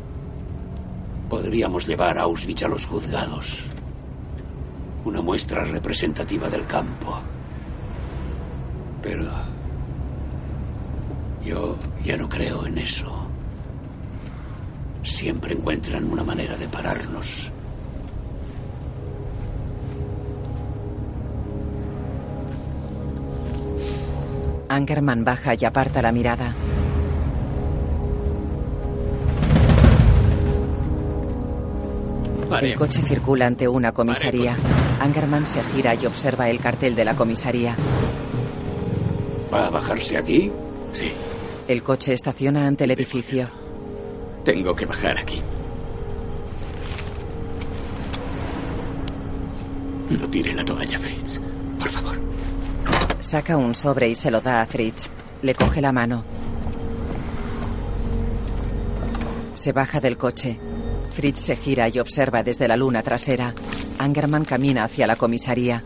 Podríamos 1.29 1.87
llevar 1.87 2.17
a 2.17 2.23
Auschwitz 2.23 2.63
a 2.63 2.69
los 2.69 2.87
juzgados. 2.87 3.69
Una 5.07 5.23
muestra 5.23 5.65
representativa 5.65 6.49
del 6.51 6.67
campo. 6.67 7.17
Pero 9.01 9.31
yo 11.45 11.79
ya 12.03 12.17
no 12.17 12.29
creo 12.29 12.67
en 12.67 12.77
eso. 12.79 13.07
Siempre 15.05 15.55
encuentran 15.55 16.11
una 16.11 16.25
manera 16.25 16.57
de 16.57 16.67
pararnos. 16.67 17.53
Angerman 24.69 25.23
baja 25.23 25.55
y 25.55 25.65
aparta 25.65 26.03
la 26.03 26.11
mirada. 26.11 26.53
El 32.51 32.75
coche 32.75 33.03
circula 33.03 33.47
ante 33.47 33.69
una 33.69 33.93
comisaría. 33.93 34.57
Angerman 35.01 35.47
se 35.47 35.63
gira 35.63 35.95
y 35.95 36.07
observa 36.07 36.49
el 36.49 36.61
cartel 36.61 36.95
de 36.95 37.05
la 37.05 37.15
comisaría. 37.15 37.77
¿Va 39.53 39.67
a 39.67 39.71
bajarse 39.71 40.17
aquí? 40.17 40.51
Sí. 40.93 41.11
El 41.69 41.83
coche 41.83 42.13
estaciona 42.13 42.67
ante 42.67 42.85
el 42.85 42.93
edificio. 42.93 43.49
Tengo 44.45 44.75
que 44.75 44.87
bajar 44.87 45.19
aquí. 45.19 45.43
No 50.11 50.31
tire 50.31 50.55
la 50.55 50.65
toalla, 50.65 50.99
Fritz. 50.99 51.41
Por 51.79 51.89
favor. 51.89 52.21
Saca 53.19 53.57
un 53.57 53.75
sobre 53.75 54.09
y 54.09 54.15
se 54.15 54.31
lo 54.31 54.41
da 54.41 54.63
a 54.63 54.67
Fritz. 54.67 55.11
Le 55.43 55.55
coge 55.55 55.81
la 55.81 55.93
mano. 55.93 56.25
Se 59.55 59.73
baja 59.73 60.01
del 60.01 60.17
coche. 60.17 60.61
Fritz 61.13 61.41
se 61.41 61.57
gira 61.57 61.89
y 61.89 61.99
observa 61.99 62.43
desde 62.43 62.69
la 62.69 62.77
luna 62.77 63.03
trasera. 63.03 63.55
Angerman 63.99 64.45
camina 64.45 64.85
hacia 64.85 65.07
la 65.07 65.17
comisaría. 65.17 65.83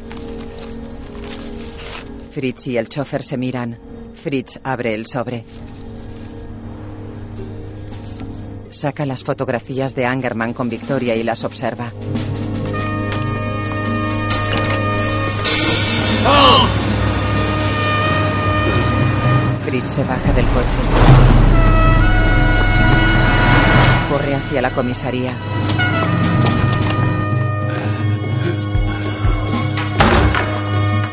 Fritz 2.31 2.67
y 2.69 2.77
el 2.77 2.89
chofer 2.89 3.23
se 3.23 3.37
miran. 3.37 3.79
Fritz 4.15 4.61
abre 4.63 4.95
el 4.95 5.07
sobre. 5.07 5.45
Saca 8.71 9.05
las 9.05 9.25
fotografías 9.25 9.95
de 9.95 10.07
Angerman 10.07 10.53
con 10.53 10.69
Victoria 10.69 11.17
y 11.17 11.23
las 11.23 11.45
observa. 11.45 11.93
Fritz 19.65 19.93
se 19.93 20.05
baja 20.05 20.33
del 20.33 20.47
coche. 20.47 21.40
Corre 24.11 24.35
hacia 24.35 24.61
la 24.61 24.71
comisaría. 24.71 25.33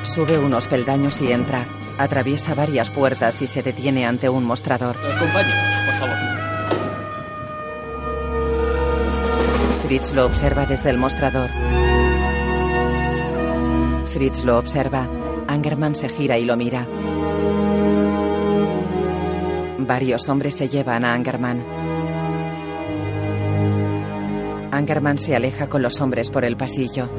Sube 0.02 0.40
unos 0.40 0.66
peldaños 0.66 1.22
y 1.22 1.32
entra. 1.32 1.68
Atraviesa 2.00 2.56
varias 2.56 2.90
puertas 2.90 3.40
y 3.44 3.48
se 3.48 3.62
detiene 3.62 4.08
ante 4.08 4.30
un 4.30 4.46
mostrador. 4.46 4.98
Acompáñenos, 4.98 5.80
por 5.86 5.94
favor. 5.94 6.18
Fritz 9.86 10.14
lo 10.14 10.26
observa 10.26 10.66
desde 10.66 10.90
el 10.90 10.98
mostrador. 10.98 11.52
Fritz 14.08 14.44
lo 14.44 14.58
observa. 14.58 15.08
Angerman 15.48 15.94
se 15.94 16.10
gira 16.10 16.40
y 16.40 16.46
lo 16.46 16.58
mira. 16.58 16.88
Varios 19.78 20.28
hombres 20.30 20.56
se 20.56 20.68
llevan 20.68 21.06
a 21.06 21.14
Angerman. 21.14 21.77
Angerman 24.78 25.18
se 25.18 25.36
aleja 25.36 25.68
con 25.68 25.82
los 25.82 26.00
hombres 26.02 26.30
por 26.30 26.46
el 26.46 26.56
pasillo. 26.56 27.10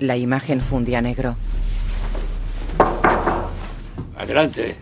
La 0.00 0.16
imagen 0.16 0.60
funde 0.60 0.96
a 0.96 1.00
negro. 1.00 1.36
Adelante. 4.16 4.76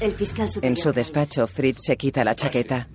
El 0.00 0.12
fiscal 0.12 0.48
En 0.62 0.76
su 0.76 0.92
despacho, 0.92 1.48
Fritz 1.48 1.78
se 1.84 1.96
quita 1.96 2.22
la 2.22 2.36
chaqueta. 2.36 2.88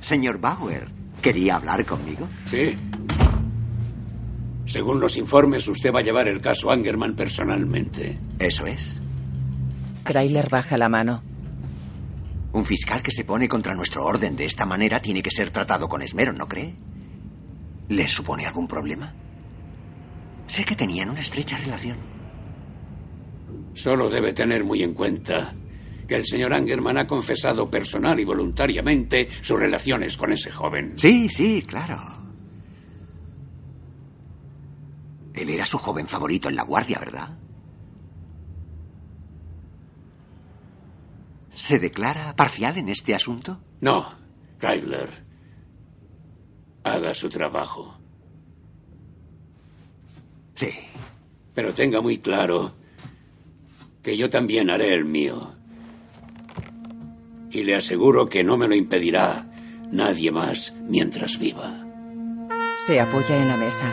Señor 0.00 0.40
Bauer, 0.40 0.88
¿quería 1.20 1.56
hablar 1.56 1.84
conmigo? 1.84 2.26
Sí. 2.46 2.76
Según 4.66 5.00
los 5.00 5.16
informes, 5.16 5.66
usted 5.68 5.92
va 5.92 6.00
a 6.00 6.02
llevar 6.02 6.28
el 6.28 6.40
caso 6.40 6.70
Angerman 6.70 7.14
personalmente. 7.14 8.18
Eso 8.38 8.66
es. 8.66 9.00
Trailer 10.04 10.48
baja 10.48 10.78
la 10.78 10.88
mano. 10.88 11.22
Un 12.52 12.64
fiscal 12.64 13.02
que 13.02 13.10
se 13.10 13.24
pone 13.24 13.48
contra 13.48 13.74
nuestro 13.74 14.04
orden 14.04 14.36
de 14.36 14.44
esta 14.44 14.66
manera 14.66 15.00
tiene 15.00 15.22
que 15.22 15.30
ser 15.30 15.50
tratado 15.50 15.88
con 15.88 16.02
esmero, 16.02 16.32
¿no 16.32 16.46
cree? 16.46 16.74
¿Le 17.88 18.06
supone 18.06 18.46
algún 18.46 18.68
problema? 18.68 19.14
Sé 20.46 20.64
que 20.64 20.76
tenían 20.76 21.10
una 21.10 21.20
estrecha 21.20 21.56
relación. 21.56 21.98
Solo 23.74 24.10
debe 24.10 24.32
tener 24.34 24.64
muy 24.64 24.82
en 24.82 24.92
cuenta 24.92 25.54
que 26.06 26.16
el 26.16 26.26
señor 26.26 26.52
Angerman 26.52 26.98
ha 26.98 27.06
confesado 27.06 27.70
personal 27.70 28.20
y 28.20 28.24
voluntariamente 28.24 29.28
sus 29.40 29.58
relaciones 29.58 30.16
con 30.16 30.32
ese 30.32 30.50
joven. 30.50 30.92
Sí, 30.96 31.28
sí, 31.30 31.62
claro. 31.66 32.21
Él 35.34 35.48
era 35.50 35.66
su 35.66 35.78
joven 35.78 36.06
favorito 36.06 36.48
en 36.48 36.56
la 36.56 36.62
guardia, 36.62 36.98
¿verdad? 36.98 37.38
¿Se 41.54 41.78
declara 41.78 42.34
parcial 42.34 42.78
en 42.78 42.88
este 42.88 43.14
asunto? 43.14 43.60
No, 43.80 44.06
Kyler. 44.58 45.24
Haga 46.84 47.14
su 47.14 47.28
trabajo. 47.28 47.98
Sí. 50.54 50.70
Pero 51.54 51.74
tenga 51.74 52.00
muy 52.00 52.18
claro 52.18 52.74
que 54.02 54.16
yo 54.16 54.30
también 54.30 54.70
haré 54.70 54.92
el 54.92 55.04
mío. 55.04 55.54
Y 57.50 57.62
le 57.62 57.76
aseguro 57.76 58.26
que 58.26 58.42
no 58.42 58.56
me 58.56 58.66
lo 58.66 58.74
impedirá 58.74 59.46
nadie 59.90 60.32
más 60.32 60.74
mientras 60.88 61.38
viva. 61.38 61.78
Se 62.86 62.98
apoya 62.98 63.36
en 63.36 63.48
la 63.48 63.56
mesa. 63.56 63.92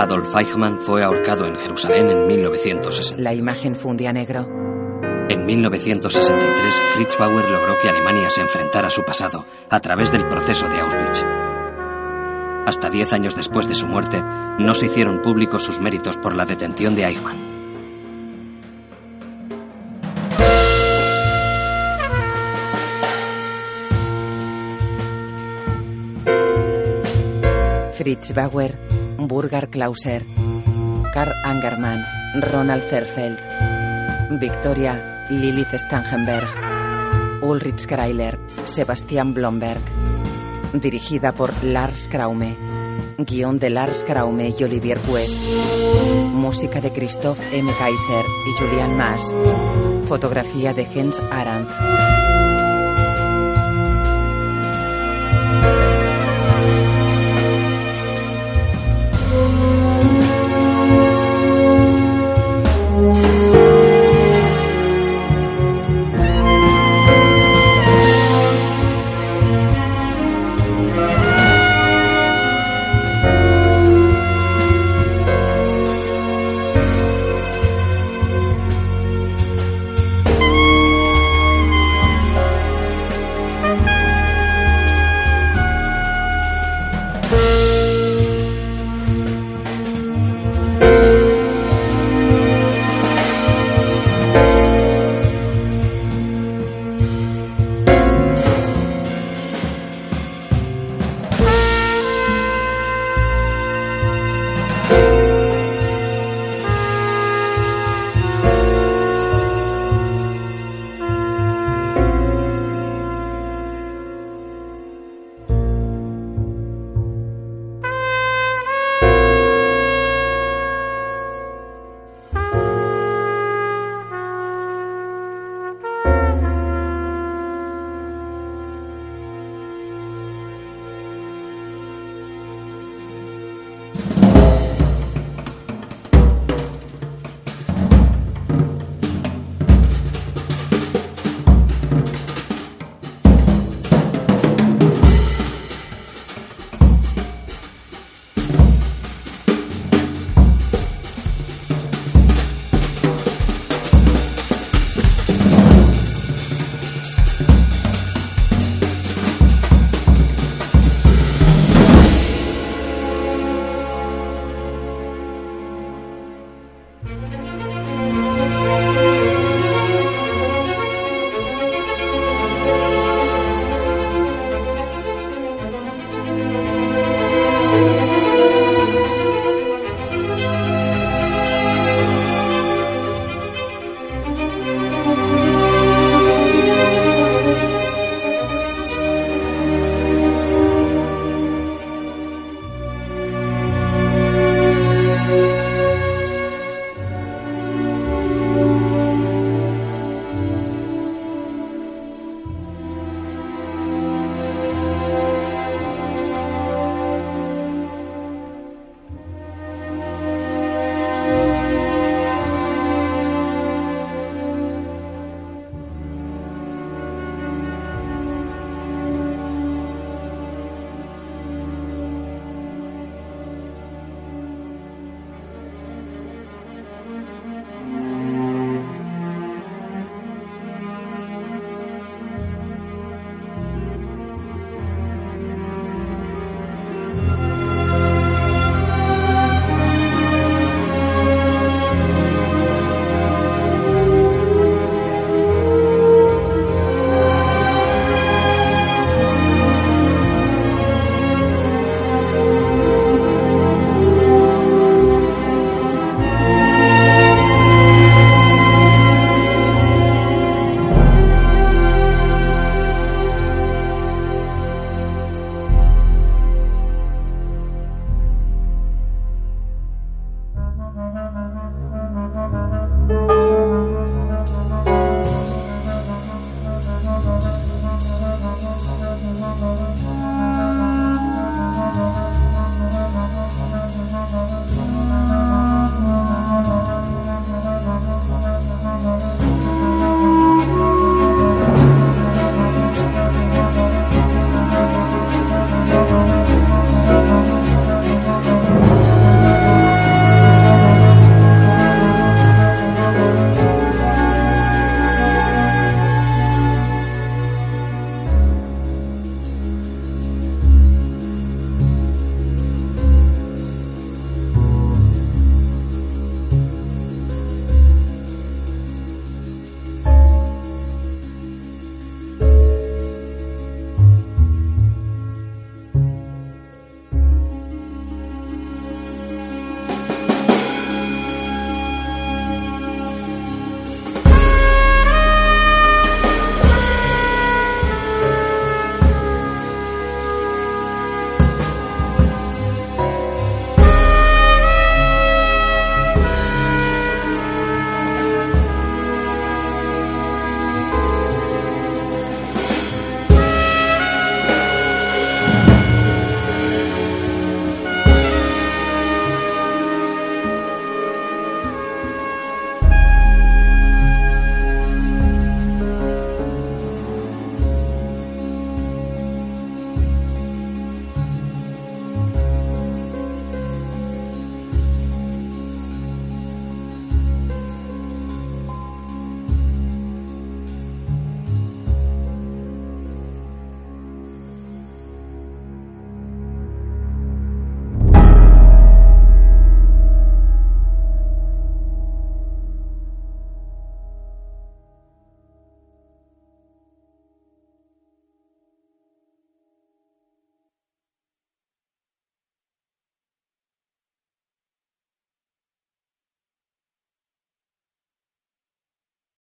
Adolf 0.00 0.34
Eichmann 0.34 0.80
fue 0.80 1.04
ahorcado 1.04 1.46
en 1.46 1.56
Jerusalén 1.56 2.08
en 2.08 2.26
1960. 2.26 3.22
La 3.22 3.34
imagen 3.34 3.76
funde 3.76 4.08
a 4.08 4.14
negro. 4.14 4.48
En 5.28 5.44
1963, 5.44 6.80
Fritz 6.94 7.18
Bauer 7.18 7.50
logró 7.50 7.76
que 7.82 7.90
Alemania 7.90 8.30
se 8.30 8.40
enfrentara 8.40 8.86
a 8.86 8.90
su 8.90 9.02
pasado 9.02 9.44
a 9.68 9.78
través 9.80 10.10
del 10.10 10.26
proceso 10.26 10.66
de 10.68 10.80
Auschwitz. 10.80 11.22
Hasta 12.66 12.88
diez 12.88 13.12
años 13.12 13.36
después 13.36 13.68
de 13.68 13.74
su 13.74 13.88
muerte, 13.88 14.24
no 14.58 14.72
se 14.72 14.86
hicieron 14.86 15.20
públicos 15.20 15.64
sus 15.64 15.80
méritos 15.80 16.16
por 16.16 16.34
la 16.34 16.46
detención 16.46 16.96
de 16.96 17.04
Eichmann. 17.04 17.36
Fritz 27.92 28.32
Bauer, 28.32 28.78
Burger 29.28 29.68
Klauser, 29.68 30.24
Karl 31.12 31.32
Angermann, 31.44 32.04
Ronald 32.40 32.82
Zerfeld, 32.84 33.38
Victoria 34.40 35.26
Lilith 35.30 35.74
Stangenberg, 35.74 36.48
Ulrich 37.42 37.86
Kreiler, 37.86 38.38
Sebastian 38.64 39.34
Blomberg. 39.34 39.80
Dirigida 40.72 41.32
por 41.32 41.52
Lars 41.64 42.08
Kraume. 42.08 42.56
Guión 43.18 43.58
de 43.58 43.70
Lars 43.70 44.04
Kraume 44.04 44.54
y 44.56 44.64
Olivier 44.64 44.98
Puez. 45.00 45.30
Música 46.32 46.80
de 46.80 46.92
Christoph 46.92 47.38
M. 47.52 47.72
Kaiser 47.78 48.24
y 48.46 48.58
Julian 48.58 48.96
Mas. 48.96 49.34
Fotografía 50.06 50.72
de 50.72 50.86
Jens 50.86 51.20
Arandt. 51.30 52.29